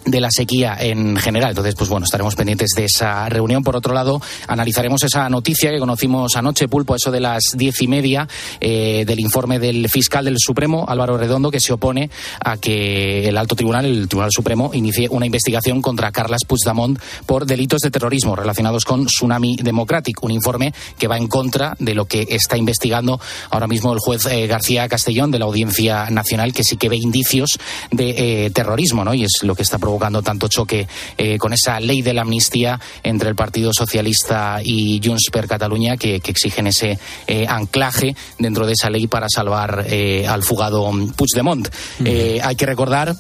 De 0.05 0.21
la 0.21 0.29
sequía 0.31 0.77
en 0.79 1.17
general. 1.17 1.51
Entonces, 1.51 1.75
pues 1.75 1.91
bueno, 1.91 2.05
estaremos 2.05 2.35
pendientes 2.35 2.71
de 2.77 2.85
esa 2.85 3.29
reunión. 3.29 3.63
Por 3.63 3.77
otro 3.77 3.95
lado, 3.95 4.21
analizaremos 4.47 5.03
esa 5.03 5.29
noticia 5.29 5.71
que 5.71 5.79
conocimos 5.79 6.37
anoche, 6.37 6.69
Pulpo, 6.69 6.95
eso 6.97 7.11
de 7.11 7.21
las 7.21 7.43
diez 7.55 7.81
y 7.83 7.89
media, 7.89 8.29
eh, 8.61 9.05
del 9.07 9.21
informe 9.21 9.59
del 9.59 9.89
fiscal 9.89 10.25
del 10.25 10.37
Supremo, 10.39 10.85
Álvaro 10.89 11.19
Redondo, 11.19 11.51
que 11.51 11.61
se 11.61 11.73
opone 11.73 12.11
a 12.45 12.57
que 12.57 13.29
el 13.29 13.37
alto 13.37 13.55
tribunal, 13.55 13.85
el 13.85 14.09
Tribunal 14.09 14.31
Supremo, 14.33 14.71
inicie 14.73 15.09
una 15.11 15.27
investigación 15.27 15.83
contra 15.83 16.13
Carles 16.13 16.45
Puigdemont 16.47 16.99
por 17.27 17.47
delitos 17.47 17.81
de 17.81 17.91
terrorismo 17.91 18.37
relacionados 18.37 18.85
con 18.85 19.07
Tsunami 19.07 19.57
Democratic. 19.57 20.23
Un 20.23 20.33
informe 20.33 20.73
que 20.99 21.09
va 21.09 21.17
en 21.17 21.29
contra 21.29 21.77
de 21.79 21.95
lo 21.95 22.07
que 22.07 22.27
está 22.31 22.57
investigando 22.57 23.21
ahora 23.51 23.67
mismo 23.67 23.93
el 23.93 23.99
juez 23.99 24.27
eh, 24.27 24.47
García 24.47 24.89
Castellón 24.89 25.31
de 25.31 25.39
la 25.39 25.45
Audiencia 25.45 26.11
Nacional, 26.11 26.53
que 26.53 26.65
sí 26.65 26.77
que 26.77 26.89
ve 26.89 26.97
indicios 26.97 27.59
de 27.91 28.47
eh, 28.47 28.51
terrorismo, 28.51 29.05
¿no? 29.05 29.15
Y 29.15 29.25
es 29.25 29.43
lo 29.43 29.55
que 29.55 29.63
está 29.63 29.79
tanto 30.23 30.49
choque 30.49 30.87
eh, 31.17 31.39
con 31.39 31.53
esa 31.53 31.81
ley 31.81 32.03
de 32.03 32.15
la 32.15 32.23
amnistía 32.23 32.79
entre 33.03 33.29
el 33.29 33.35
Partido 33.35 33.73
Socialista 33.73 34.61
y 34.63 35.01
Junts 35.03 35.31
per 35.33 35.47
Catalunya, 35.47 35.97
que, 35.97 36.21
que 36.21 36.31
exigen 36.31 36.67
ese 36.67 36.99
eh, 37.27 37.47
anclaje 37.49 38.15
dentro 38.39 38.67
de 38.67 38.73
esa 38.73 38.91
ley 38.91 39.07
para 39.07 39.29
salvar 39.29 39.85
eh, 39.89 40.27
al 40.27 40.43
fugado 40.43 40.91
Puigdemont. 41.17 41.69
Eh, 42.05 42.41
hay 42.43 42.57
que 42.57 42.67
recordar 42.67 43.15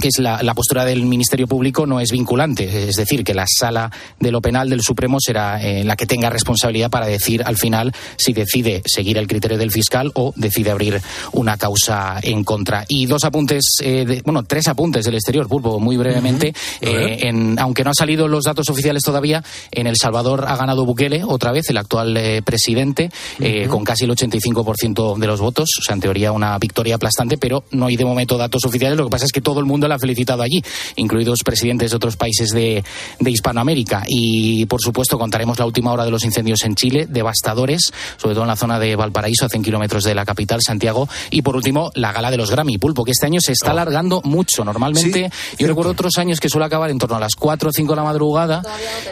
que 0.00 0.08
es 0.08 0.18
la, 0.18 0.42
la 0.42 0.54
postura 0.54 0.84
del 0.84 1.04
Ministerio 1.04 1.46
Público 1.46 1.86
no 1.86 2.00
es 2.00 2.10
vinculante, 2.10 2.88
es 2.88 2.96
decir, 2.96 3.24
que 3.24 3.34
la 3.34 3.46
sala 3.46 3.90
de 4.20 4.30
lo 4.30 4.40
penal 4.40 4.68
del 4.70 4.80
Supremo 4.82 5.18
será 5.20 5.62
eh, 5.62 5.84
la 5.84 5.96
que 5.96 6.06
tenga 6.06 6.30
responsabilidad 6.30 6.90
para 6.90 7.06
decir 7.06 7.42
al 7.44 7.56
final 7.56 7.92
si 8.16 8.32
decide 8.32 8.82
seguir 8.86 9.18
el 9.18 9.26
criterio 9.26 9.58
del 9.58 9.70
fiscal 9.70 10.10
o 10.14 10.32
decide 10.36 10.70
abrir 10.70 11.00
una 11.32 11.56
causa 11.56 12.18
en 12.22 12.42
contra. 12.44 12.84
Y 12.88 13.06
dos 13.06 13.24
apuntes, 13.24 13.64
eh, 13.82 14.04
de- 14.06 14.22
bueno, 14.24 14.42
tres 14.44 14.68
apuntes 14.68 15.04
del 15.04 15.14
exterior, 15.14 15.48
Pulpo, 15.48 15.78
muy 15.78 15.96
brevemente. 15.96 16.54
Eh, 16.80 17.18
en- 17.22 17.58
aunque 17.58 17.84
no 17.84 17.90
han 17.90 17.94
salido 17.94 18.28
los 18.28 18.44
datos 18.44 18.68
oficiales 18.70 19.02
todavía, 19.02 19.42
en 19.70 19.86
El 19.86 19.96
Salvador 19.96 20.44
ha 20.48 20.56
ganado 20.56 20.84
Bukele 20.86 21.22
otra 21.24 21.52
vez, 21.52 21.68
el 21.70 21.76
actual 21.76 22.16
eh, 22.16 22.42
presidente, 22.42 23.10
eh, 23.40 23.66
con 23.68 23.84
casi 23.84 24.04
el 24.04 24.10
85% 24.10 25.16
de 25.18 25.26
los 25.26 25.40
votos. 25.40 25.68
O 25.78 25.82
sea, 25.82 25.94
en 25.94 26.00
teoría 26.00 26.32
una 26.32 26.58
victoria 26.58 26.94
aplastante, 26.96 27.36
pero 27.38 27.64
no 27.72 27.86
hay 27.86 27.96
de 27.96 28.04
momento 28.04 28.36
datos 28.38 28.64
oficiales. 28.64 28.96
Lo 28.98 29.04
que 29.04 29.10
pasa 29.10 29.26
es 29.26 29.32
que 29.32 29.40
todo 29.40 29.60
el 29.60 29.66
mundo 29.66 29.81
la 29.88 29.96
ha 29.96 29.98
felicitado 29.98 30.42
allí, 30.42 30.62
incluidos 30.96 31.40
presidentes 31.44 31.90
de 31.90 31.96
otros 31.96 32.16
países 32.16 32.50
de, 32.50 32.84
de 33.18 33.30
Hispanoamérica. 33.30 34.04
Y, 34.06 34.66
por 34.66 34.80
supuesto, 34.80 35.18
contaremos 35.18 35.58
la 35.58 35.66
última 35.66 35.92
hora 35.92 36.04
de 36.04 36.10
los 36.10 36.24
incendios 36.24 36.62
en 36.64 36.74
Chile, 36.74 37.06
devastadores, 37.08 37.92
sobre 38.16 38.34
todo 38.34 38.44
en 38.44 38.48
la 38.48 38.56
zona 38.56 38.78
de 38.78 38.96
Valparaíso, 38.96 39.46
a 39.46 39.48
100 39.48 39.62
kilómetros 39.62 40.04
de 40.04 40.14
la 40.14 40.24
capital, 40.24 40.60
Santiago. 40.64 41.08
Y, 41.30 41.42
por 41.42 41.56
último, 41.56 41.90
la 41.94 42.12
gala 42.12 42.30
de 42.30 42.36
los 42.36 42.50
Grammy, 42.50 42.78
Pulpo, 42.78 43.04
que 43.04 43.12
este 43.12 43.26
año 43.26 43.40
se 43.40 43.52
está 43.52 43.70
alargando 43.70 44.20
mucho. 44.24 44.64
Normalmente, 44.64 45.30
yo 45.58 45.66
recuerdo 45.66 45.92
otros 45.92 46.16
años 46.18 46.40
que 46.40 46.48
suele 46.48 46.66
acabar 46.66 46.90
en 46.90 46.98
torno 46.98 47.16
a 47.16 47.20
las 47.20 47.34
4 47.34 47.70
o 47.70 47.72
5 47.72 47.92
de 47.92 47.96
la 47.96 48.04
madrugada, 48.04 48.62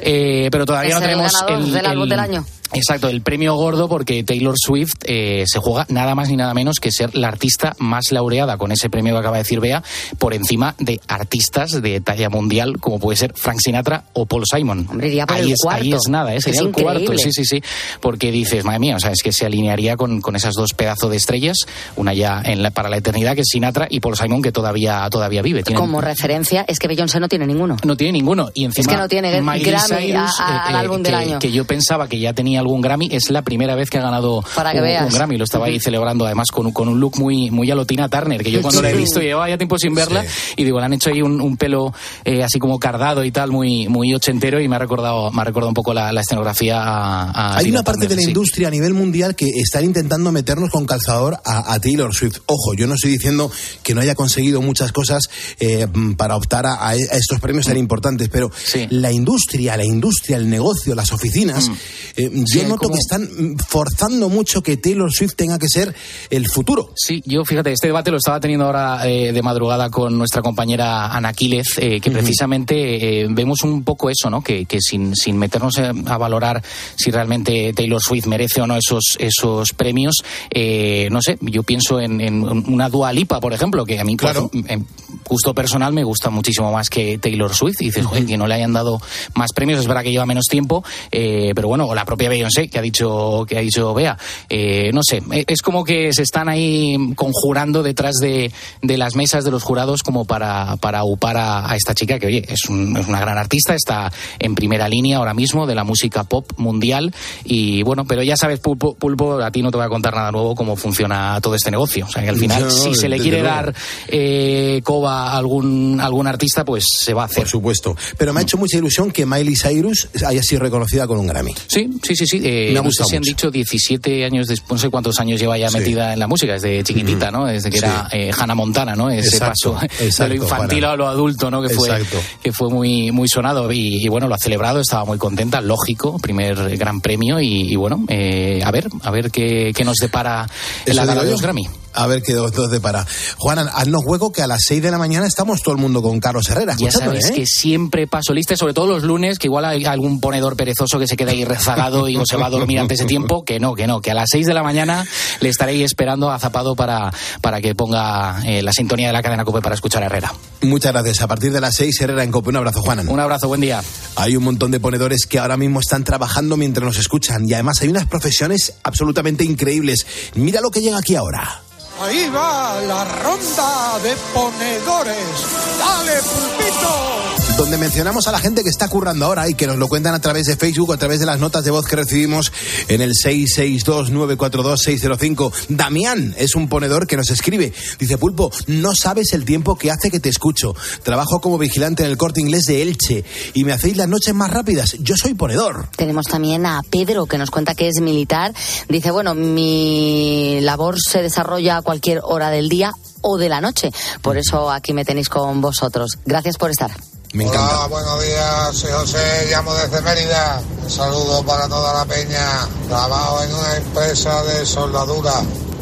eh, 0.01 0.49
pero 0.51 0.67
todavía 0.67 0.91
Es 0.91 0.95
no 0.95 1.01
el 1.01 1.11
tenemos 1.11 1.73
del 1.73 1.87
álbum 1.87 2.09
del 2.09 2.21
año. 2.21 2.45
Exacto, 2.73 3.09
el 3.09 3.23
premio 3.23 3.55
gordo 3.55 3.89
porque 3.89 4.23
Taylor 4.25 4.55
Swift 4.57 4.95
eh, 5.05 5.45
se 5.47 5.59
juega 5.59 5.87
nada 5.89 6.15
más 6.15 6.29
ni 6.29 6.37
nada 6.37 6.55
menos 6.55 6.77
que 6.81 6.91
ser 6.93 7.15
la 7.17 7.29
artista 7.29 7.75
más 7.79 8.13
laureada 8.13 8.57
con 8.59 8.73
ese 8.73 8.89
premio 8.91 9.15
que 9.15 9.19
acaba 9.21 9.37
de 9.39 9.43
decir 9.43 9.61
Bea 9.61 9.83
por 10.19 10.35
encima 10.35 10.75
de 10.79 11.01
artistas 11.09 11.81
de 11.83 12.01
talla 12.01 12.29
mundial 12.31 12.79
como 12.81 12.99
puede 12.99 13.17
ser 13.17 13.33
Frank 13.35 13.59
Sinatra 13.61 14.05
o 14.13 14.27
Paul 14.27 14.45
Simon. 14.47 14.87
Hombre, 14.91 15.09
iría 15.09 15.27
por 15.27 15.37
ahí, 15.37 15.47
el 15.47 15.53
es, 15.53 15.59
ahí 15.69 15.89
cuarto. 15.91 15.97
es 16.05 16.09
nada, 16.11 16.35
¿eh? 16.35 16.41
sería 16.41 16.61
Es 16.61 16.67
el 16.67 16.73
cuarto, 16.73 17.19
sí, 17.19 17.31
sí, 17.33 17.45
sí, 17.45 17.63
porque 18.01 18.31
dices, 18.31 18.65
madre 18.65 18.79
mía, 18.79 18.97
o 18.97 19.01
sea, 19.01 19.11
es 19.11 19.23
que 19.23 19.33
se 19.33 19.47
alinearía 19.47 19.97
con, 19.97 20.21
con 20.21 20.37
esas 20.37 20.55
dos 20.55 20.73
pedazos 20.75 21.11
de 21.11 21.17
estrellas, 21.17 21.57
una 21.97 22.15
ya 22.15 22.41
en 22.45 22.63
la- 22.63 22.71
para 22.71 22.89
la 22.89 22.97
eternidad 22.99 23.35
que 23.35 23.41
es 23.43 23.49
Sinatra 23.51 23.87
y 23.91 24.01
Paul 24.01 24.17
Simon 24.17 24.43
que 24.43 24.53
todavía, 24.53 25.09
todavía 25.11 25.43
vive. 25.43 25.63
Tienen- 25.63 25.81
Como 25.81 26.01
referencia, 26.01 26.65
es 26.69 26.79
que 26.79 26.89
Beyoncé 26.89 27.21
no 27.21 27.29
tiene 27.29 27.47
ninguno. 27.47 27.77
no 27.85 27.97
tiene 27.97 28.13
ninguno. 28.13 28.51
Y 28.55 28.65
encima, 28.65 28.83
Es 28.83 28.89
que 28.89 28.97
no 28.97 29.09
tiene 29.09 29.41
Miley 29.43 29.63
Grammy 29.65 30.07
Cyrus, 30.07 30.41
a- 30.41 30.45
a- 30.45 30.63
al 30.69 30.77
álbum 30.77 30.99
que, 30.99 31.03
del 31.11 31.15
año. 31.15 31.39
Que 31.41 31.51
yo 31.51 31.65
pensaba 31.65 32.09
que 32.09 32.19
ya 32.19 32.33
tenía 32.33 32.60
tenía 32.61 32.71
algún 32.71 32.81
Grammy. 32.81 33.09
Es 33.11 33.31
la 33.31 33.43
primera 33.43 33.75
vez 33.75 33.91
que 33.91 33.99
ha 33.99 34.03
ganado 34.03 34.43
Para 34.55 34.73
que 34.73 34.79
un, 34.79 34.85
veas. 34.85 35.07
un 35.07 35.15
Grammy. 35.15 35.37
Lo 35.39 35.45
estaba 35.45 35.67
ahí 35.67 35.81
celebrando 35.81 36.25
además 36.27 36.49
con, 36.53 36.67
un- 36.67 36.73
con 36.73 36.89
un 36.89 37.01
look 37.01 37.19
muy, 37.19 37.51
muy 37.51 37.71
a 37.71 37.75
lo 37.75 37.85
Tina 37.87 38.09
Turner, 38.09 38.43
que 38.43 38.51
yo 38.51 38.63
cuando 38.63 38.83
la 38.83 38.91
he 38.91 38.93
Sí. 38.93 38.99
visto 38.99 39.21
llevaba 39.21 39.49
ya 39.49 39.57
tiempo 39.59 39.79
sin 39.79 39.95
verla 39.95 40.25
y 40.57 40.65
digo, 40.65 40.79
le 40.79 40.85
han 40.87 40.93
hecho 40.93 41.11
ahí 41.11 41.23
un, 41.23 41.41
un 41.41 41.57
pelo 41.57 41.93
eh, 42.25 42.43
así 42.43 42.59
como 42.59 42.79
cardado 42.79 43.25
y 43.25 43.31
tal, 43.33 43.51
muy, 43.51 43.89
muy 43.89 44.13
ochentero 44.15 44.61
y 44.61 44.69
me 44.69 44.77
ha 44.77 44.79
recordado, 44.79 45.31
me 45.33 45.41
ha 45.41 45.45
recordado 45.45 45.69
un 45.69 45.75
poco 45.75 45.95
la, 45.95 46.13
la 46.13 46.21
escenografía 46.21 46.83
a, 46.83 47.31
a 47.31 47.57
Hay 47.59 47.65
Tina 47.67 47.79
una 47.79 47.85
parte 47.85 48.01
Turner, 48.03 48.09
de 48.11 48.17
la 48.17 48.23
sí. 48.23 48.29
industria 48.29 48.69
a 48.69 48.71
nivel 48.71 48.95
mundial 48.95 49.35
que 49.35 49.47
están 49.47 49.85
intentando 49.85 50.31
meternos 50.33 50.71
con 50.71 50.85
calzador 50.87 51.39
a, 51.45 51.73
a 51.73 51.81
Taylor 51.81 52.15
Swift. 52.15 52.39
Ojo, 52.47 52.75
yo 52.75 52.87
no 52.87 52.95
estoy 52.95 53.13
diciendo 53.13 53.51
que 53.83 53.95
no 53.95 54.01
haya 54.01 54.15
conseguido 54.15 54.61
muchas 54.61 54.93
cosas 54.93 55.23
eh, 55.59 55.87
mm, 55.93 56.15
para 56.15 56.37
optar 56.37 56.67
a, 56.67 56.89
a 56.89 56.95
estos 56.95 57.41
premios 57.41 57.67
tan 57.67 57.77
importantes, 57.77 58.29
pero 58.29 58.51
la 58.91 59.13
industria, 59.13 59.77
la 59.77 59.85
industria, 59.85 60.37
el 60.37 60.49
negocio, 60.51 60.95
las 60.95 61.13
oficinas, 61.13 61.71
eh, 62.17 62.31
yo 62.55 62.69
noto 62.69 62.89
que 62.89 62.99
están 62.99 63.23
mm, 63.23 63.57
forzando 63.69 64.29
mucho 64.29 64.63
que 64.63 64.77
Taylor 64.77 65.13
Swift 65.13 65.35
tenga 65.37 65.59
que 65.59 65.69
ser 65.69 65.95
el 66.31 66.49
futuro. 66.49 66.93
Sí, 66.97 67.23
yo 67.27 67.45
fíjate, 67.45 67.73
este 67.73 67.87
debate 67.89 68.11
lo 68.11 68.17
estaba 68.17 68.41
teniendo 68.41 68.67
ahora 68.67 69.09
eh, 69.09 69.33
de 69.33 69.43
madrugada 69.43 69.91
con 69.91 70.17
nuestra 70.19 70.43
compañera 70.43 71.07
Ana 71.15 71.33
Quílez, 71.33 71.79
eh, 71.79 72.01
que 72.01 72.11
precisamente 72.11 73.23
eh, 73.23 73.27
vemos 73.31 73.63
un 73.63 73.83
poco 73.85 74.11
eso, 74.11 74.31
¿no? 74.31 74.43
Que, 74.43 74.65
que 74.67 74.79
sin, 74.81 75.15
sin 75.15 75.37
meternos 75.39 75.79
a, 75.79 75.91
a 75.91 76.19
valorar 76.19 76.63
si 76.97 77.11
realmente 77.11 77.73
Taylor 77.73 78.01
Swift 78.01 78.27
merece 78.27 78.61
o 78.61 78.67
no 78.67 78.77
esos, 78.77 79.17
esos 79.19 79.73
premios, 79.73 80.17
eh, 80.51 81.09
no 81.11 81.21
sé, 81.23 81.39
yo 81.41 81.63
pienso 81.63 82.01
en, 82.01 82.21
en 82.21 82.43
una 82.45 82.89
Dua 82.89 83.13
Lipa, 83.13 83.41
por 83.41 83.53
ejemplo, 83.53 83.85
que 83.85 83.99
a 84.01 84.05
mí, 84.05 84.17
por- 84.17 84.51
en 84.69 84.87
gusto 85.29 85.55
personal, 85.55 85.93
me 85.93 86.05
gusta 86.05 86.31
muchísimo 86.31 86.73
más 86.73 86.89
que 86.91 87.19
Taylor 87.19 87.55
Swift. 87.55 87.81
Y 87.81 87.87
dices, 87.87 88.05
joder, 88.05 88.27
que 88.27 88.37
no 88.37 88.47
le 88.47 88.55
hayan 88.55 88.73
dado 88.73 89.01
más 89.35 89.53
premios, 89.55 89.81
es 89.81 89.87
verdad 89.87 90.03
que 90.03 90.11
lleva 90.11 90.27
menos 90.27 90.47
tiempo, 90.47 90.85
eh, 91.13 91.53
pero 91.55 91.69
bueno, 91.69 91.87
o 91.87 91.95
la 91.95 92.05
propia 92.05 92.29
Beyoncé, 92.41 92.69
que 92.69 92.79
ha 92.79 92.83
dicho, 92.83 93.45
que 93.49 93.59
ha 93.59 93.61
dicho 93.61 93.93
Bea. 93.95 94.17
Eh, 94.49 94.91
no 94.95 95.03
sé, 95.03 95.23
eh, 95.33 95.45
es 95.47 95.61
como 95.63 95.85
que 95.85 96.13
se 96.13 96.23
están 96.23 96.49
ahí 96.49 96.97
conjurando 97.15 97.83
detrás 97.83 98.17
de, 98.17 98.51
de 98.83 98.97
las 98.99 99.15
mesas 99.17 99.45
de 99.45 99.51
los 99.51 99.63
jurados 99.63 100.03
como 100.03 100.25
para, 100.25 100.77
para 100.77 101.05
upar 101.05 101.37
a, 101.37 101.71
a 101.71 101.77
esta 101.77 101.95
chica, 101.95 102.19
que 102.19 102.27
oye, 102.27 102.45
es, 102.49 102.69
un- 102.69 102.97
es 102.97 103.07
una 103.07 103.21
gran 103.21 103.37
artista, 103.39 103.75
está 103.75 104.13
en 104.39 104.55
primera 104.55 104.89
línea 104.89 105.19
ahora 105.19 105.35
mismo 105.35 105.67
de 105.67 105.75
la 105.75 105.85
música 105.85 106.25
pop 106.25 106.47
mundial. 106.57 107.13
Y 107.45 107.83
bueno, 107.83 108.05
pero 108.07 108.23
ya 108.23 108.37
sabes, 108.37 108.59
Pulpo, 108.61 108.95
Pulpo, 108.95 109.35
a 109.41 109.51
ti 109.51 109.63
no 109.63 109.71
te 109.71 109.77
voy 109.77 109.87
a 109.87 109.91
contar 109.91 110.15
nada 110.15 110.31
nuevo 110.33 110.55
cómo 110.55 110.77
funciona 110.77 111.39
todo 111.43 111.55
este 111.55 111.71
negocio. 111.71 112.07
O 112.07 112.11
sea, 112.11 112.23
que 112.23 112.31
al 112.31 112.37
final, 112.37 112.63
No, 112.65 112.71
si 112.71 112.95
se 112.95 113.09
le 113.09 113.19
quiere 113.19 113.43
dar 113.43 113.75
eh, 114.09 114.81
coba 114.85 115.33
a 115.33 115.37
algún, 115.37 116.01
algún 116.01 116.27
artista, 116.27 116.65
pues 116.65 116.87
se 116.89 117.15
va 117.15 117.23
a 117.23 117.25
hacer. 117.27 117.39
Por 117.43 117.49
supuesto. 117.49 117.97
Pero 118.19 118.33
me 118.33 118.41
ha 118.41 118.43
hecho 118.43 118.57
mucha 118.59 118.79
ilusión 118.79 119.11
que 119.11 119.27
Miley 119.27 119.57
Cyrus 119.57 120.09
haya 120.27 120.43
sido 120.43 120.61
reconocida 120.63 121.07
con 121.07 121.19
un 121.19 121.27
Grammy. 121.27 121.55
Sí, 121.67 121.89
sí, 122.03 122.17
sí, 122.17 122.27
sí. 122.31 122.41
Eh, 122.45 122.71
Me 122.73 122.79
ha 122.79 122.83
no 122.83 122.91
sé 122.91 123.05
si 123.05 123.17
han 123.17 123.21
mucho. 123.21 123.31
dicho 123.31 123.51
17 123.51 124.25
años 124.25 124.47
después, 124.47 124.71
no 124.73 124.79
sé 124.79 124.91
cuántos 124.91 125.19
años 125.21 125.41
lleva 125.41 125.57
ya 125.59 125.69
Sí. 125.71 125.79
metida 125.79 126.13
en 126.13 126.19
la 126.19 126.27
música, 126.27 126.53
desde 126.55 126.83
chiquitita, 126.83 127.31
¿no? 127.31 127.47
Desde 127.47 127.71
que 127.71 127.79
Sí. 127.79 127.85
era 127.85 128.09
eh, 128.13 128.31
Hannah 128.37 128.55
Montana, 128.55 128.95
¿no? 128.95 129.11
Ese 129.11 129.29
Exacto, 129.37 129.73
paso 129.75 129.87
de 129.99 130.07
exacto, 130.07 130.35
lo 130.35 130.43
infantil 130.43 130.81
para- 130.81 130.93
a 130.93 130.97
lo 130.97 131.09
adulto, 131.09 131.51
¿no? 131.51 131.63
Que 131.63 131.69
fue, 131.71 131.89
Exacto. 131.89 132.19
que 132.43 132.53
fue 132.53 132.69
muy, 132.71 133.11
muy 133.13 133.29
sonado 133.29 133.71
y, 133.73 134.05
y 134.05 134.09
bueno, 134.09 134.29
lo 134.29 134.35
ha 134.35 134.39
celebrado, 134.39 134.81
estaba 134.81 135.05
muy 135.05 135.19
contenta, 135.19 135.61
lógico, 135.61 136.19
primer 136.19 136.77
gran 136.77 137.01
premio 137.01 137.41
y, 137.41 137.73
y 137.73 137.77
bueno, 137.77 138.05
eh, 138.09 138.61
a 138.65 138.71
ver, 138.71 138.89
a 139.03 139.11
ver 139.11 139.31
qué, 139.31 139.73
qué 139.75 139.85
nos 139.85 139.97
depara 139.97 140.47
en 140.87 140.97
la 140.97 141.05
gala 141.05 141.25
de 141.25 141.31
los 141.33 141.43
Grammy. 141.43 141.67
A 141.93 142.07
ver 142.07 142.23
qué 142.23 142.35
dos 142.35 142.71
depara. 142.71 143.07
Juana, 143.37 143.63
haznos 143.75 144.03
hueco 144.05 144.33
que 144.33 144.43
a 144.43 144.47
las 144.47 144.63
6 144.65 144.83
de 144.83 144.91
la 144.91 144.99
mañana 144.99 145.27
estamos 145.27 145.63
todo 145.63 145.75
el 145.75 145.81
mundo 145.81 146.03
con 146.03 146.21
Carlos 146.21 146.49
Herrera. 146.49 146.77
Ya 146.79 146.91
sabes 146.91 147.31
¿eh? 147.31 147.35
que 147.35 147.47
siempre 147.47 148.07
paso 148.07 148.33
lista, 148.33 148.57
sobre 148.57 148.75
todo 148.75 148.87
los 148.87 149.03
lunes, 149.03 149.39
que 149.39 149.49
igual 149.49 149.65
hay 149.65 149.85
algún 149.85 150.21
ponedor 150.21 150.57
perezoso 150.57 150.99
que 150.99 151.07
se 151.07 151.17
queda 151.17 151.33
ahí 151.33 151.45
rezagado 151.45 152.09
y 152.09 152.17
o 152.17 152.25
se 152.27 152.37
va 152.37 152.47
a 152.47 152.51
dormir 152.51 152.79
antes 152.79 152.99
de 153.01 153.07
tiempo, 153.07 153.45
que 153.45 153.59
no, 153.59 153.75
que 153.75 153.87
no, 153.87 154.01
que 154.01 154.11
a 154.11 154.15
las 154.15 154.29
6 154.31 154.47
de 154.47 154.55
la 154.55 154.63
mañana 154.63 155.07
le 155.41 155.49
estaré 155.49 155.73
ahí 155.73 155.83
esperando 155.83 156.31
a 156.31 156.39
Zapado 156.39 156.77
para, 156.77 157.13
para 157.41 157.61
que 157.61 157.75
ponga 157.75 158.41
eh, 158.45 158.63
la 158.63 158.73
sintonía 158.73 159.09
de 159.09 159.13
la 159.13 159.23
cadena 159.23 159.45
COPE 159.45 159.61
para 159.61 159.75
escuchar 159.75 160.03
a 160.03 160.07
Herrera. 160.07 160.33
Muchas 160.63 160.93
gracias. 160.93 161.21
A 161.23 161.29
partir 161.29 161.53
de 161.53 161.61
las 161.61 161.75
6, 161.77 162.01
Herrera 162.01 162.23
en 162.25 162.31
Cope. 162.31 162.51
Un 162.51 162.57
abrazo, 162.57 162.83
Juanan. 162.83 163.09
Un 163.09 163.21
abrazo, 163.21 163.49
buen 163.49 163.61
día. 163.61 163.83
Hay 164.17 164.37
un 164.37 164.45
montón 164.45 164.71
de 164.71 164.81
ponedores 164.81 165.27
que 165.27 165.39
ahora 165.39 165.57
mismo 165.57 165.81
están 165.81 166.05
trabajando 166.05 166.57
mientras 166.57 166.85
nos 166.85 166.99
escuchan 166.99 167.49
y 167.49 167.55
además 167.55 167.81
hay 167.81 167.89
unas 167.89 168.07
profesiones 168.07 168.75
absolutamente 168.83 169.45
increíbles. 169.45 170.07
Mira 170.35 170.61
lo 170.61 170.71
que 170.71 170.81
llega 170.81 170.99
aquí 170.99 171.17
ahora. 171.17 171.63
Ahí 172.01 172.31
va 172.31 172.81
la 172.81 173.05
ronda 173.05 173.99
de 174.03 174.17
ponedores. 174.33 175.47
¡Dale, 175.79 176.23
pulpito! 176.23 177.50
Donde 177.61 177.77
mencionamos 177.77 178.27
a 178.27 178.33
la 178.33 178.39
gente 178.39 178.63
que 178.63 178.71
está 178.71 178.89
currando 178.89 179.27
ahora 179.27 179.47
y 179.47 179.53
que 179.53 179.67
nos 179.67 179.77
lo 179.77 179.87
cuentan 179.87 180.15
a 180.15 180.19
través 180.19 180.47
de 180.47 180.57
Facebook 180.57 180.95
a 180.95 180.97
través 180.97 181.21
de 181.21 181.27
las 181.27 181.39
notas 181.39 181.63
de 181.63 181.71
voz 181.71 181.85
que 181.85 181.95
recibimos 181.95 182.51
en 182.89 183.03
el 183.03 183.13
662-942-605. 183.13 185.53
Damián 185.69 186.35
es 186.39 186.55
un 186.55 186.71
ponedor 186.71 187.07
que 187.07 187.19
nos 187.19 187.31
escribe. 187.31 187.75
Dice, 187.99 188.17
Pulpo, 188.17 188.51
no 188.67 188.95
sabes 188.95 189.35
el 189.35 189.45
tiempo 189.45 189.77
que 189.77 189.91
hace 189.91 190.11
que 190.11 190.21
te 190.21 190.31
escucho. 190.31 190.75
Trabajo 191.03 191.43
como 191.43 191.59
vigilante 191.59 192.03
en 192.03 192.09
el 192.09 192.17
corte 192.17 192.41
inglés 192.41 192.65
de 192.65 192.81
Elche 192.81 193.27
y 193.53 193.65
me 193.65 193.75
hacéis 193.75 193.99
las 193.99 194.09
noches 194.09 194.33
más 194.33 194.51
rápidas. 194.51 194.97
Yo 195.01 195.19
soy 195.19 195.35
ponedor. 195.35 195.91
Tenemos 195.95 196.29
también 196.29 196.65
a 196.65 196.81
Pedro, 196.89 197.27
que 197.27 197.37
nos 197.37 197.51
cuenta 197.51 197.75
que 197.75 197.89
es 197.89 198.01
militar. 198.01 198.55
Dice, 198.89 199.11
bueno, 199.11 199.35
mi 199.35 200.61
labor 200.63 200.99
se 200.99 201.21
desarrolla 201.21 201.77
a 201.77 201.83
cualquier 201.83 202.21
hora 202.23 202.49
del 202.49 202.71
día 202.71 202.93
o 203.21 203.37
de 203.37 203.51
la 203.51 203.61
noche. 203.61 203.91
Por 204.23 204.39
eso 204.39 204.71
aquí 204.71 204.95
me 204.95 205.05
tenéis 205.05 205.29
con 205.29 205.61
vosotros. 205.61 206.17
Gracias 206.25 206.57
por 206.57 206.71
estar. 206.71 206.91
Me 207.33 207.47
Hola, 207.47 207.87
buenos 207.89 208.25
días, 208.25 208.75
soy 208.77 208.91
José, 208.91 209.47
llamo 209.49 209.73
desde 209.75 210.01
Mérida. 210.01 210.61
Un 210.83 210.91
saludo 210.91 211.45
para 211.45 211.69
toda 211.69 211.95
la 211.95 212.05
peña. 212.05 212.67
Trabajo 212.89 213.45
en 213.45 213.55
una 213.55 213.77
empresa 213.77 214.43
de 214.43 214.67
soldadura. 214.67 215.35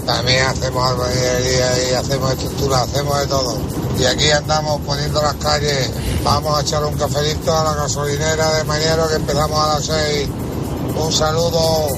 También 0.05 0.45
hacemos 0.45 0.91
albañilería 0.91 1.89
y 1.89 1.95
hacemos 1.95 2.33
estructura, 2.33 2.83
hacemos 2.83 3.19
de 3.21 3.27
todo. 3.29 3.57
Y 3.99 4.05
aquí 4.05 4.31
andamos 4.31 4.83
poniendo 4.83 5.23
las 5.23 5.37
calles. 5.37 5.91
Vamos 6.23 6.59
a 6.59 6.61
echar 6.61 6.85
un 6.85 6.99
cafelito 6.99 7.57
a 7.57 7.65
la 7.65 7.75
gasolinera 7.77 8.53
de 8.53 8.65
Mañero 8.65 9.09
que 9.09 9.15
empezamos 9.15 9.59
a 9.59 9.75
las 9.75 9.87
seis. 9.87 10.29
Un 10.97 11.13
saludo. 11.13 11.89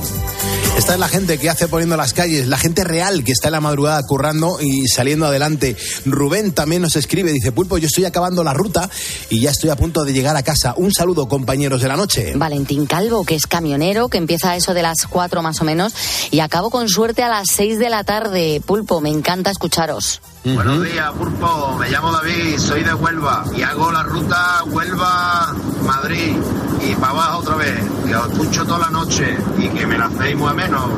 Esta 0.77 0.95
es 0.95 0.99
la 0.99 1.09
gente 1.09 1.39
que 1.39 1.51
hace 1.51 1.69
poniendo 1.69 1.97
las 1.97 2.15
calles, 2.15 2.47
la 2.47 2.57
gente 2.57 2.85
real 2.85 3.23
que 3.23 3.33
está 3.33 3.49
en 3.49 3.53
la 3.53 3.61
madrugada 3.61 4.03
currando 4.05 4.59
y 4.61 4.89
saliendo 4.89 5.27
adelante. 5.27 5.77
Rubén 6.07 6.53
también 6.53 6.81
nos 6.81 6.97
escribe, 6.97 7.33
dice 7.33 7.53
Pulpo, 7.53 7.77
yo 7.77 7.87
estoy 7.87 8.07
acabando 8.07 8.43
la 8.43 8.55
ruta 8.55 8.89
y 9.29 9.41
ya 9.41 9.51
estoy 9.51 9.71
a 9.71 9.77
punto 9.77 10.05
de 10.05 10.13
llegar 10.13 10.37
a 10.37 10.43
casa. 10.43 10.75
Un 10.77 10.93
saludo, 10.93 11.29
compañeros 11.29 11.83
de 11.83 11.89
la 11.89 11.97
noche. 11.97 12.33
Valentín 12.35 12.87
Calvo, 12.87 13.25
que 13.25 13.35
es 13.35 13.47
camionero, 13.47 14.09
que 14.09 14.19
empieza 14.19 14.53
a 14.53 14.57
eso 14.57 14.73
de 14.73 14.83
las 14.83 15.07
cuatro 15.07 15.43
más 15.43 15.61
o 15.61 15.65
menos 15.65 15.93
y 16.31 16.41
acabo 16.41 16.71
con 16.71 16.89
suerte 16.89 17.23
a 17.23 17.29
las 17.29 17.51
seis 17.51 17.79
de 17.79 17.91
la 17.91 18.05
tarde. 18.05 18.63
Pulpo, 18.65 19.01
me 19.01 19.11
encanta 19.11 19.51
escucharos. 19.51 20.23
Buenos 20.43 20.83
días, 20.83 21.13
Pulpo. 21.13 21.77
Me 21.79 21.91
llamo 21.91 22.11
David, 22.13 22.57
soy 22.57 22.83
de 22.83 22.95
Huelva 22.95 23.45
y 23.55 23.61
hago 23.61 23.93
la 23.93 24.03
ruta 24.03 24.65
Huelva-Madrid 24.65 26.37
y 26.81 26.95
para 26.95 27.11
abajo 27.11 27.39
otra 27.41 27.57
vez. 27.57 27.79
Que 28.07 28.17
os 28.17 28.33
escucho 28.33 28.65
toda 28.65 28.79
la 28.79 28.91
noche 28.91 29.37
y 29.59 29.69
que 29.69 29.87
me 29.87 29.99
la 29.99 30.07
hacéis 30.07 30.37
muy 30.37 30.49
a 30.49 30.55
menos. 30.55 30.89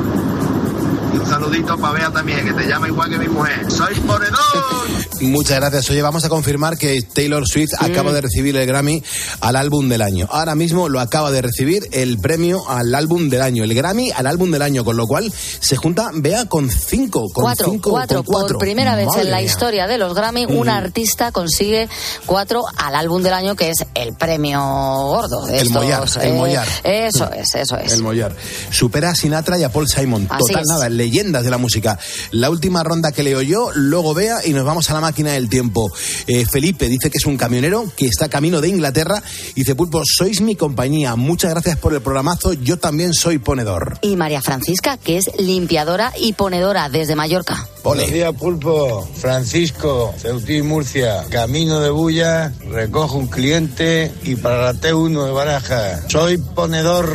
Un 1.13 1.25
saludito 1.27 1.77
para 1.77 1.93
Bea 1.93 2.09
también, 2.11 2.45
que 2.45 2.53
te 2.53 2.67
llama 2.67 2.87
igual 2.87 3.09
que 3.09 3.17
mi 3.17 3.27
mujer. 3.27 3.71
¡Soy 3.71 3.93
ponedor! 4.01 4.33
Muchas 5.21 5.59
gracias. 5.59 5.89
Oye, 5.89 6.01
vamos 6.01 6.25
a 6.25 6.29
confirmar 6.29 6.77
que 6.77 7.01
Taylor 7.01 7.47
Swift 7.47 7.71
acaba 7.79 8.11
de 8.11 8.19
recibir 8.21 8.57
el 8.57 8.65
Grammy 8.67 9.01
al 9.41 9.55
álbum 9.55 9.87
del 9.87 10.01
año. 10.01 10.27
Ahora 10.31 10.55
mismo 10.55 10.89
lo 10.89 10.99
acaba 10.99 11.31
de 11.31 11.41
recibir 11.41 11.87
el 11.91 12.17
premio 12.17 12.67
al 12.69 12.93
álbum 12.93 13.29
del 13.29 13.41
año, 13.41 13.63
el 13.63 13.73
Grammy 13.73 14.11
al 14.11 14.27
álbum 14.27 14.51
del 14.51 14.61
año, 14.61 14.83
con 14.83 14.97
lo 14.97 15.07
cual 15.07 15.31
se 15.31 15.75
junta, 15.77 16.09
vea, 16.13 16.45
con 16.47 16.69
cinco. 16.69 17.29
Con 17.31 17.43
Cuatro, 17.45 17.67
cinco, 17.71 17.91
cuatro, 17.91 18.23
con 18.23 18.33
cuatro. 18.33 18.57
por 18.57 18.65
primera 18.65 18.95
vez 18.95 19.07
en 19.17 19.29
la 19.31 19.37
mía. 19.37 19.45
historia 19.45 19.87
de 19.87 19.97
los 19.97 20.13
Grammy, 20.13 20.45
un 20.45 20.67
Mm. 20.67 20.71
artista 20.71 21.31
consigue 21.31 21.87
cuatro 22.25 22.63
al 22.75 22.95
álbum 22.95 23.21
del 23.21 23.33
año, 23.33 23.55
que 23.55 23.69
es 23.69 23.85
el 23.95 24.13
premio 24.15 24.59
gordo. 24.61 25.45
de 25.45 25.59
El 25.59 25.67
estos, 25.67 25.83
Mollar, 25.83 26.03
el 26.21 26.27
eh, 26.29 26.33
Mollar. 26.33 26.67
Eso 26.83 27.31
es, 27.31 27.55
eso 27.55 27.77
es. 27.77 27.93
El 27.93 28.03
Mollar. 28.03 28.35
Supera 28.71 29.11
a 29.11 29.15
Sinatra 29.15 29.57
y 29.57 29.63
a 29.63 29.71
Paul 29.71 29.87
Simon. 29.87 30.27
Así 30.29 30.47
Total 30.47 30.61
es. 30.63 30.67
nada, 30.67 30.89
leyendas 31.03 31.43
de 31.43 31.49
la 31.49 31.57
música. 31.57 31.99
La 32.31 32.49
última 32.49 32.81
ronda 32.83 33.11
que 33.11 33.23
leo 33.23 33.41
yo, 33.41 33.71
luego 33.75 34.13
vea 34.13 34.37
y 34.45 34.53
nos 34.53 34.65
vamos 34.65 34.89
a 34.89 34.93
la 34.93 35.01
máquina 35.01 35.31
del 35.31 35.49
tiempo. 35.49 35.91
Eh, 36.27 36.45
Felipe 36.45 36.87
dice 36.87 37.09
que 37.09 37.17
es 37.17 37.25
un 37.25 37.35
camionero 37.35 37.91
que 37.97 38.05
está 38.05 38.29
camino 38.29 38.61
de 38.61 38.69
Inglaterra. 38.69 39.21
Dice, 39.55 39.75
Pulpo, 39.75 40.01
sois 40.05 40.39
mi 40.41 40.55
compañía. 40.55 41.15
Muchas 41.15 41.51
gracias 41.51 41.77
por 41.77 41.93
el 41.93 42.01
programazo. 42.01 42.53
Yo 42.53 42.77
también 42.77 43.13
soy 43.13 43.37
ponedor. 43.37 43.97
Y 44.01 44.15
María 44.15 44.41
Francisca, 44.41 44.97
que 44.97 45.17
es 45.17 45.29
limpiadora 45.37 46.13
y 46.17 46.33
ponedora 46.33 46.87
desde 46.89 47.15
Mallorca. 47.15 47.67
Buenos 47.83 48.09
días, 48.09 48.33
Pulpo. 48.33 49.05
Francisco, 49.15 50.13
Ceutí, 50.17 50.61
Murcia. 50.61 51.25
Camino 51.29 51.81
de 51.81 51.89
Bulla, 51.89 52.53
recojo 52.69 53.17
un 53.17 53.27
cliente 53.27 54.09
y 54.23 54.35
para 54.35 54.61
la 54.61 54.73
T1 54.73 55.25
de 55.25 55.31
Baraja. 55.31 56.07
Soy 56.07 56.37
ponedor. 56.37 57.11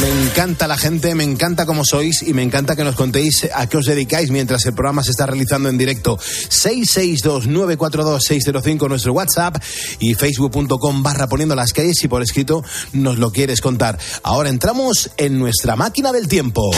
Me 0.00 0.08
encanta 0.08 0.66
la 0.68 0.76
gente, 0.76 1.14
me 1.14 1.24
encanta 1.24 1.64
cómo 1.66 1.84
sois 1.84 2.22
y 2.22 2.32
me 2.32 2.42
encanta 2.42 2.74
que 2.76 2.84
nos 2.84 2.94
contéis 2.94 3.48
a 3.52 3.66
qué 3.66 3.78
os 3.78 3.86
dedicáis 3.86 4.30
mientras 4.30 4.64
el 4.66 4.74
programa 4.74 5.02
se 5.02 5.10
está 5.10 5.26
realizando 5.26 5.68
en 5.68 5.76
directo. 5.76 6.16
662-942-605 6.18 8.88
nuestro 8.88 9.12
WhatsApp 9.12 9.56
y 9.98 10.14
facebook.com 10.14 11.02
barra 11.02 11.26
poniendo 11.26 11.56
las 11.56 11.72
calles 11.72 11.96
si 12.00 12.06
por 12.06 12.22
escrito 12.22 12.62
nos 12.92 13.18
lo 13.18 13.32
quieres 13.32 13.60
contar. 13.60 13.98
Ahora 14.22 14.50
entramos 14.50 15.10
en 15.16 15.36
nuestra 15.38 15.74
máquina 15.74 16.12
del 16.12 16.28
tiempo. 16.28 16.70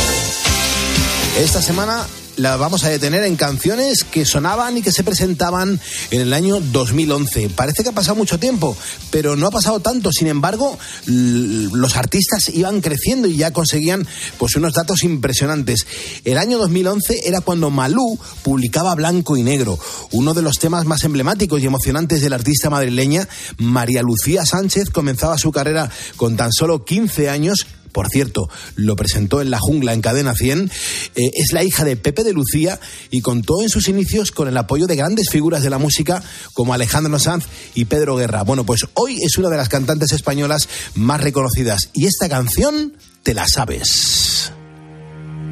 Esta 1.39 1.61
semana 1.61 2.07
la 2.37 2.57
vamos 2.57 2.85
a 2.85 2.89
detener 2.89 3.25
en 3.25 3.37
canciones 3.37 4.05
que 4.05 4.25
sonaban 4.25 4.77
y 4.77 4.83
que 4.83 4.93
se 4.93 5.05
presentaban 5.05 5.81
en 6.11 6.21
el 6.21 6.33
año 6.33 6.61
2011. 6.61 7.51
Parece 7.51 7.83
que 7.83 7.91
ha 7.91 7.93
pasado 7.93 8.17
mucho 8.17 8.39
tiempo, 8.39 8.77
pero 9.11 9.37
no 9.37 9.47
ha 9.47 9.51
pasado 9.51 9.81
tanto. 9.81 10.13
Sin 10.13 10.29
embargo, 10.29 10.79
los 11.07 11.97
artistas 11.97 12.49
iban 12.49 12.81
creciendo 12.81 13.29
y 13.29 13.37
ya 13.37 13.53
conseguían 13.53 14.07
pues 14.39 14.57
unos 14.57 14.75
datos 14.75 15.03
impresionantes. 15.03 15.87
El 16.25 16.39
año 16.39 16.59
2011 16.59 17.21
era 17.27 17.41
cuando 17.41 17.71
Malú 17.71 18.19
publicaba 18.43 18.95
Blanco 18.95 19.37
y 19.37 19.43
Negro, 19.43 19.79
uno 20.13 20.35
de 20.35 20.43
los 20.43 20.59
temas 20.59 20.85
más 20.85 21.05
emblemáticos 21.05 21.61
y 21.61 21.67
emocionantes 21.67 22.21
de 22.21 22.31
la 22.31 22.37
artista 22.37 22.71
madrileña 22.71 23.29
María 23.59 24.03
Lucía 24.03 24.45
Sánchez 24.45 24.91
comenzaba 24.91 25.39
su 25.39 25.53
carrera 25.53 25.91
con 26.17 26.37
tan 26.37 26.53
solo 26.53 26.85
15 26.85 27.31
años 27.31 27.67
por 27.93 28.09
cierto, 28.09 28.49
lo 28.77 28.97
presentó 28.97 29.41
en 29.41 29.51
La 29.51 29.59
Jungla 29.59 29.93
en 29.93 30.01
Cadena 30.01 30.35
100, 30.35 30.71
eh, 31.15 31.31
es 31.35 31.53
la 31.53 31.65
hija 31.65 31.85
de 31.85 31.97
Pepe 31.97 32.25
de 32.25 32.33
Lucía 32.33 32.79
y 33.11 33.21
contó 33.21 33.63
en 33.63 33.69
sus 33.69 33.89
inicios 33.89 34.31
con 34.31 34.49
el 34.49 34.57
apoyo 34.57 34.87
de 34.87 34.97
grandes 34.97 35.29
figuras 35.31 35.63
de 35.63 35.71
la 35.71 35.79
música 35.79 36.23
como 36.55 36.75
Alejandro 36.75 37.19
Sanz 37.19 37.47
y 37.75 37.87
Pedro 37.87 38.17
Guerra. 38.17 38.43
Bueno, 38.43 38.65
pues 38.65 38.87
hoy 38.95 39.19
es 39.23 39.39
una 39.39 39.49
de 39.49 39.57
las 39.57 39.69
cantantes 39.69 40.13
españolas 40.13 40.69
más 40.95 41.21
reconocidas 41.21 41.91
y 41.93 42.07
esta 42.07 42.29
canción 42.29 42.95
te 43.23 43.35
la 43.35 43.47
sabes. 43.47 44.53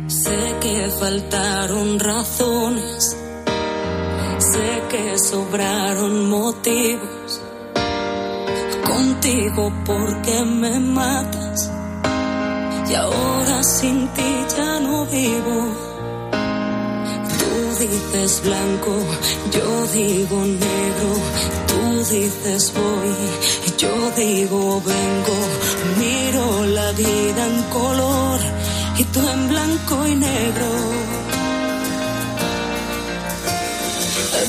Sé 0.07 0.57
que 0.61 0.91
faltaron 0.99 1.99
razones, 2.01 3.17
sé 4.39 4.83
que 4.91 5.19
sobraron 5.19 6.31
motivos. 6.31 7.41
Contigo 8.87 9.71
porque 9.85 10.45
me 10.45 10.81
matas 10.81 11.78
y 12.91 12.95
ahora 12.95 13.63
sin 13.63 14.09
ti 14.09 14.31
ya 14.57 14.81
no 14.81 15.05
vivo. 15.07 15.59
Tú 17.39 17.51
dices 17.85 18.43
blanco, 18.43 18.93
yo 19.55 19.87
digo 19.93 20.37
negro, 20.45 21.11
tú 21.71 21.81
dices 22.15 22.73
voy, 22.75 23.15
yo 23.77 23.95
digo 24.17 24.83
vengo, 24.93 25.39
miro 25.99 26.67
la 26.67 26.93
vida 26.93 27.47
en 27.53 27.63
color 27.65 28.41
y 28.97 29.05
tú 29.05 29.21
en 29.29 29.49
blanco 29.49 30.07
y 30.07 30.15
negro. 30.15 30.71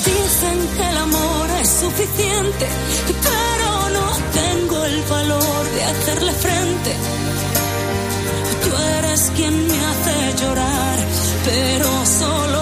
Dicen 0.05 0.57
que 0.77 0.89
el 0.89 0.97
amor 0.97 1.49
es 1.61 1.69
suficiente, 1.69 2.67
pero 3.27 3.89
no 3.97 4.07
tengo 4.41 4.85
el 4.85 5.03
valor 5.03 5.63
de 5.75 5.83
hacerle 5.83 6.31
frente 6.33 6.95
eres 9.19 9.31
quien 9.35 9.67
me 9.67 9.85
hace 9.85 10.43
llorar, 10.43 10.97
pero 11.45 12.05
solo 12.05 12.58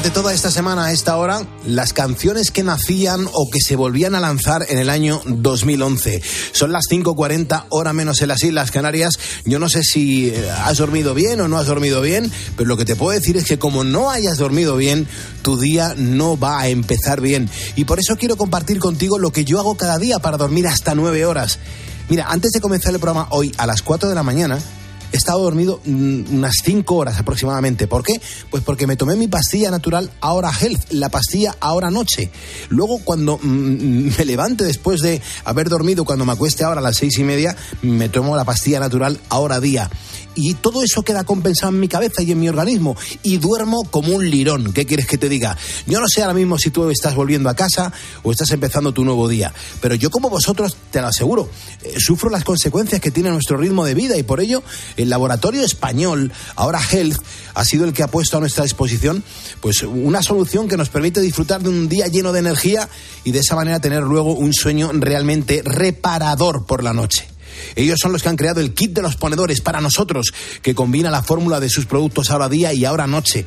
Durante 0.00 0.18
toda 0.18 0.32
esta 0.32 0.50
semana 0.50 0.86
a 0.86 0.92
esta 0.92 1.18
hora, 1.18 1.46
las 1.66 1.92
canciones 1.92 2.50
que 2.50 2.62
nacían 2.62 3.28
o 3.34 3.50
que 3.50 3.60
se 3.60 3.76
volvían 3.76 4.14
a 4.14 4.20
lanzar 4.20 4.64
en 4.70 4.78
el 4.78 4.88
año 4.88 5.20
2011. 5.26 6.22
Son 6.52 6.72
las 6.72 6.84
5.40, 6.90 7.66
hora 7.68 7.92
menos 7.92 8.22
en 8.22 8.28
las 8.28 8.42
Islas 8.42 8.70
Canarias. 8.70 9.18
Yo 9.44 9.58
no 9.58 9.68
sé 9.68 9.82
si 9.82 10.30
eh, 10.30 10.50
has 10.64 10.78
dormido 10.78 11.12
bien 11.12 11.38
o 11.42 11.48
no 11.48 11.58
has 11.58 11.66
dormido 11.66 12.00
bien, 12.00 12.32
pero 12.56 12.66
lo 12.66 12.78
que 12.78 12.86
te 12.86 12.96
puedo 12.96 13.10
decir 13.10 13.36
es 13.36 13.44
que 13.44 13.58
como 13.58 13.84
no 13.84 14.10
hayas 14.10 14.38
dormido 14.38 14.74
bien, 14.74 15.06
tu 15.42 15.60
día 15.60 15.92
no 15.98 16.38
va 16.38 16.60
a 16.60 16.68
empezar 16.68 17.20
bien. 17.20 17.50
Y 17.76 17.84
por 17.84 18.00
eso 18.00 18.16
quiero 18.16 18.38
compartir 18.38 18.78
contigo 18.78 19.18
lo 19.18 19.32
que 19.32 19.44
yo 19.44 19.58
hago 19.58 19.76
cada 19.76 19.98
día 19.98 20.18
para 20.18 20.38
dormir 20.38 20.66
hasta 20.66 20.94
9 20.94 21.26
horas. 21.26 21.58
Mira, 22.08 22.24
antes 22.30 22.52
de 22.52 22.62
comenzar 22.62 22.94
el 22.94 23.00
programa 23.00 23.28
hoy 23.32 23.52
a 23.58 23.66
las 23.66 23.82
4 23.82 24.08
de 24.08 24.14
la 24.14 24.22
mañana, 24.22 24.58
he 25.12 25.16
estado 25.16 25.42
dormido 25.42 25.80
mm, 25.84 26.34
unas 26.34 26.54
5 26.64 26.94
horas 26.94 27.18
aproximadamente. 27.18 27.86
¿Por 27.86 28.02
qué? 28.02 28.20
Pues 28.50 28.62
porque 28.62 28.86
me 28.86 28.96
tomé 28.96 29.16
mi 29.16 29.28
pastilla 29.28 29.70
natural 29.70 30.10
Ahora 30.20 30.50
Health, 30.50 30.92
la 30.92 31.08
pastilla 31.08 31.56
Ahora 31.60 31.90
Noche. 31.90 32.30
Luego, 32.68 33.00
cuando 33.04 33.38
mm, 33.38 34.18
me 34.18 34.24
levante 34.24 34.64
después 34.64 35.00
de 35.00 35.20
haber 35.44 35.68
dormido, 35.68 36.04
cuando 36.04 36.24
me 36.24 36.32
acueste 36.32 36.64
ahora 36.64 36.80
a 36.80 36.84
las 36.84 36.96
seis 36.96 37.18
y 37.18 37.24
media, 37.24 37.56
me 37.82 38.08
tomo 38.08 38.36
la 38.36 38.44
pastilla 38.44 38.80
natural 38.80 39.20
Ahora 39.28 39.60
Día. 39.60 39.90
Y 40.34 40.54
todo 40.54 40.82
eso 40.82 41.02
queda 41.02 41.24
compensado 41.24 41.72
en 41.72 41.80
mi 41.80 41.88
cabeza 41.88 42.22
y 42.22 42.32
en 42.32 42.40
mi 42.40 42.48
organismo. 42.48 42.96
Y 43.22 43.38
duermo 43.38 43.82
como 43.90 44.14
un 44.14 44.28
lirón. 44.28 44.72
¿Qué 44.72 44.86
quieres 44.86 45.06
que 45.06 45.18
te 45.18 45.28
diga? 45.28 45.56
Yo 45.86 46.00
no 46.00 46.06
sé 46.08 46.22
ahora 46.22 46.34
mismo 46.34 46.58
si 46.58 46.70
tú 46.70 46.88
estás 46.90 47.14
volviendo 47.14 47.48
a 47.48 47.54
casa 47.54 47.92
o 48.22 48.30
estás 48.30 48.50
empezando 48.50 48.92
tu 48.92 49.04
nuevo 49.04 49.28
día. 49.28 49.52
Pero 49.80 49.94
yo, 49.94 50.10
como 50.10 50.30
vosotros, 50.30 50.76
te 50.90 51.00
lo 51.00 51.08
aseguro, 51.08 51.48
eh, 51.82 51.94
sufro 51.98 52.30
las 52.30 52.44
consecuencias 52.44 53.00
que 53.00 53.10
tiene 53.10 53.30
nuestro 53.30 53.56
ritmo 53.56 53.84
de 53.84 53.94
vida 53.94 54.16
y 54.16 54.22
por 54.22 54.40
ello 54.40 54.62
el 54.96 55.10
laboratorio 55.10 55.62
español, 55.64 56.32
ahora 56.56 56.80
Health, 56.80 57.20
ha 57.54 57.64
sido 57.64 57.84
el 57.84 57.92
que 57.92 58.02
ha 58.02 58.08
puesto 58.08 58.36
a 58.36 58.40
nuestra 58.40 58.64
disposición 58.64 59.22
pues 59.60 59.82
una 59.82 60.22
solución 60.22 60.68
que 60.68 60.76
nos 60.76 60.88
permite 60.88 61.20
disfrutar 61.20 61.62
de 61.62 61.68
un 61.68 61.88
día 61.88 62.06
lleno 62.06 62.32
de 62.32 62.40
energía 62.40 62.88
y 63.24 63.32
de 63.32 63.40
esa 63.40 63.56
manera 63.56 63.80
tener 63.80 64.02
luego 64.02 64.34
un 64.34 64.52
sueño 64.52 64.90
realmente 64.92 65.62
reparador 65.64 66.66
por 66.66 66.82
la 66.82 66.92
noche. 66.92 67.28
Ellos 67.76 67.98
son 68.00 68.12
los 68.12 68.22
que 68.22 68.28
han 68.28 68.36
creado 68.36 68.60
el 68.60 68.74
kit 68.74 68.92
de 68.92 69.02
los 69.02 69.16
ponedores 69.16 69.60
para 69.60 69.80
nosotros, 69.80 70.32
que 70.62 70.74
combina 70.74 71.10
la 71.10 71.22
fórmula 71.22 71.60
de 71.60 71.68
sus 71.68 71.86
productos 71.86 72.30
ahora 72.30 72.48
día 72.48 72.72
y 72.72 72.84
ahora 72.84 73.06
noche. 73.06 73.46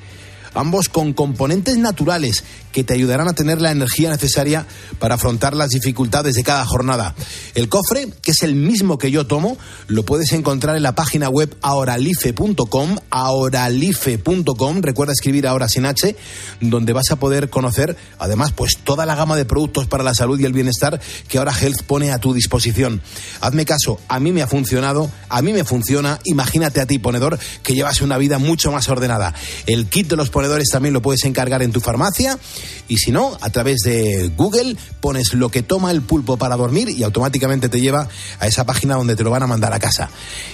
Ambos 0.53 0.88
con 0.88 1.14
componentes 1.14 1.78
naturales 1.78 2.43
que 2.74 2.84
te 2.84 2.93
ayudarán 2.93 3.30
a 3.30 3.34
tener 3.34 3.61
la 3.61 3.71
energía 3.71 4.09
necesaria 4.09 4.65
para 4.99 5.15
afrontar 5.15 5.55
las 5.55 5.69
dificultades 5.69 6.36
de 6.36 6.43
cada 6.43 6.65
jornada. 6.65 7.15
El 7.55 7.69
cofre, 7.69 8.09
que 8.21 8.32
es 8.32 8.43
el 8.43 8.55
mismo 8.55 8.97
que 8.97 9.11
yo 9.11 9.26
tomo, 9.26 9.57
lo 9.88 10.03
puedes 10.03 10.34
encontrar 10.34 10.76
en 10.76 10.84
la 10.84 10.95
página 10.95 11.30
web 11.30 11.55
ahoralife.com, 11.61 12.97
ahoralife.com, 13.09 14.82
recuerda 14.82 15.13
escribir 15.13 15.47
ahora 15.47 15.69
sin 15.69 15.86
H, 15.86 16.15
donde 16.59 16.91
vas 16.91 17.11
a 17.11 17.15
poder 17.15 17.49
conocer 17.49 17.95
además 18.19 18.51
pues 18.51 18.78
toda 18.84 19.05
la 19.05 19.15
gama 19.15 19.38
de 19.38 19.45
productos 19.45 19.88
para 19.88 20.03
la 20.03 20.13
salud 20.13 20.39
y 20.39 20.45
el 20.45 20.53
bienestar 20.53 20.99
que 21.28 21.38
ahora 21.38 21.53
Health 21.53 21.84
pone 21.84 22.11
a 22.11 22.19
tu 22.19 22.34
disposición. 22.34 23.01
Hazme 23.41 23.65
caso, 23.65 23.99
a 24.07 24.19
mí 24.19 24.32
me 24.32 24.41
ha 24.41 24.47
funcionado, 24.47 25.09
a 25.30 25.41
mí 25.41 25.53
me 25.53 25.63
funciona, 25.63 26.19
imagínate 26.24 26.82
a 26.82 26.88
ti 26.88 26.97
ponedor 26.99 27.38
que 27.61 27.74
llevas 27.74 28.01
una 28.01 28.17
vida 28.17 28.39
mucho 28.39 28.71
más 28.71 28.89
ordenada. 28.89 29.34
El 29.67 29.88
kit 29.88 30.07
de 30.07 30.15
los 30.15 30.30
ponedores 30.30 30.69
también 30.69 30.93
lo 30.93 31.01
puedes 31.01 31.24
encargar 31.26 31.61
en 31.61 31.71
tu 31.71 31.80
farmacia 31.80 32.39
y 32.88 32.97
si 32.97 33.11
no, 33.11 33.38
a 33.41 33.49
través 33.49 33.80
de 33.82 34.32
Google 34.36 34.76
pones 35.01 35.34
lo 35.34 35.49
que 35.49 35.64
toma 35.64 35.91
el 35.91 36.01
pulpo 36.01 36.38
para 36.38 36.55
dormir 36.55 36.89
y 36.89 37.03
automáticamente 37.03 37.70
te 37.70 37.82
lleva 37.82 38.07
a 38.39 38.47
esa 38.47 38.66
página 38.66 38.95
donde 38.95 39.16
te 39.16 39.24
lo 39.24 39.30
van 39.30 39.43
a 39.43 39.47
mandar 39.47 39.74
a 39.74 39.80
casa. 39.80 40.09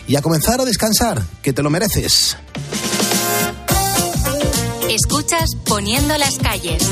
Y 0.07 0.16
a 0.16 0.22
comenzar 0.22 0.62
a 0.62 0.66
descansar, 0.66 1.22
que 1.41 1.53
te 1.53 1.64
lo 1.64 1.70
mereces. 1.70 2.38
Escuchas 4.89 5.51
Poniendo 5.66 6.18
las 6.18 6.38
calles. 6.38 6.84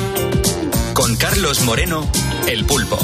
Con 0.94 1.16
Carlos 1.16 1.62
Moreno, 1.62 2.10
El 2.48 2.66
Pulpo. 2.66 2.98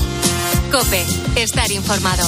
Cope, 0.71 1.03
estar 1.35 1.71
informado. 1.71 2.27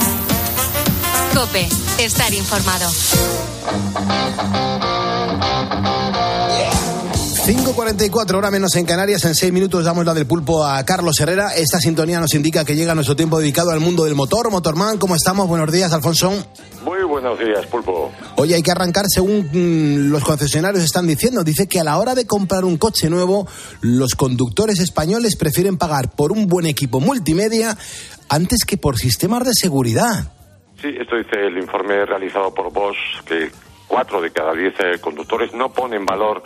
Cope, 1.33 1.67
estar 1.97 2.33
informado. 2.33 2.89
5.44 7.45 8.35
hora 8.35 8.51
menos 8.51 8.75
en 8.75 8.85
Canarias. 8.85 9.25
En 9.25 9.33
seis 9.33 9.51
minutos 9.51 9.83
damos 9.83 10.05
la 10.05 10.13
del 10.13 10.27
pulpo 10.27 10.63
a 10.65 10.83
Carlos 10.83 11.19
Herrera. 11.19 11.55
Esta 11.55 11.79
sintonía 11.79 12.19
nos 12.19 12.33
indica 12.35 12.63
que 12.63 12.75
llega 12.75 12.93
nuestro 12.93 13.15
tiempo 13.15 13.39
dedicado 13.39 13.71
al 13.71 13.79
mundo 13.79 14.03
del 14.03 14.13
motor. 14.13 14.51
Motorman, 14.51 14.97
¿cómo 14.97 15.15
estamos? 15.15 15.47
Buenos 15.47 15.71
días, 15.71 15.91
Alfonso. 15.91 16.31
Muy 16.83 17.03
buenos 17.03 17.39
días, 17.39 17.65
Pulpo. 17.65 18.11
Hoy 18.35 18.53
hay 18.53 18.61
que 18.61 18.71
arrancar 18.71 19.05
según 19.07 19.49
mm, 19.51 20.11
los 20.11 20.23
concesionarios 20.23 20.83
están 20.83 21.07
diciendo. 21.07 21.43
Dice 21.43 21.67
que 21.67 21.79
a 21.79 21.83
la 21.83 21.97
hora 21.97 22.13
de 22.13 22.27
comprar 22.27 22.65
un 22.65 22.77
coche 22.77 23.09
nuevo, 23.09 23.47
los 23.81 24.15
conductores 24.15 24.79
españoles 24.79 25.35
prefieren 25.35 25.77
pagar 25.77 26.11
por 26.11 26.31
un 26.31 26.47
buen 26.47 26.67
equipo 26.67 26.99
multimedia 26.99 27.77
antes 28.29 28.65
que 28.65 28.77
por 28.77 28.97
sistemas 28.97 29.45
de 29.45 29.53
seguridad. 29.53 30.31
Sí, 30.81 30.95
esto 30.99 31.15
dice 31.15 31.45
el 31.45 31.59
informe 31.59 32.05
realizado 32.07 32.51
por 32.51 32.73
Bosch, 32.73 33.23
que 33.23 33.51
cuatro 33.87 34.19
de 34.19 34.31
cada 34.31 34.53
diez 34.53 34.73
eh, 34.79 34.99
conductores 34.99 35.53
no 35.53 35.71
ponen 35.71 36.03
valor 36.05 36.41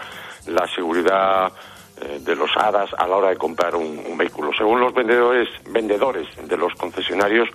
la 0.48 0.68
seguridad 0.68 1.54
eh, 2.02 2.20
de 2.20 2.36
los 2.36 2.50
hadas 2.58 2.90
a 2.98 3.08
la 3.08 3.16
hora 3.16 3.30
de 3.30 3.38
comprar 3.38 3.74
un, 3.76 4.18
vehículo. 4.18 4.52
Según 4.58 4.82
los 4.82 4.94
vendedores, 4.94 5.48
vendedores 5.70 6.28
de 6.46 6.58
los 6.58 6.74
concesionarios, 6.74 7.48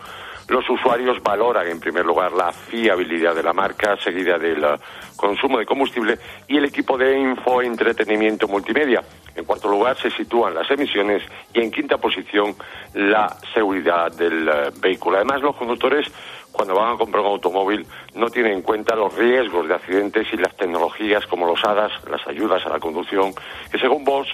los 0.48 0.68
usuarios 0.70 1.22
valoran 1.22 1.68
en 1.68 1.78
primer 1.78 2.06
lugar 2.06 2.32
la 2.32 2.50
fiabilidad 2.50 3.34
de 3.34 3.42
la 3.42 3.52
marca, 3.52 3.98
seguida 3.98 4.38
del 4.38 4.64
eh, 4.64 4.76
consumo 5.16 5.58
de 5.58 5.66
combustible 5.66 6.18
y 6.48 6.56
el 6.56 6.64
equipo 6.64 6.96
de 6.96 7.18
infoentretenimiento 7.18 8.48
multimedia. 8.48 9.02
En 9.34 9.44
cuarto 9.44 9.68
lugar 9.68 9.96
se 9.98 10.10
sitúan 10.10 10.54
las 10.54 10.70
emisiones 10.70 11.22
y 11.52 11.60
en 11.60 11.70
quinta 11.70 11.98
posición 11.98 12.54
la 12.94 13.36
seguridad 13.54 14.10
del 14.12 14.48
eh, 14.48 14.70
vehículo. 14.80 15.16
Además, 15.16 15.42
los 15.42 15.56
conductores 15.56 16.10
cuando 16.52 16.74
van 16.74 16.94
a 16.94 16.98
comprar 16.98 17.22
un 17.22 17.32
automóvil 17.32 17.86
no 18.14 18.28
tienen 18.28 18.52
en 18.52 18.62
cuenta 18.62 18.94
los 18.94 19.14
riesgos 19.14 19.68
de 19.68 19.74
accidentes 19.74 20.26
y 20.32 20.36
las 20.36 20.56
tecnologías 20.56 21.26
como 21.26 21.46
los 21.46 21.62
HADAS, 21.64 21.92
las 22.10 22.26
ayudas 22.26 22.64
a 22.66 22.70
la 22.70 22.78
conducción, 22.78 23.32
que 23.70 23.78
según 23.78 24.04
Bosch, 24.04 24.28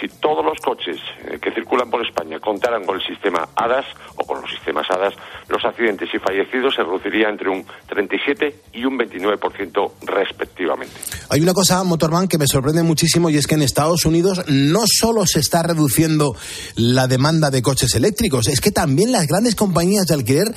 si 0.00 0.08
todos 0.08 0.44
los 0.44 0.58
coches 0.58 0.96
eh, 1.24 1.38
que 1.40 1.52
circulan 1.52 1.90
por 1.90 2.04
España 2.04 2.40
contaran 2.40 2.84
con 2.84 2.96
el 2.96 3.06
sistema 3.06 3.48
HADAS 3.54 3.86
o 4.16 4.24
con 4.24 4.40
los 4.40 4.50
sistemas 4.50 4.86
HADAS, 4.90 5.14
los 5.48 5.64
accidentes 5.64 6.08
y 6.12 6.18
fallecidos 6.18 6.74
se 6.74 6.82
reducirían 6.82 7.32
entre 7.32 7.50
un 7.50 7.64
37 7.88 8.62
y 8.72 8.84
un 8.84 8.98
29% 8.98 9.92
respectivamente. 10.02 10.94
Hay 11.30 11.40
una 11.40 11.52
cosa, 11.52 11.82
Motorman, 11.84 12.26
que 12.26 12.38
me 12.38 12.46
sorprende 12.46 12.82
muchísimo 12.82 13.30
y 13.30 13.36
es 13.36 13.46
que 13.46 13.54
en 13.54 13.62
Estados 13.62 14.04
Unidos 14.04 14.42
no 14.48 14.84
solo 14.86 15.26
se 15.26 15.40
está 15.40 15.62
reduciendo 15.62 16.34
la 16.76 17.06
demanda 17.06 17.50
de 17.50 17.62
coches 17.62 17.94
eléctricos, 17.94 18.48
es 18.48 18.60
que 18.60 18.72
también 18.72 19.12
las 19.12 19.26
grandes 19.26 19.54
compañías 19.54 20.06
de 20.06 20.14
alquiler 20.14 20.54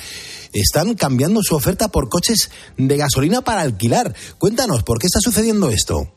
están 0.60 0.94
cambiando 0.94 1.40
su 1.42 1.54
oferta 1.54 1.88
por 1.88 2.08
coches 2.08 2.50
de 2.76 2.96
gasolina 2.96 3.42
para 3.42 3.62
alquilar. 3.62 4.12
Cuéntanos, 4.38 4.82
¿por 4.82 4.98
qué 4.98 5.06
está 5.06 5.20
sucediendo 5.20 5.70
esto? 5.70 6.16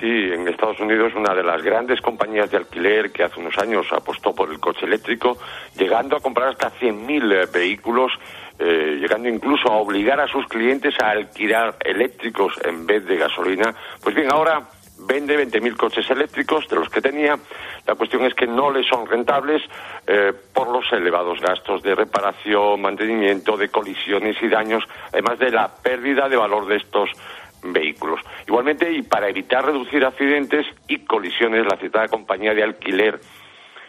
Sí, 0.00 0.08
en 0.08 0.46
Estados 0.48 0.80
Unidos 0.80 1.12
una 1.16 1.34
de 1.34 1.44
las 1.44 1.62
grandes 1.62 2.00
compañías 2.00 2.50
de 2.50 2.56
alquiler 2.56 3.12
que 3.12 3.22
hace 3.22 3.38
unos 3.38 3.56
años 3.58 3.86
apostó 3.92 4.34
por 4.34 4.50
el 4.50 4.58
coche 4.58 4.86
eléctrico, 4.86 5.38
llegando 5.78 6.16
a 6.16 6.20
comprar 6.20 6.48
hasta 6.48 6.72
100.000 6.72 7.32
eh, 7.32 7.48
vehículos, 7.52 8.10
eh, 8.58 8.98
llegando 9.00 9.28
incluso 9.28 9.70
a 9.70 9.76
obligar 9.76 10.20
a 10.20 10.26
sus 10.26 10.46
clientes 10.46 10.94
a 11.00 11.10
alquilar 11.10 11.76
eléctricos 11.84 12.52
en 12.64 12.86
vez 12.86 13.06
de 13.06 13.16
gasolina. 13.16 13.74
Pues 14.02 14.14
bien, 14.14 14.28
ahora 14.32 14.68
vende 14.98 15.36
20.000 15.36 15.76
coches 15.76 16.08
eléctricos 16.10 16.68
de 16.68 16.76
los 16.76 16.88
que 16.88 17.00
tenía. 17.00 17.38
La 17.86 17.94
cuestión 17.94 18.24
es 18.24 18.34
que 18.34 18.46
no 18.46 18.70
le 18.70 18.82
son 18.84 19.06
rentables 19.06 19.62
eh, 20.06 20.32
por 20.52 20.68
los 20.68 20.90
elevados 20.92 21.40
gastos 21.40 21.82
de 21.82 21.94
reparación, 21.94 22.80
mantenimiento, 22.80 23.56
de 23.56 23.68
colisiones 23.68 24.36
y 24.42 24.48
daños, 24.48 24.84
además 25.12 25.38
de 25.38 25.50
la 25.50 25.68
pérdida 25.68 26.28
de 26.28 26.36
valor 26.36 26.66
de 26.66 26.76
estos 26.76 27.10
vehículos. 27.62 28.20
Igualmente, 28.46 28.90
y 28.90 29.02
para 29.02 29.28
evitar 29.28 29.64
reducir 29.64 30.04
accidentes 30.04 30.66
y 30.88 30.98
colisiones, 31.04 31.66
la 31.66 31.76
citada 31.78 32.08
compañía 32.08 32.54
de 32.54 32.62
alquiler 32.62 33.20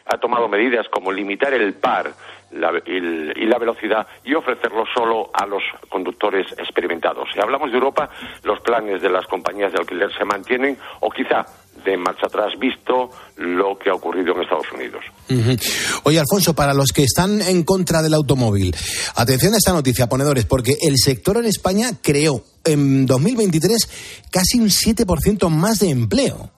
ha 0.05 0.17
tomado 0.17 0.47
medidas 0.47 0.85
como 0.91 1.11
limitar 1.11 1.53
el 1.53 1.73
par 1.73 2.13
y 2.51 3.45
la 3.45 3.59
velocidad 3.59 4.07
y 4.23 4.33
ofrecerlo 4.33 4.85
solo 4.95 5.29
a 5.33 5.45
los 5.45 5.61
conductores 5.89 6.45
experimentados. 6.57 7.27
Si 7.33 7.39
hablamos 7.41 7.69
de 7.69 7.77
Europa, 7.77 8.09
los 8.43 8.59
planes 8.61 9.01
de 9.01 9.09
las 9.09 9.25
compañías 9.25 9.73
de 9.73 9.79
alquiler 9.79 10.09
se 10.17 10.23
mantienen 10.23 10.77
o 11.01 11.09
quizá 11.09 11.45
de 11.83 11.97
marcha 11.97 12.27
atrás 12.27 12.53
visto 12.57 13.09
lo 13.37 13.77
que 13.77 13.89
ha 13.89 13.93
ocurrido 13.93 14.33
en 14.33 14.43
Estados 14.43 14.71
Unidos. 14.73 15.03
Oye, 16.03 16.19
Alfonso, 16.19 16.55
para 16.55 16.73
los 16.73 16.91
que 16.93 17.03
están 17.03 17.41
en 17.41 17.63
contra 17.63 18.01
del 18.01 18.13
automóvil, 18.13 18.73
atención 19.15 19.53
a 19.53 19.57
esta 19.57 19.73
noticia, 19.73 20.07
ponedores, 20.07 20.45
porque 20.45 20.75
el 20.81 20.97
sector 20.97 21.37
en 21.37 21.45
España 21.45 21.89
creó 22.01 22.43
en 22.63 23.05
2023 23.05 24.23
casi 24.31 24.59
un 24.59 24.69
7% 24.69 25.49
más 25.49 25.79
de 25.79 25.89
empleo. 25.89 26.54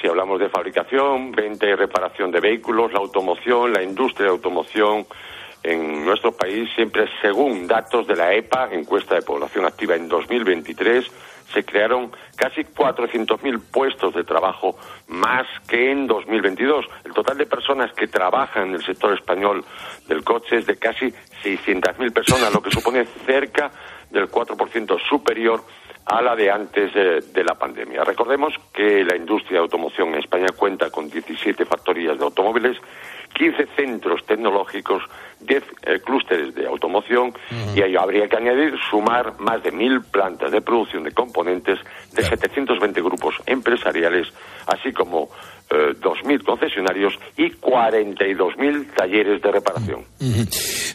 Si 0.00 0.06
hablamos 0.06 0.38
de 0.38 0.48
fabricación, 0.48 1.32
venta 1.32 1.66
y 1.66 1.74
reparación 1.74 2.30
de 2.30 2.40
vehículos, 2.40 2.92
la 2.92 2.98
automoción, 2.98 3.72
la 3.72 3.82
industria 3.82 4.26
de 4.26 4.32
automoción 4.32 5.06
en 5.62 6.04
nuestro 6.04 6.32
país, 6.32 6.68
siempre 6.74 7.08
según 7.20 7.66
datos 7.66 8.06
de 8.06 8.14
la 8.14 8.32
EPA, 8.34 8.68
encuesta 8.72 9.14
de 9.14 9.22
población 9.22 9.64
activa 9.64 9.96
en 9.96 10.08
2023, 10.08 11.10
se 11.52 11.64
crearon 11.64 12.12
casi 12.36 12.62
400.000 12.62 13.60
puestos 13.72 14.14
de 14.14 14.24
trabajo 14.24 14.76
más 15.08 15.46
que 15.68 15.90
en 15.90 16.06
2022. 16.06 16.86
El 17.04 17.12
total 17.12 17.38
de 17.38 17.46
personas 17.46 17.92
que 17.94 18.06
trabajan 18.06 18.68
en 18.68 18.74
el 18.74 18.84
sector 18.84 19.14
español 19.14 19.64
del 20.06 20.22
coche 20.22 20.58
es 20.58 20.66
de 20.66 20.76
casi 20.76 21.12
600.000 21.42 22.12
personas, 22.12 22.52
lo 22.52 22.62
que 22.62 22.70
supone 22.70 23.06
cerca 23.24 23.70
del 24.10 24.30
4% 24.30 24.98
superior 25.08 25.62
a 26.06 26.22
la 26.22 26.36
de 26.36 26.50
antes 26.50 26.94
de 26.94 27.44
la 27.44 27.54
pandemia. 27.54 28.04
Recordemos 28.04 28.54
que 28.72 29.04
la 29.04 29.16
industria 29.16 29.58
de 29.58 29.64
automoción 29.64 30.10
en 30.10 30.20
España 30.20 30.46
cuenta 30.56 30.88
con 30.90 31.10
17 31.10 31.64
factorías 31.64 32.16
de 32.16 32.24
automóviles, 32.24 32.78
15 33.34 33.66
centros 33.76 34.24
tecnológicos, 34.24 35.02
10 35.40 35.62
eh, 35.82 36.00
clústeres 36.04 36.54
de 36.54 36.66
automoción 36.66 37.32
y 37.74 37.80
a 37.80 37.86
ello 37.86 38.00
habría 38.00 38.28
que 38.28 38.36
añadir 38.36 38.74
sumar 38.90 39.38
más 39.38 39.62
de 39.62 39.72
1.000 39.72 40.04
plantas 40.10 40.50
de 40.50 40.60
producción 40.60 41.04
de 41.04 41.12
componentes 41.12 41.78
de 42.12 42.24
720 42.24 43.00
grupos 43.02 43.34
empresariales, 43.46 44.28
así 44.66 44.92
como 44.92 45.28
eh, 45.68 45.94
2.000 46.00 46.44
concesionarios 46.44 47.14
y 47.36 47.50
42.000 47.50 48.94
talleres 48.94 49.42
de 49.42 49.50
reparación. 49.50 50.04
Ujú. 50.20 50.42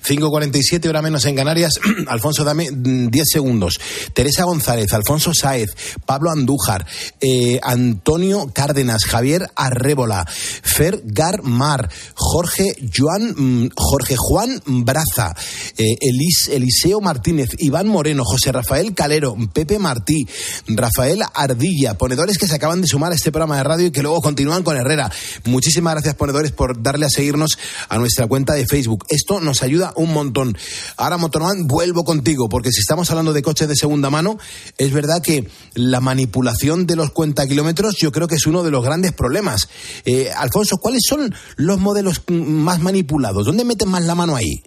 5.47 0.01 0.87
hora 0.87 1.01
menos 1.01 1.25
en 1.25 1.35
Canarias. 1.35 1.73
Alfonso, 2.07 2.43
dame 2.43 2.71
mm, 2.71 3.09
10 3.09 3.27
segundos. 3.29 3.79
Teresa 4.13 4.45
González, 4.45 4.93
Alfonso 4.93 5.33
Sáez, 5.33 5.69
Pablo 6.05 6.31
Andújar, 6.31 6.85
eh, 7.19 7.59
Antonio 7.61 8.49
Cárdenas, 8.53 9.05
Javier 9.05 9.47
Arrébola, 9.55 10.25
Fer 10.25 11.01
Garmar, 11.03 11.89
Jorge 12.15 12.73
Joan, 12.93 13.33
mm, 13.35 13.69
Jorge 13.75 14.15
Juan 14.17 14.30
Braza, 14.65 15.33
eh, 15.77 15.95
Elis- 16.01 16.49
Eliseo 16.51 17.01
Martínez, 17.01 17.49
Iván 17.59 17.87
Moreno, 17.87 18.23
José 18.25 18.51
Rafael 18.51 18.93
Calero, 18.93 19.35
Pepe 19.53 19.77
Martí, 19.79 20.25
Rafael 20.67 21.21
Ardilla, 21.33 21.97
ponedores 21.97 22.37
que 22.37 22.47
se 22.47 22.55
acaban 22.55 22.81
de 22.81 22.87
sumar 22.87 23.11
a 23.11 23.15
este 23.15 23.31
programa 23.31 23.57
de 23.57 23.63
radio 23.63 23.87
y 23.87 23.91
que 23.91 24.01
luego 24.01 24.21
continúan 24.21 24.63
con 24.63 24.77
Herrera. 24.77 25.11
Muchísimas 25.45 25.93
gracias, 25.95 26.15
ponedores, 26.15 26.51
por 26.51 26.81
darle 26.81 27.05
a 27.05 27.09
seguirnos 27.09 27.57
a 27.89 27.97
nuestra 27.97 28.27
cuenta 28.27 28.53
de 28.53 28.65
Facebook. 28.65 29.05
Esto 29.09 29.39
nos 29.39 29.63
ayuda 29.63 29.93
un 29.95 30.13
montón. 30.13 30.57
Ahora, 30.97 31.17
Motorman, 31.17 31.67
vuelvo 31.67 32.03
contigo, 32.03 32.47
porque 32.49 32.71
si 32.71 32.79
estamos 32.79 33.09
hablando 33.11 33.33
de 33.33 33.41
coches 33.41 33.67
de 33.67 33.75
segunda 33.75 34.09
mano, 34.09 34.37
es 34.77 34.91
verdad 34.93 35.21
que 35.21 35.47
la 35.73 35.99
manipulación 35.99 36.85
de 36.87 36.95
los 36.95 37.11
cuenta 37.11 37.47
kilómetros 37.47 37.95
yo 37.99 38.11
creo 38.11 38.27
que 38.27 38.35
es 38.35 38.45
uno 38.47 38.63
de 38.63 38.71
los 38.71 38.83
grandes 38.83 39.11
problemas. 39.11 39.67
Eh, 40.05 40.31
Alfonso, 40.35 40.77
¿cuáles 40.77 41.01
son 41.07 41.33
los 41.55 41.79
modelos 41.79 42.21
mm, 42.27 42.33
más 42.33 42.79
manipulados? 42.79 43.45
¿Dónde 43.45 43.63
meten 43.65 43.89
más 43.89 44.03
la 44.03 44.15
mano 44.21 44.35
ahí? 44.35 44.61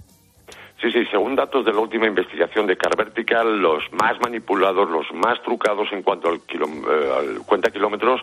Sí, 0.80 0.90
sí, 0.90 1.04
según 1.10 1.34
datos 1.36 1.64
de 1.64 1.72
la 1.72 1.78
última 1.78 2.06
investigación 2.06 2.66
de 2.66 2.76
Car 2.76 2.96
Vertical, 2.96 3.58
los 3.58 3.82
más 3.92 4.20
manipulados, 4.20 4.90
los 4.90 5.06
más 5.14 5.40
trucados 5.42 5.88
en 5.92 6.02
cuanto 6.02 6.28
al, 6.28 6.40
kilo- 6.42 6.66
eh, 6.66 7.12
al 7.18 7.46
cuenta 7.46 7.70
kilómetros 7.70 8.20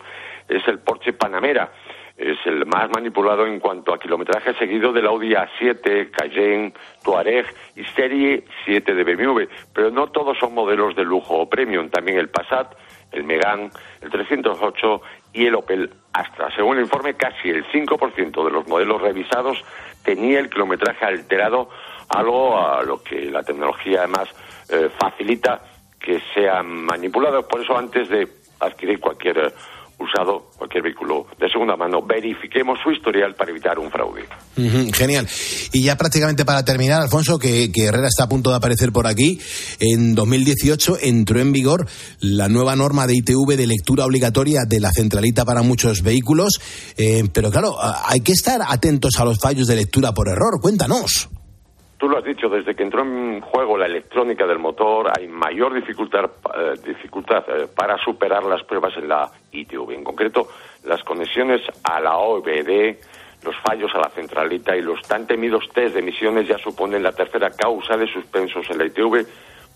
es 0.48 0.62
el 0.68 0.78
Porsche 0.78 1.12
Panamera. 1.12 1.72
Es 2.16 2.36
el 2.44 2.66
más 2.66 2.90
manipulado 2.90 3.46
en 3.46 3.58
cuanto 3.58 3.92
a 3.92 3.98
kilometraje 3.98 4.52
seguido 4.54 4.92
del 4.92 5.06
Audi 5.06 5.30
A7, 5.32 6.10
Cayenne, 6.10 6.72
Touareg 7.02 7.46
y 7.74 7.82
Serie 7.96 8.44
7 8.66 8.94
de 8.94 9.02
BMW. 9.02 9.44
Pero 9.74 9.90
no 9.90 10.08
todos 10.08 10.38
son 10.38 10.54
modelos 10.54 10.94
de 10.94 11.04
lujo 11.04 11.34
o 11.38 11.48
premium. 11.48 11.88
También 11.88 12.18
el 12.18 12.28
Passat, 12.28 12.74
el 13.12 13.24
Megane, 13.24 13.70
el 14.02 14.10
308 14.10 15.00
y 15.32 15.46
el 15.46 15.54
Opel 15.54 15.90
Astra. 16.12 16.54
Según 16.54 16.76
el 16.76 16.82
informe, 16.84 17.14
casi 17.14 17.48
el 17.48 17.64
5% 17.72 18.44
de 18.44 18.50
los 18.52 18.68
modelos 18.68 19.00
revisados 19.00 19.64
tenía 20.04 20.40
el 20.40 20.50
kilometraje 20.50 21.04
alterado, 21.04 21.68
algo 22.08 22.58
a 22.58 22.82
lo 22.82 23.02
que 23.02 23.30
la 23.30 23.42
tecnología 23.42 24.00
además 24.00 24.28
eh, 24.68 24.90
facilita 24.98 25.62
que 25.98 26.20
sean 26.34 26.66
manipulados. 26.66 27.44
Por 27.46 27.60
eso 27.60 27.76
antes 27.76 28.08
de 28.08 28.28
adquirir 28.60 29.00
cualquier 29.00 29.52
usado, 30.02 30.50
cualquier 30.56 30.84
vehículo 30.84 31.26
de 31.38 31.48
segunda 31.48 31.76
mano, 31.76 32.02
verifiquemos 32.02 32.78
su 32.82 32.90
historial 32.90 33.34
para 33.34 33.50
evitar 33.50 33.78
un 33.78 33.90
fraude. 33.90 34.24
Genial. 34.92 35.28
Y 35.72 35.82
ya 35.84 35.96
prácticamente 35.96 36.44
para 36.44 36.64
terminar, 36.64 37.02
Alfonso, 37.02 37.38
que, 37.38 37.70
que 37.72 37.86
Herrera 37.86 38.08
está 38.08 38.24
a 38.24 38.28
punto 38.28 38.50
de 38.50 38.56
aparecer 38.56 38.92
por 38.92 39.06
aquí, 39.06 39.40
en 39.80 40.14
2018 40.14 40.98
entró 41.00 41.40
en 41.40 41.52
vigor 41.52 41.86
la 42.20 42.48
nueva 42.48 42.76
norma 42.76 43.06
de 43.06 43.16
ITV 43.16 43.56
de 43.56 43.66
lectura 43.66 44.04
obligatoria 44.04 44.60
de 44.66 44.80
la 44.80 44.92
centralita 44.92 45.44
para 45.44 45.62
muchos 45.62 46.02
vehículos, 46.02 46.60
eh, 46.96 47.24
pero 47.32 47.50
claro, 47.50 47.76
hay 47.80 48.20
que 48.20 48.32
estar 48.32 48.60
atentos 48.66 49.18
a 49.18 49.24
los 49.24 49.38
fallos 49.38 49.66
de 49.66 49.76
lectura 49.76 50.12
por 50.12 50.28
error. 50.28 50.60
Cuéntanos. 50.60 51.28
Tú 52.02 52.08
lo 52.08 52.18
has 52.18 52.24
dicho, 52.24 52.48
desde 52.48 52.74
que 52.74 52.82
entró 52.82 53.02
en 53.02 53.40
juego 53.40 53.78
la 53.78 53.86
electrónica 53.86 54.44
del 54.44 54.58
motor 54.58 55.08
hay 55.16 55.28
mayor 55.28 55.72
dificultad, 55.72 56.28
eh, 56.52 56.74
dificultad 56.84 57.44
eh, 57.46 57.68
para 57.72 57.96
superar 57.96 58.42
las 58.42 58.64
pruebas 58.64 58.96
en 58.96 59.06
la 59.06 59.30
ITV. 59.52 59.92
En 59.92 60.02
concreto, 60.02 60.48
las 60.82 61.04
conexiones 61.04 61.60
a 61.84 62.00
la 62.00 62.16
OBD, 62.16 62.96
los 63.44 63.54
fallos 63.64 63.94
a 63.94 63.98
la 63.98 64.10
centralita 64.10 64.76
y 64.76 64.82
los 64.82 65.00
tan 65.02 65.28
temidos 65.28 65.68
test 65.72 65.94
de 65.94 66.00
emisiones 66.00 66.48
ya 66.48 66.58
suponen 66.58 67.04
la 67.04 67.12
tercera 67.12 67.50
causa 67.50 67.96
de 67.96 68.08
suspensos 68.08 68.68
en 68.68 68.78
la 68.78 68.86
ITV 68.86 69.24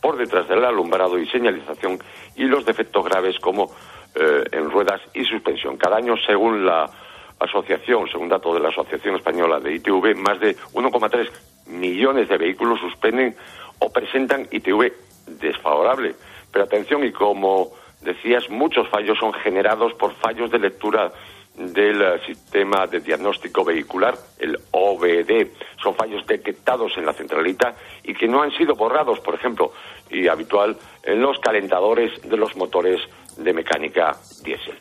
por 0.03 0.17
detrás 0.17 0.49
del 0.49 0.65
alumbrado 0.65 1.21
y 1.21 1.29
señalización 1.29 1.97
y 2.35 2.43
los 2.47 2.67
defectos 2.67 3.05
graves 3.05 3.39
como 3.39 3.71
eh, 4.17 4.43
en 4.51 4.69
ruedas 4.69 5.01
y 5.15 5.25
suspensión. 5.25 5.77
Cada 5.77 5.99
año, 5.99 6.17
según 6.27 6.67
la 6.67 6.91
asociación, 7.39 8.09
según 8.11 8.29
datos 8.29 8.53
de 8.55 8.61
la 8.63 8.71
Asociación 8.71 9.15
Española 9.15 9.61
de 9.61 9.75
ITV, 9.77 10.17
más 10.17 10.41
de 10.41 10.57
1,3 10.57 11.31
millones 11.67 12.29
de 12.29 12.39
vehículos 12.39 12.81
suspenden 12.81 13.37
o 13.79 13.91
presentan 13.91 14.49
ITV 14.51 14.93
desfavorable. 15.41 16.15
Pero 16.53 16.65
atención, 16.65 17.05
y 17.05 17.13
como 17.13 17.73
decías, 18.01 18.49
muchos 18.49 18.89
fallos 18.89 19.19
son 19.19 19.33
generados 19.35 19.93
por 19.95 20.15
fallos 20.15 20.51
de 20.51 20.59
lectura 20.59 21.13
del 21.57 22.03
eh, 22.03 22.21
sistema 22.27 22.87
de 22.87 23.01
diagnóstico 23.01 23.65
vehicular, 23.65 24.15
el 24.39 24.59
OBD. 24.71 25.49
Son 25.83 25.95
fallos 25.95 26.27
detectados 26.27 26.97
en 26.97 27.07
la 27.07 27.13
centralita 27.13 27.75
y 28.03 28.15
que 28.15 28.29
no 28.29 28.43
han 28.43 28.53
sido 28.53 28.75
borrados, 28.75 29.21
por 29.21 29.35
ejemplo, 29.35 29.73
y 30.11 30.29
habitual 30.29 30.77
en 31.03 31.21
los 31.21 31.39
calentadores 31.39 32.21
de 32.23 32.37
los 32.37 32.57
motores 32.57 33.01
de 33.37 33.53
mecánica 33.53 34.17
diésel. 34.43 34.79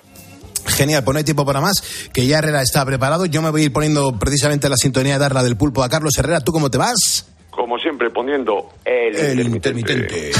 Genial, 0.68 1.03
pues 1.03 1.13
no 1.13 1.18
hay 1.20 1.24
tiempo 1.24 1.45
para 1.45 1.61
más, 1.61 2.09
que 2.13 2.26
ya 2.26 2.39
Herrera 2.39 2.61
está 2.61 2.86
preparado. 2.86 3.26
Yo 3.26 3.41
me 3.41 3.49
voy 3.49 3.61
a 3.61 3.66
ir 3.66 3.74
poniendo 3.74 4.18
precisamente 4.20 4.70
la 4.70 4.78
sintonía 4.78 5.13
de 5.13 5.20
darla 5.20 5.43
del 5.43 5.57
pulpo 5.57 5.84
a 5.84 5.89
Carlos 5.89 6.18
Herrera. 6.18 6.41
¿Tú 6.41 6.51
cómo 6.51 6.70
te 6.70 6.78
vas? 6.78 7.28
Como 7.49 7.78
siempre, 7.78 8.09
poniendo 8.09 8.70
el, 8.84 9.16
El 9.16 9.47
intermitente. 9.47 10.32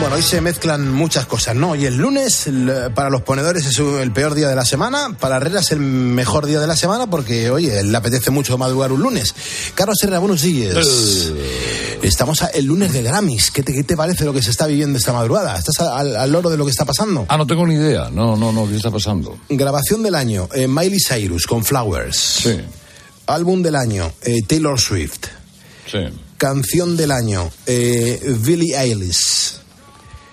Bueno, 0.00 0.16
hoy 0.16 0.22
se 0.22 0.40
mezclan 0.42 0.92
muchas 0.92 1.24
cosas, 1.24 1.56
¿no? 1.56 1.74
Y 1.76 1.86
el 1.86 1.96
lunes, 1.96 2.46
para 2.94 3.08
los 3.08 3.22
ponedores, 3.22 3.64
es 3.64 3.78
el 3.78 4.12
peor 4.12 4.34
día 4.34 4.48
de 4.48 4.54
la 4.54 4.64
semana. 4.66 5.16
Para 5.18 5.36
Herrera 5.38 5.60
es 5.60 5.72
el 5.72 5.78
mejor 5.80 6.44
día 6.46 6.60
de 6.60 6.66
la 6.66 6.76
semana 6.76 7.06
porque, 7.08 7.48
oye, 7.50 7.82
le 7.82 7.96
apetece 7.96 8.30
mucho 8.30 8.58
madrugar 8.58 8.92
un 8.92 9.00
lunes. 9.00 9.34
Carlos 9.74 9.96
Herrera, 10.02 10.18
buenos 10.18 10.42
días. 10.42 10.76
Estamos 12.02 12.42
a- 12.42 12.48
el 12.48 12.66
lunes 12.66 12.92
de 12.92 13.02
Grammys. 13.02 13.50
¿Qué 13.50 13.62
te, 13.62 13.72
qué 13.72 13.82
te 13.82 13.96
parece 13.96 14.26
lo 14.26 14.34
que 14.34 14.42
se 14.42 14.50
está 14.50 14.66
viviendo 14.66 14.98
esta 14.98 15.14
madrugada? 15.14 15.56
¿Estás 15.58 15.80
al, 15.80 16.14
al 16.16 16.30
loro 16.30 16.50
de 16.50 16.58
lo 16.58 16.66
que 16.66 16.70
está 16.70 16.84
pasando? 16.84 17.24
Ah, 17.28 17.38
no 17.38 17.46
tengo 17.46 17.66
ni 17.66 17.74
idea. 17.76 18.10
No, 18.10 18.36
no, 18.36 18.52
no, 18.52 18.68
¿qué 18.68 18.76
está 18.76 18.90
pasando? 18.90 19.38
Grabación 19.48 20.02
del 20.02 20.16
año, 20.16 20.50
eh, 20.54 20.68
Miley 20.68 20.98
Cyrus 21.00 21.46
con 21.46 21.64
Flowers. 21.64 22.16
Sí, 22.42 22.56
Álbum 23.26 23.62
del 23.62 23.76
año, 23.76 24.12
eh, 24.22 24.42
Taylor 24.46 24.78
Swift. 24.78 25.26
sí. 25.90 25.98
Canción 26.36 26.96
del 26.96 27.10
año, 27.12 27.50
eh, 27.64 28.20
Billie 28.40 28.76
Eilish. 28.78 29.54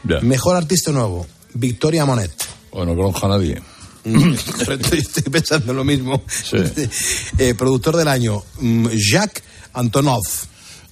Ya. 0.03 0.19
Mejor 0.21 0.55
artista 0.55 0.91
nuevo, 0.91 1.25
Victoria 1.53 2.05
Monet. 2.05 2.31
Bueno, 2.71 2.93
no 2.93 3.01
conozco 3.01 3.25
a 3.27 3.29
nadie. 3.29 3.61
estoy, 4.03 4.99
estoy 4.99 5.23
pensando 5.23 5.73
lo 5.73 5.83
mismo. 5.83 6.23
Sí. 6.27 6.57
Eh, 7.37 7.55
productor 7.55 7.95
del 7.95 8.07
año, 8.07 8.43
mm, 8.59 8.87
Jacques 8.89 9.43
Antonov. 9.73 10.21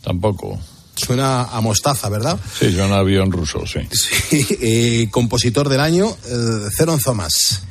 Tampoco. 0.01 0.59
Suena 0.95 1.43
a 1.43 1.61
mostaza, 1.61 2.09
¿verdad? 2.09 2.39
Sí, 2.57 2.71
yo 2.71 2.85
un 2.85 2.93
avión 2.93 3.31
ruso, 3.31 3.65
sí. 3.65 3.79
Sí, 3.91 4.47
eh, 4.61 5.07
compositor 5.11 5.69
del 5.69 5.79
año, 5.79 6.09
eh, 6.09 6.69
Zeron 6.75 6.99
Thomas. 6.99 7.63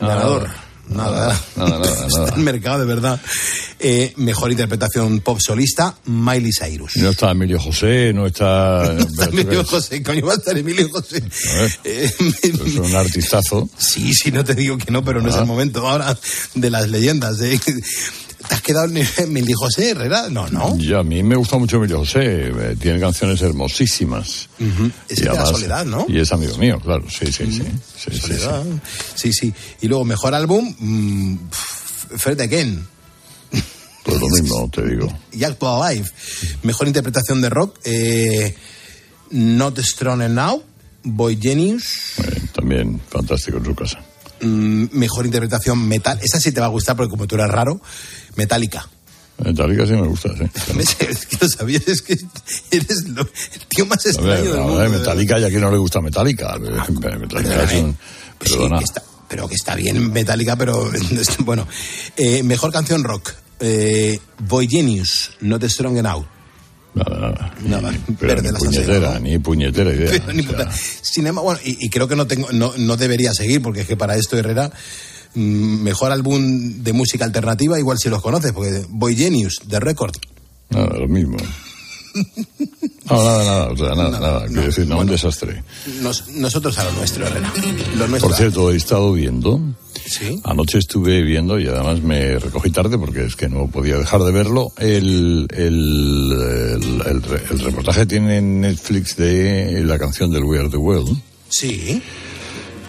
Nada, 0.00 0.14
Ganador. 0.14 0.50
Nada, 0.88 1.40
Nada, 1.56 1.78
nada, 1.78 2.06
Está 2.06 2.34
en 2.34 2.44
mercado, 2.44 2.80
de 2.80 2.84
verdad. 2.86 3.20
Eh, 3.78 4.12
mejor 4.16 4.50
interpretación 4.50 5.20
pop 5.20 5.38
solista, 5.40 5.96
Miley 6.04 6.52
Cyrus. 6.52 6.96
No 6.96 7.10
está 7.10 7.30
Emilio 7.30 7.58
José, 7.58 8.12
no 8.14 8.26
está... 8.26 8.84
Está 8.98 9.24
Emilio 9.26 9.64
José, 9.64 10.02
coño, 10.02 10.26
va 10.26 10.34
a 10.34 10.36
estar 10.36 10.56
Emilio 10.56 10.88
José. 10.90 11.22
Eh, 11.84 12.10
Es 12.42 12.74
un 12.76 12.94
artistazo. 12.94 13.68
Sí, 13.78 14.12
sí, 14.14 14.30
no 14.30 14.44
te 14.44 14.54
digo 14.54 14.76
que 14.78 14.90
no, 14.90 15.04
pero 15.04 15.20
no 15.20 15.28
es 15.28 15.36
Ah. 15.36 15.40
el 15.40 15.46
momento 15.46 15.86
ahora 15.88 16.16
de 16.54 16.70
las 16.70 16.88
leyendas. 16.88 17.40
¿eh? 17.40 17.58
¿Te 18.48 18.54
has 18.54 18.60
quedado 18.62 18.86
en 18.86 19.06
Emilio 19.18 19.56
José 19.58 19.90
Herrera? 19.90 20.28
No, 20.30 20.48
no. 20.48 20.76
Ya, 20.78 20.98
a 20.98 21.02
mí 21.02 21.22
me 21.22 21.36
gusta 21.36 21.56
mucho 21.58 21.76
Emilio 21.76 21.98
José. 21.98 22.48
eh, 22.48 22.76
Tiene 22.78 23.00
canciones 23.00 23.40
hermosísimas. 23.42 24.48
Es 25.08 25.18
Y 25.18 25.22
de 25.22 25.26
la 25.32 25.46
soledad, 25.46 25.84
¿no? 25.84 26.04
Y 26.08 26.18
es 26.20 26.30
amigo 26.32 26.56
mío, 26.58 26.78
claro. 26.80 27.04
Sí, 27.08 27.26
sí, 27.26 27.46
sí. 27.50 27.62
sí, 27.96 28.10
sí, 28.12 28.18
Soledad. 28.20 28.64
Sí, 29.14 29.32
sí. 29.32 29.52
Y 29.80 29.88
luego, 29.88 30.04
mejor 30.04 30.34
álbum, 30.34 30.74
mm, 30.78 31.38
Fred 32.16 32.40
Again. 32.40 32.86
Pues 34.04 34.20
lo 34.20 34.28
mismo, 34.28 34.68
te 34.70 34.86
digo. 34.86 35.08
Jack 35.32 35.56
Alive. 35.62 36.06
Mejor 36.62 36.86
interpretación 36.86 37.40
de 37.40 37.48
rock, 37.48 37.78
eh, 37.84 38.54
Not 39.30 39.78
Strong 39.80 40.28
Now, 40.28 40.62
Boy 41.02 41.38
Genius. 41.40 42.18
Eh, 42.18 42.42
también 42.54 43.00
fantástico 43.08 43.56
en 43.56 43.64
su 43.64 43.74
casa. 43.74 43.98
Mm, 44.42 44.86
mejor 44.92 45.24
interpretación 45.24 45.88
metal. 45.88 46.18
Esa 46.22 46.38
sí 46.38 46.52
te 46.52 46.60
va 46.60 46.66
a 46.66 46.70
gustar 46.70 46.96
porque 46.96 47.08
como 47.10 47.26
tú 47.26 47.36
eres 47.36 47.48
raro, 47.48 47.80
Metallica. 48.36 48.88
Metallica 49.44 49.84
sí 49.86 49.92
me 49.92 50.06
gusta, 50.06 50.30
sí. 50.36 50.44
Es 50.78 50.94
que 51.26 51.36
lo 51.40 51.48
sabías, 51.48 51.88
es 51.88 52.02
que 52.02 52.18
eres 52.70 53.08
lo- 53.08 53.22
el 53.22 53.60
tío 53.68 53.84
más 53.86 54.04
extraño 54.06 54.28
ver, 54.30 54.44
del 54.44 54.60
mundo. 54.60 54.76
ver, 54.78 54.88
Metallica, 54.90 55.38
ya 55.40 55.50
que 55.50 55.58
no 55.58 55.70
le 55.70 55.78
gusta 55.78 56.00
Metallica. 56.00 56.56
Metallica 56.58 57.64
es 57.64 57.82
un... 57.82 57.96
Perdona. 58.38 58.78
que 58.78 58.84
está- 58.84 59.02
pero 59.28 59.48
que 59.48 59.54
está 59.56 59.74
bien 59.74 60.12
Metallica, 60.12 60.54
pero 60.56 60.88
bueno. 61.40 61.66
Eh, 62.16 62.42
mejor 62.42 62.70
canción 62.72 63.02
rock. 63.02 63.32
Eh, 63.58 64.20
Boy 64.38 64.68
Genius, 64.68 65.30
Not 65.40 65.64
Strong 65.64 65.96
Enough. 65.98 66.24
Nada, 66.94 67.18
nada. 67.18 67.50
Nada, 67.64 67.92
Pero 68.20 68.34
verde 68.34 68.42
ni 68.42 68.52
la 68.52 68.58
estación, 68.58 68.84
puñetera, 68.84 69.14
¿no? 69.14 69.20
ni 69.20 69.38
puñetera 69.38 69.92
idea. 69.94 70.10
Pero 70.10 70.32
ni 70.32 70.40
O 70.40 70.50
sea, 70.50 70.52
puta. 70.66 70.72
Sin 71.02 71.26
embargo, 71.26 71.46
bueno, 71.50 71.60
y, 71.64 71.86
y 71.86 71.90
creo 71.90 72.06
que 72.06 72.14
no 72.14 72.26
tengo, 72.28 72.52
no, 72.52 72.72
no 72.76 72.96
debería 72.96 73.32
seguir, 73.34 73.62
porque 73.62 73.80
es 73.80 73.86
que 73.88 73.96
para 73.96 74.14
esto 74.16 74.36
Herrera, 74.38 74.70
mejor 75.34 76.12
álbum 76.12 76.82
de 76.82 76.92
música 76.92 77.24
alternativa, 77.24 77.78
igual 77.78 77.98
si 77.98 78.08
los 78.08 78.22
conoces, 78.22 78.52
porque 78.52 78.84
Boy 78.88 79.16
Genius, 79.16 79.60
The 79.68 79.80
Record. 79.80 80.14
Nada, 80.70 80.96
lo 80.98 81.08
mismo. 81.08 81.36
No, 83.10 83.22
nada, 83.22 83.44
nada, 83.44 83.70
o 83.72 83.76
sea, 83.76 83.88
nada, 83.94 84.20
nada. 84.20 84.46
Quiero 84.46 84.62
decir, 84.62 84.86
no, 84.86 84.98
un 85.00 85.06
desastre. 85.06 85.62
Nos- 86.00 86.28
nosotros 86.28 86.78
a 86.78 86.84
lo 86.84 86.92
nuestro, 86.92 87.26
Herrera. 87.26 87.52
Lo 87.98 88.06
nuestro. 88.08 88.28
Por 88.30 88.36
cierto, 88.38 88.70
he 88.70 88.76
estado 88.76 89.12
viendo. 89.12 89.60
Sí. 90.06 90.40
Anoche 90.44 90.78
estuve 90.78 91.22
viendo 91.22 91.58
y 91.58 91.66
además 91.66 92.00
me 92.02 92.38
recogí 92.38 92.70
tarde 92.70 92.96
porque 92.98 93.24
es 93.24 93.36
que 93.36 93.48
no 93.48 93.66
podía 93.68 93.96
dejar 93.98 94.22
de 94.22 94.32
verlo. 94.32 94.72
El, 94.78 95.46
el, 95.50 96.32
el, 96.32 97.02
el 97.06 97.22
el 97.50 97.58
reportaje 97.60 98.06
tiene 98.06 98.38
en 98.38 98.60
Netflix 98.60 99.16
de 99.16 99.82
la 99.84 99.98
canción 99.98 100.30
del 100.30 100.44
We 100.44 100.58
Are 100.60 100.68
the 100.70 100.76
World. 100.76 101.16
Sí. 101.48 102.00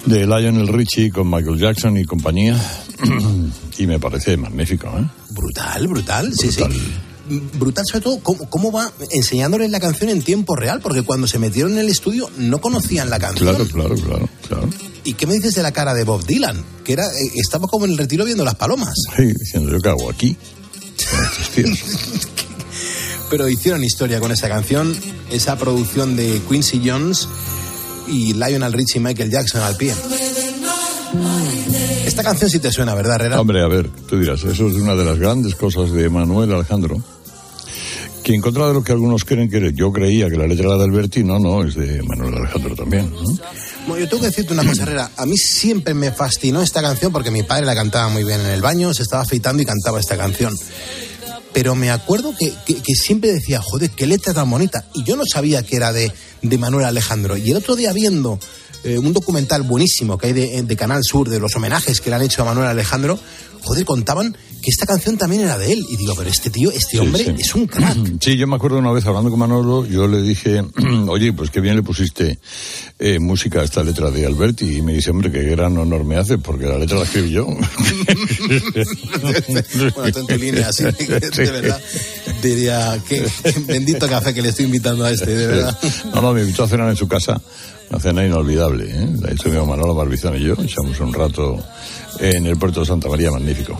De 0.05 0.27
Lionel 0.27 0.67
Richie 0.67 1.11
con 1.11 1.29
Michael 1.29 1.57
Jackson 1.59 1.97
y 1.97 2.05
compañía. 2.05 2.55
y 3.77 3.87
me 3.87 3.99
parece 3.99 4.37
magnífico, 4.37 4.87
¿eh? 4.87 5.05
Brutal, 5.31 5.87
brutal, 5.87 6.33
sí, 6.33 6.51
sí. 6.51 6.63
Brutal 7.57 7.83
sobre 7.87 8.03
todo 8.03 8.19
cómo, 8.19 8.47
cómo 8.49 8.71
va 8.71 8.91
enseñándoles 9.09 9.71
la 9.71 9.79
canción 9.79 10.11
en 10.11 10.21
tiempo 10.21 10.55
real, 10.55 10.79
porque 10.79 11.01
cuando 11.01 11.25
se 11.25 11.39
metieron 11.39 11.73
en 11.73 11.79
el 11.79 11.89
estudio 11.89 12.29
no 12.37 12.61
conocían 12.61 13.09
la 13.09 13.17
canción. 13.17 13.49
Claro, 13.55 13.67
claro, 13.67 13.95
claro, 13.95 14.29
claro. 14.47 14.69
¿Y 15.03 15.13
qué 15.13 15.25
me 15.25 15.33
dices 15.33 15.55
de 15.55 15.63
la 15.63 15.71
cara 15.71 15.93
de 15.95 16.03
Bob 16.03 16.23
Dylan? 16.25 16.63
Que 16.83 16.93
era, 16.93 17.05
eh, 17.05 17.31
estaba 17.35 17.67
como 17.67 17.85
en 17.85 17.91
el 17.91 17.97
retiro 17.97 18.25
viendo 18.25 18.43
las 18.43 18.55
palomas. 18.55 18.93
Sí, 19.15 19.23
diciendo 19.25 19.71
yo 19.71 19.79
qué 19.79 19.89
hago 19.89 20.09
aquí. 20.09 20.37
Pero 23.29 23.49
hicieron 23.49 23.83
historia 23.83 24.19
con 24.19 24.31
esa 24.31 24.47
canción, 24.47 24.95
esa 25.31 25.57
producción 25.57 26.15
de 26.15 26.41
Quincy 26.47 26.81
Jones 26.85 27.27
y 28.07 28.33
Lionel 28.33 28.73
Richie 28.73 28.99
y 28.99 29.01
Michael 29.01 29.31
Jackson 29.31 29.61
al 29.61 29.75
pie. 29.77 29.93
Esta 32.05 32.23
canción 32.23 32.49
sí 32.49 32.59
te 32.59 32.71
suena, 32.71 32.93
¿verdad, 32.95 33.15
Herrera? 33.15 33.41
Hombre, 33.41 33.61
a 33.61 33.67
ver, 33.67 33.89
tú 34.07 34.19
dirás, 34.19 34.43
eso 34.43 34.67
es 34.67 34.75
una 34.75 34.95
de 34.95 35.05
las 35.05 35.17
grandes 35.17 35.55
cosas 35.55 35.91
de 35.91 36.09
Manuel 36.09 36.53
Alejandro. 36.53 37.01
Que 38.23 38.33
en 38.33 38.41
contra 38.41 38.67
de 38.67 38.73
lo 38.73 38.83
que 38.83 38.91
algunos 38.91 39.23
creen 39.23 39.49
que 39.49 39.71
yo 39.75 39.91
creía 39.91 40.29
que 40.29 40.35
la 40.35 40.47
letra 40.47 40.65
era 40.65 40.77
de 40.77 40.83
Alberti, 40.85 41.23
no, 41.23 41.37
no, 41.37 41.63
es 41.63 41.75
de 41.75 42.01
Manuel 42.01 42.33
Alejandro 42.35 42.75
también. 42.75 43.11
¿no? 43.11 43.21
Bueno, 43.87 44.03
yo 44.03 44.09
tengo 44.09 44.21
que 44.21 44.27
decirte 44.27 44.53
una 44.53 44.65
cosa, 44.65 44.83
Herrera. 44.83 45.11
A 45.15 45.25
mí 45.27 45.37
siempre 45.37 45.93
me 45.93 46.11
fascinó 46.11 46.61
esta 46.61 46.81
canción 46.81 47.11
porque 47.11 47.29
mi 47.29 47.43
padre 47.43 47.65
la 47.65 47.75
cantaba 47.75 48.09
muy 48.09 48.23
bien 48.23 48.41
en 48.41 48.47
el 48.47 48.61
baño, 48.61 48.93
se 48.93 49.03
estaba 49.03 49.21
afeitando 49.21 49.61
y 49.61 49.65
cantaba 49.65 49.99
esta 49.99 50.17
canción. 50.17 50.57
Pero 51.55 51.73
me 51.73 51.89
acuerdo 51.89 52.35
que, 52.37 52.53
que- 52.65 52.81
que 52.83 52.93
siempre 52.95 53.31
decía, 53.31 53.61
joder, 53.61 53.89
qué 53.91 54.05
letra 54.05 54.33
tan 54.33 54.49
bonita. 54.49 54.85
Y 54.93 55.03
yo 55.05 55.15
no 55.15 55.23
sabía 55.25 55.63
que 55.63 55.77
era 55.77 55.91
de, 55.93 56.11
de 56.41 56.57
Manuel 56.57 56.85
Alejandro. 56.85 57.37
Y 57.37 57.49
el 57.49 57.55
otro 57.57 57.75
día 57.77 57.93
viendo 57.93 58.37
eh, 58.85 58.97
un 58.97 59.13
documental 59.13 59.63
buenísimo 59.63 60.17
que 60.17 60.27
hay 60.27 60.33
de, 60.33 60.63
de 60.63 60.75
Canal 60.75 61.01
Sur 61.03 61.29
de 61.29 61.39
los 61.39 61.55
homenajes 61.55 61.99
que 61.99 62.09
le 62.09 62.15
han 62.15 62.21
hecho 62.21 62.43
a 62.43 62.45
Manuel 62.45 62.67
Alejandro, 62.67 63.19
joder, 63.65 63.83
contaban 63.85 64.37
que 64.61 64.71
esta 64.71 64.85
canción 64.85 65.17
también 65.17 65.41
era 65.43 65.57
de 65.57 65.73
él. 65.73 65.85
Y 65.89 65.97
digo, 65.97 66.15
pero 66.15 66.29
este 66.29 66.49
tío, 66.49 66.71
este 66.71 66.99
hombre 66.99 67.23
sí. 67.23 67.35
es 67.37 67.53
un 67.53 67.67
crack. 67.67 67.95
Sí, 68.25 68.37
yo 68.37 68.47
me 68.47 68.55
acuerdo 68.55 68.79
una 68.79 68.91
vez 68.91 69.05
hablando 69.05 69.29
con 69.29 69.37
Manolo, 69.37 69.85
yo 69.85 70.07
le 70.07 70.21
dije, 70.21 70.63
oye, 71.07 71.33
pues 71.33 71.51
qué 71.51 71.61
bien 71.61 71.75
le 71.75 71.83
pusiste 71.83 72.39
eh, 72.97 73.19
música 73.19 73.61
a 73.61 73.63
esta 73.63 73.83
letra 73.83 74.09
de 74.09 74.25
Alberti. 74.25 74.77
Y 74.77 74.81
me 74.81 74.93
dice, 74.93 75.11
hombre, 75.11 75.31
qué 75.31 75.43
gran 75.43 75.77
honor 75.77 76.03
me 76.03 76.15
hace, 76.15 76.39
porque 76.39 76.65
la 76.65 76.79
letra 76.79 76.97
la 76.97 77.03
escribí 77.03 77.29
yo. 77.31 77.45
bueno, 79.95 80.11
tú 80.11 80.19
en 80.19 80.27
tu 80.27 80.37
línea, 80.37 80.73
sí, 80.73 80.83
de 80.97 81.51
verdad. 81.51 81.79
Diría, 82.41 82.99
qué, 83.07 83.23
qué 83.43 83.53
bendito 83.67 84.07
café 84.07 84.33
que 84.33 84.41
le 84.41 84.49
estoy 84.49 84.65
invitando 84.65 85.05
a 85.05 85.11
este, 85.11 85.35
de 85.35 85.45
verdad. 85.47 85.79
No, 86.13 86.21
no, 86.21 86.33
me 86.33 86.41
invitó 86.41 86.63
a 86.63 86.67
cenar 86.67 86.89
en 86.89 86.95
su 86.95 87.07
casa, 87.07 87.39
una 87.89 87.99
cena 87.99 88.25
inolvidable. 88.25 88.85
¿eh? 88.89 89.09
La 89.21 89.33
hizo 89.33 89.49
mi 89.49 89.57
Manolo 89.65 89.93
Barbizón 89.95 90.35
y 90.37 90.41
yo, 90.41 90.53
echamos 90.61 90.99
un 90.99 91.13
rato 91.13 91.57
en 92.19 92.45
el 92.45 92.57
puerto 92.57 92.81
de 92.81 92.85
Santa 92.85 93.09
María, 93.09 93.31
magnífico. 93.31 93.79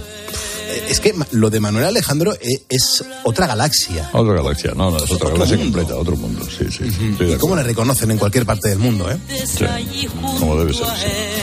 Es 0.89 0.99
que 0.99 1.13
lo 1.31 1.49
de 1.49 1.59
Manuel 1.59 1.85
Alejandro 1.85 2.33
eh, 2.33 2.63
es 2.69 3.03
otra 3.23 3.47
galaxia. 3.47 4.09
Otra 4.13 4.33
galaxia, 4.35 4.73
no, 4.75 4.91
no, 4.91 4.97
es 4.97 5.03
otra 5.03 5.15
Otro 5.27 5.29
galaxia 5.31 5.57
mundo. 5.57 5.77
completa, 5.77 5.99
otro 5.99 6.15
mundo, 6.17 6.43
sí, 6.45 6.65
sí. 6.69 6.83
estoy 7.11 7.27
de 7.27 7.33
¿Y 7.33 7.37
cómo 7.37 7.55
le 7.55 7.63
reconocen 7.63 8.11
en 8.11 8.17
cualquier 8.17 8.45
parte 8.45 8.69
del 8.69 8.79
mundo, 8.79 9.09
eh? 9.09 9.17
Sí, 9.45 9.65
como 10.39 10.57
debe 10.57 10.73
ser. 10.73 10.87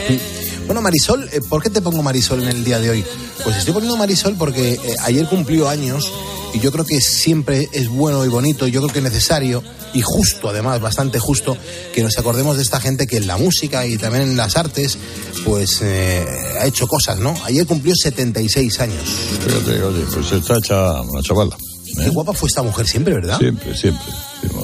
sí. 0.07 0.19
Bueno, 0.65 0.81
Marisol, 0.81 1.27
eh, 1.33 1.41
¿por 1.49 1.61
qué 1.61 1.69
te 1.69 1.81
pongo 1.81 2.01
Marisol 2.03 2.41
en 2.43 2.49
el 2.49 2.63
día 2.63 2.79
de 2.79 2.89
hoy? 2.89 3.03
Pues 3.43 3.57
estoy 3.57 3.73
poniendo 3.73 3.97
Marisol 3.97 4.35
porque 4.37 4.73
eh, 4.73 4.95
ayer 5.01 5.25
cumplió 5.27 5.67
años 5.67 6.09
y 6.53 6.59
yo 6.59 6.71
creo 6.71 6.85
que 6.85 7.01
siempre 7.01 7.67
es 7.73 7.89
bueno 7.89 8.23
y 8.25 8.29
bonito, 8.29 8.67
yo 8.67 8.81
creo 8.81 8.93
que 8.93 8.99
es 8.99 9.03
necesario 9.03 9.63
y 9.93 10.01
justo, 10.01 10.49
además, 10.49 10.79
bastante 10.79 11.19
justo, 11.19 11.57
que 11.93 12.01
nos 12.03 12.17
acordemos 12.17 12.55
de 12.55 12.63
esta 12.63 12.79
gente 12.79 13.07
que 13.07 13.17
en 13.17 13.27
la 13.27 13.37
música 13.37 13.85
y 13.85 13.97
también 13.97 14.23
en 14.23 14.37
las 14.37 14.55
artes, 14.55 14.97
pues 15.45 15.79
eh, 15.81 16.25
ha 16.59 16.65
hecho 16.65 16.87
cosas, 16.87 17.19
¿no? 17.19 17.33
Ayer 17.45 17.65
cumplió 17.65 17.93
76 17.95 18.79
años. 18.79 19.03
Fíjate, 19.45 19.83
oye, 19.83 20.05
pues 20.11 20.31
está 20.31 20.57
hecha 20.57 21.01
una 21.01 21.21
chavala. 21.21 21.57
Qué 21.95 22.09
guapa 22.09 22.33
fue 22.33 22.47
esta 22.47 22.63
mujer 22.63 22.87
siempre, 22.87 23.13
¿verdad? 23.13 23.37
Siempre, 23.37 23.75
siempre. 23.75 24.03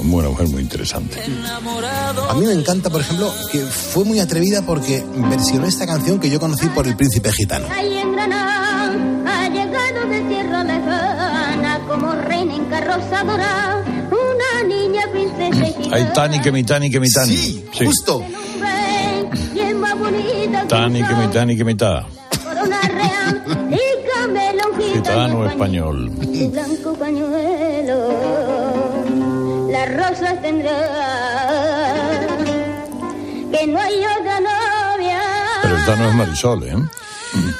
Una 0.01 0.29
mujer 0.29 0.47
muy 0.47 0.61
interesante. 0.61 1.19
A 2.29 2.33
mí 2.33 2.45
me 2.45 2.53
encanta, 2.53 2.89
por 2.89 3.01
ejemplo, 3.01 3.31
que 3.51 3.59
fue 3.59 4.03
muy 4.03 4.19
atrevida 4.19 4.65
porque 4.65 5.03
versionó 5.29 5.67
esta 5.67 5.85
canción 5.85 6.19
que 6.19 6.29
yo 6.29 6.39
conocí 6.39 6.67
por 6.69 6.87
el 6.87 6.95
príncipe 6.95 7.31
gitano. 7.31 7.67
Dorada, 12.97 13.83
una 14.11 14.63
niña 14.67 15.03
princesa. 15.11 15.95
Hay 15.95 16.05
Tani 16.13 16.39
que 16.41 16.51
mi 16.51 16.63
Tani 16.63 16.89
que 16.89 16.99
mi 16.99 17.09
Tani. 17.09 17.35
Sí, 17.35 17.65
justo. 17.77 18.23
Tani 20.67 21.03
que 21.03 21.15
mi 21.15 21.27
Tani 21.27 21.57
que 21.57 21.63
mi 21.65 21.75
ta. 21.75 22.05
corona 22.43 22.81
real 22.81 23.43
y 23.71 24.09
camelón 24.09 24.93
Gitano 24.93 25.45
español. 25.49 26.11
Su 26.21 26.49
blanco 26.51 26.93
pañuelo, 26.93 28.09
las 29.71 29.95
rosas 29.95 30.41
tendrá 30.41 30.77
que 33.51 33.67
no 33.67 33.79
hay 33.79 33.99
otra 34.19 34.39
novia. 34.39 35.21
Pero 35.61 35.77
esta 35.77 35.95
no 35.95 36.09
es 36.09 36.15
Marisol, 36.15 36.63
¿eh? 36.63 36.75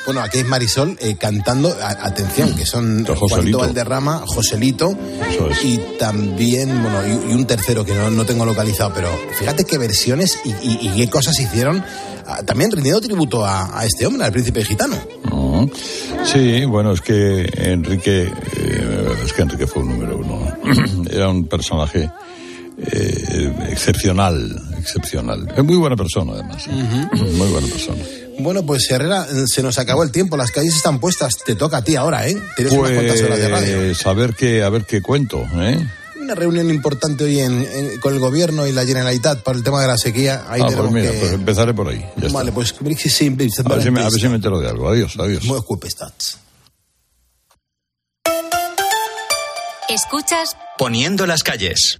Bueno, 0.06 0.22
aquí 0.22 0.40
es 0.40 0.46
Marisol 0.46 0.98
eh, 1.00 1.16
cantando, 1.20 1.70
a- 1.82 2.06
atención, 2.08 2.56
que 2.56 2.66
son. 2.66 3.04
Juanito 3.30 3.58
Valderrama, 3.68 4.24
Joselito 4.26 4.98
y 5.64 5.78
también, 6.00 6.82
bueno, 6.82 7.00
y, 7.08 7.32
y 7.32 7.34
un 7.34 7.46
tercero 7.46 7.86
que 7.86 7.94
no, 7.94 8.10
no 8.10 8.26
tengo 8.26 8.46
localizado, 8.46 8.92
pero 8.94 9.10
fíjate 9.38 9.66
qué 9.66 9.78
versiones 9.78 10.40
y, 10.46 10.50
y- 10.50 10.80
y 10.82 10.96
qué 10.98 11.10
cosas 11.10 11.40
hicieron, 11.40 11.84
ah, 12.28 12.44
también 12.44 12.72
rindiendo 12.72 13.02
tributo 13.02 13.46
a, 13.46 13.80
a 13.80 13.86
este 13.86 14.06
hombre, 14.06 14.26
al 14.26 14.32
príncipe 14.32 14.64
gitano. 14.64 14.96
Ujú. 15.32 15.72
Sí, 16.26 16.66
bueno, 16.66 16.92
es 16.94 17.02
que 17.02 17.48
Enrique, 17.56 18.32
eh, 18.58 19.10
es 19.26 19.34
que 19.34 19.42
Enrique 19.44 19.68
fue 19.68 19.84
un 19.84 19.90
número 19.90 20.18
uno. 20.18 20.56
Era 21.12 21.30
un 21.30 21.46
personaje 21.46 22.10
eh, 22.92 23.54
excepcional, 23.70 24.62
excepcional. 24.80 25.48
Es 25.56 25.64
muy 25.64 25.76
buena 25.78 25.96
persona, 25.96 26.34
además. 26.34 26.66
¿eh? 26.68 27.08
Muy 27.34 27.48
buena 27.50 27.68
persona. 27.68 27.98
Bueno, 28.40 28.66
pues 28.66 28.90
Herrera, 28.90 29.28
se 29.48 29.62
nos 29.62 29.78
acabó 29.80 30.04
el 30.04 30.12
tiempo, 30.12 30.38
las 30.38 30.52
calles 30.52 30.76
están 30.76 31.00
puestas, 31.00 31.36
te 31.46 31.56
toca 31.56 31.78
a 31.78 31.84
ti 31.84 31.96
ahora, 31.96 32.28
¿eh? 32.28 32.38
Tienes 32.56 32.74
unas 32.74 32.92
cuantas 32.94 33.22
horas 33.22 33.38
de 33.40 33.48
radio. 33.50 33.78
Pues 33.78 34.06
a 34.06 34.14
ver 34.14 34.34
qué, 34.34 34.64
a 34.64 34.70
ver 34.70 34.86
qué 34.86 35.02
cuento, 35.02 35.46
¿eh? 35.56 35.86
Una 36.22 36.36
reunión 36.36 36.70
importante 36.70 37.24
hoy 37.24 37.40
en, 37.40 37.64
en- 37.64 38.00
con 38.00 38.14
el 38.14 38.20
gobierno 38.20 38.68
y 38.68 38.72
la 38.72 38.86
Generalitat 38.86 39.42
por 39.42 39.56
el 39.56 39.64
tema 39.64 39.82
de 39.82 39.88
la 39.88 39.98
sequía. 39.98 40.46
Ahí 40.48 40.62
ah, 40.64 40.70
pues 40.76 40.92
mira, 40.92 41.12
que- 41.12 41.18
pues 41.18 41.32
empezaré 41.34 41.74
por 41.74 41.88
ahí. 41.90 42.00
Ya 42.18 42.30
Vale, 42.30 42.50
está. 42.50 42.54
pues 42.54 42.76
sí, 42.98 43.10
sí, 43.10 43.26
A 43.66 43.70
ver, 43.70 43.84
si 43.84 43.92
me, 43.92 44.00
a 44.02 44.04
ver 44.04 44.12
si 44.22 44.28
me 44.28 44.36
entero 44.36 44.60
de 44.60 44.70
algo. 44.70 44.90
Adiós, 44.90 45.16
adiós. 45.20 45.44
Muy 45.46 45.58
estats. 45.88 46.38
Escuchas 49.90 50.56
Poniendo 50.78 51.26
las 51.26 51.44
calles. 51.44 52.00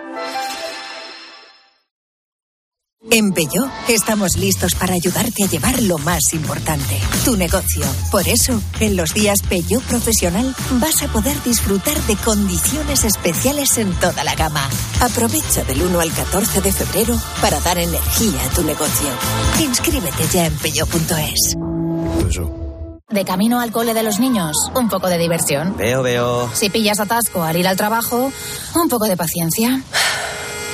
En 3.09 3.33
Peugeot 3.33 3.67
estamos 3.87 4.37
listos 4.37 4.75
para 4.75 4.93
ayudarte 4.93 5.43
a 5.43 5.47
llevar 5.47 5.81
lo 5.81 5.97
más 5.97 6.33
importante, 6.33 6.99
tu 7.25 7.35
negocio. 7.35 7.83
Por 8.11 8.27
eso, 8.27 8.61
en 8.79 8.95
los 8.95 9.15
días 9.15 9.41
Peugeot 9.41 9.81
Profesional 9.83 10.55
vas 10.73 11.01
a 11.01 11.07
poder 11.07 11.41
disfrutar 11.41 11.99
de 12.03 12.15
condiciones 12.17 13.03
especiales 13.03 13.79
en 13.79 13.91
toda 13.95 14.23
la 14.23 14.35
gama. 14.35 14.69
Aprovecha 14.99 15.63
del 15.63 15.81
1 15.81 15.99
al 15.99 16.11
14 16.13 16.61
de 16.61 16.71
febrero 16.71 17.19
para 17.41 17.59
dar 17.61 17.79
energía 17.79 18.45
a 18.45 18.53
tu 18.53 18.61
negocio. 18.61 19.09
Inscríbete 19.59 20.27
ya 20.31 20.45
en 20.45 20.55
peugeot.es. 20.57 21.55
De 23.09 23.25
camino 23.25 23.59
al 23.59 23.71
cole 23.71 23.95
de 23.95 24.03
los 24.03 24.19
niños, 24.19 24.55
un 24.75 24.89
poco 24.89 25.09
de 25.09 25.17
diversión. 25.17 25.75
Veo, 25.75 26.03
veo. 26.03 26.51
Si 26.53 26.69
pillas 26.69 26.99
atasco 26.99 27.41
al 27.41 27.57
ir 27.57 27.67
al 27.67 27.77
trabajo, 27.77 28.31
un 28.75 28.89
poco 28.89 29.05
de 29.05 29.17
paciencia. 29.17 29.81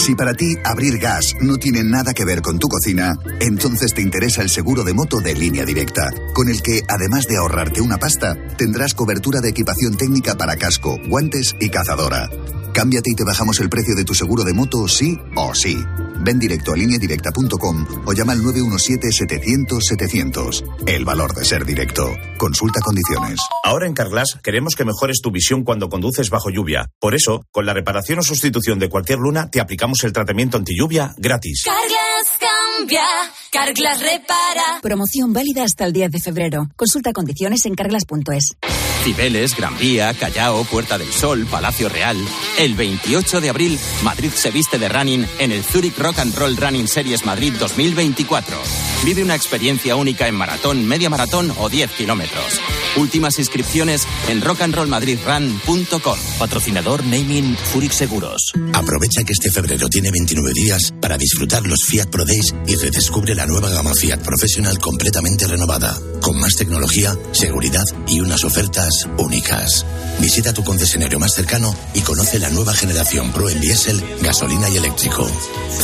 Si 0.00 0.14
para 0.14 0.32
ti 0.32 0.56
abrir 0.64 0.98
gas 0.98 1.34
no 1.42 1.58
tiene 1.58 1.84
nada 1.84 2.14
que 2.14 2.24
ver 2.24 2.40
con 2.40 2.58
tu 2.58 2.68
cocina, 2.68 3.18
entonces 3.38 3.92
te 3.92 4.00
interesa 4.00 4.40
el 4.40 4.48
seguro 4.48 4.82
de 4.82 4.94
moto 4.94 5.20
de 5.20 5.34
línea 5.34 5.66
directa, 5.66 6.10
con 6.32 6.48
el 6.48 6.62
que, 6.62 6.80
además 6.88 7.26
de 7.26 7.36
ahorrarte 7.36 7.82
una 7.82 7.98
pasta, 7.98 8.34
tendrás 8.56 8.94
cobertura 8.94 9.42
de 9.42 9.50
equipación 9.50 9.98
técnica 9.98 10.36
para 10.36 10.56
casco, 10.56 10.96
guantes 11.06 11.54
y 11.60 11.68
cazadora. 11.68 12.30
Cámbiate 12.72 13.10
y 13.10 13.14
te 13.14 13.24
bajamos 13.24 13.60
el 13.60 13.68
precio 13.68 13.94
de 13.94 14.04
tu 14.04 14.14
seguro 14.14 14.42
de 14.44 14.54
moto 14.54 14.88
sí 14.88 15.18
o 15.36 15.54
sí. 15.54 15.76
Ven 16.22 16.38
directo 16.38 16.72
a 16.72 16.76
lineadirecta.com 16.76 17.86
o 18.06 18.12
llama 18.12 18.32
al 18.32 18.40
917-700-700. 18.40 20.84
El 20.86 21.04
valor 21.04 21.34
de 21.34 21.44
ser 21.44 21.64
directo. 21.64 22.08
Consulta 22.36 22.80
condiciones. 22.80 23.38
Ahora 23.64 23.86
en 23.86 23.94
Carglass 23.94 24.38
queremos 24.42 24.74
que 24.76 24.84
mejores 24.84 25.20
tu 25.22 25.30
visión 25.30 25.62
cuando 25.64 25.88
conduces 25.88 26.28
bajo 26.30 26.50
lluvia. 26.50 26.90
Por 27.00 27.14
eso, 27.14 27.44
con 27.50 27.64
la 27.66 27.74
reparación 27.74 28.18
o 28.18 28.22
sustitución 28.22 28.78
de 28.78 28.88
cualquier 28.88 29.18
luna, 29.18 29.50
te 29.50 29.60
aplicamos 29.60 30.04
el 30.04 30.12
tratamiento 30.12 30.56
anti 30.58 30.76
lluvia 30.76 31.14
gratis. 31.16 31.64
Carglass 31.64 32.28
cambia, 32.38 33.04
Carglass 33.50 34.00
repara. 34.00 34.80
Promoción 34.82 35.32
válida 35.32 35.64
hasta 35.64 35.86
el 35.86 35.92
10 35.92 36.10
de 36.10 36.20
febrero. 36.20 36.68
Consulta 36.76 37.12
condiciones 37.12 37.64
en 37.66 37.74
carglass.es. 37.74 38.56
Cibeles, 39.02 39.56
Gran 39.56 39.76
Vía, 39.78 40.12
Callao, 40.14 40.64
Puerta 40.64 40.98
del 40.98 41.12
Sol, 41.12 41.46
Palacio 41.46 41.88
Real. 41.88 42.16
El 42.58 42.74
28 42.74 43.40
de 43.40 43.48
abril, 43.48 43.78
Madrid 44.02 44.30
se 44.34 44.50
viste 44.50 44.78
de 44.78 44.88
running 44.88 45.26
en 45.38 45.52
el 45.52 45.64
Zurich 45.64 45.96
Rock 45.98 46.18
and 46.18 46.34
Roll 46.34 46.56
Running 46.56 46.86
Series 46.86 47.24
Madrid 47.24 47.54
2024. 47.58 48.56
Vive 49.04 49.24
una 49.24 49.34
experiencia 49.34 49.96
única 49.96 50.28
en 50.28 50.34
maratón, 50.34 50.86
media 50.86 51.08
maratón 51.08 51.52
o 51.58 51.68
10 51.70 51.90
kilómetros. 51.92 52.60
Últimas 52.96 53.38
inscripciones 53.38 54.06
en 54.28 54.42
rockandrollmadridrun.com. 54.42 56.18
Patrocinador 56.38 57.04
Naming 57.04 57.56
Zurich 57.72 57.92
Seguros. 57.92 58.52
Aprovecha 58.74 59.24
que 59.24 59.32
este 59.32 59.50
febrero 59.50 59.88
tiene 59.88 60.10
29 60.10 60.52
días 60.52 60.92
para 61.00 61.16
disfrutar 61.16 61.66
los 61.66 61.84
Fiat 61.84 62.10
Pro 62.10 62.24
Days 62.26 62.54
y 62.66 62.76
redescubre 62.76 63.34
la 63.34 63.46
nueva 63.46 63.70
gama 63.70 63.94
Fiat 63.94 64.20
Professional 64.20 64.78
completamente 64.78 65.46
renovada, 65.46 65.96
con 66.20 66.38
más 66.38 66.54
tecnología, 66.56 67.16
seguridad 67.32 67.84
y 68.06 68.20
unas 68.20 68.44
ofertas 68.44 68.89
únicas. 69.18 69.84
Visita 70.18 70.52
tu 70.52 70.62
concesionario 70.64 71.18
más 71.18 71.34
cercano 71.34 71.74
y 71.94 72.00
conoce 72.00 72.38
la 72.38 72.50
nueva 72.50 72.74
generación 72.74 73.32
Pro 73.32 73.48
en 73.48 73.60
diésel, 73.60 74.02
gasolina 74.22 74.68
y 74.68 74.76
eléctrico. 74.76 75.26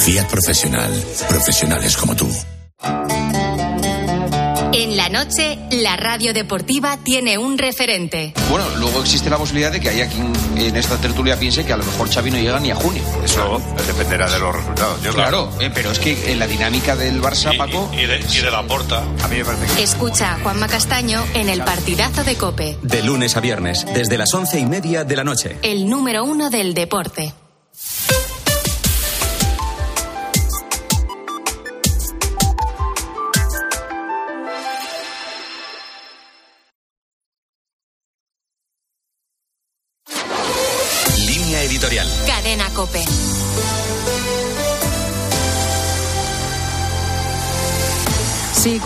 Fiat 0.05 0.29
Profesional. 0.29 0.93
Profesionales 1.29 1.97
como 1.97 2.15
tú. 2.15 2.29
En 4.73 4.97
la 4.97 5.09
noche, 5.09 5.59
la 5.71 5.97
radio 5.97 6.33
deportiva 6.33 6.99
tiene 7.03 7.39
un 7.39 7.57
referente. 7.59 8.33
Bueno, 8.51 8.67
luego 8.79 9.01
existe 9.01 9.31
la 9.31 9.39
posibilidad 9.39 9.71
de 9.73 9.81
que 9.81 9.89
haya 9.89 10.09
quien 10.09 10.33
en 10.57 10.77
esta 10.77 10.97
tertulia 10.99 11.39
piense 11.39 11.65
que 11.65 11.73
a 11.73 11.77
lo 11.77 11.85
mejor 11.85 12.11
Xavi 12.13 12.31
no 12.31 12.39
llega 12.39 12.59
ni 12.61 12.71
a 12.71 12.75
junio. 12.75 13.03
Eso 13.25 13.61
dependerá 13.87 14.31
de 14.31 14.39
los 14.39 14.55
resultados. 14.55 15.03
Yo 15.03 15.13
claro, 15.13 15.51
eh, 15.61 15.71
pero 15.73 15.93
es 15.93 15.99
que 15.99 16.33
en 16.33 16.39
la 16.39 16.47
dinámica 16.47 16.97
del 16.97 17.21
Barça, 17.23 17.55
y, 17.55 17.59
Paco... 17.59 17.91
Y, 17.93 18.07
de, 18.07 18.19
y 18.19 18.41
de 18.41 18.51
la 18.51 18.63
porta, 18.65 19.03
a 19.23 19.29
mí 19.29 19.37
me 19.37 19.45
parece 19.45 19.77
que... 19.77 19.83
Escucha 19.83 20.35
a 20.35 20.39
Juanma 20.41 20.69
Castaño 20.69 21.25
en 21.35 21.49
el 21.49 21.63
partidazo 21.63 22.25
de 22.25 22.37
COPE. 22.37 22.79
De 22.83 23.03
lunes 23.03 23.37
a 23.37 23.41
viernes, 23.41 23.87
desde 23.95 24.19
las 24.19 24.33
once 24.35 24.59
y 24.59 24.67
media 24.67 25.05
de 25.05 25.17
la 25.17 25.25
noche. 25.25 25.57
El 25.63 25.89
número 25.89 26.25
uno 26.25 26.51
del 26.51 26.75
deporte. 26.75 27.33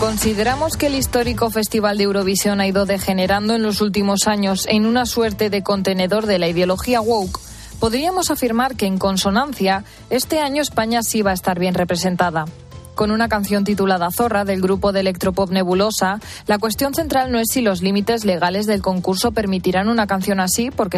Consideramos 0.01 0.77
que 0.77 0.87
el 0.87 0.95
histórico 0.95 1.51
Festival 1.51 1.95
de 1.99 2.05
Eurovisión 2.05 2.59
ha 2.59 2.65
ido 2.65 2.87
degenerando 2.87 3.53
en 3.53 3.61
los 3.61 3.81
últimos 3.81 4.25
años 4.25 4.65
en 4.67 4.87
una 4.87 5.05
suerte 5.05 5.51
de 5.51 5.61
contenedor 5.61 6.25
de 6.25 6.39
la 6.39 6.47
ideología 6.47 7.01
woke, 7.01 7.39
podríamos 7.79 8.31
afirmar 8.31 8.75
que 8.75 8.87
en 8.87 8.97
consonancia, 8.97 9.83
este 10.09 10.39
año 10.39 10.63
España 10.63 11.03
sí 11.03 11.21
va 11.21 11.29
a 11.29 11.35
estar 11.35 11.59
bien 11.59 11.75
representada. 11.75 12.45
Con 12.95 13.11
una 13.11 13.29
canción 13.29 13.63
titulada 13.63 14.09
Zorra 14.09 14.43
del 14.43 14.59
grupo 14.59 14.91
de 14.91 15.01
electropop 15.01 15.51
Nebulosa, 15.51 16.19
la 16.47 16.57
cuestión 16.57 16.95
central 16.95 17.31
no 17.31 17.39
es 17.39 17.49
si 17.51 17.61
los 17.61 17.83
límites 17.83 18.25
legales 18.25 18.65
del 18.65 18.81
concurso 18.81 19.31
permitirán 19.31 19.87
una 19.87 20.07
canción 20.07 20.39
así, 20.39 20.71
porque 20.71 20.89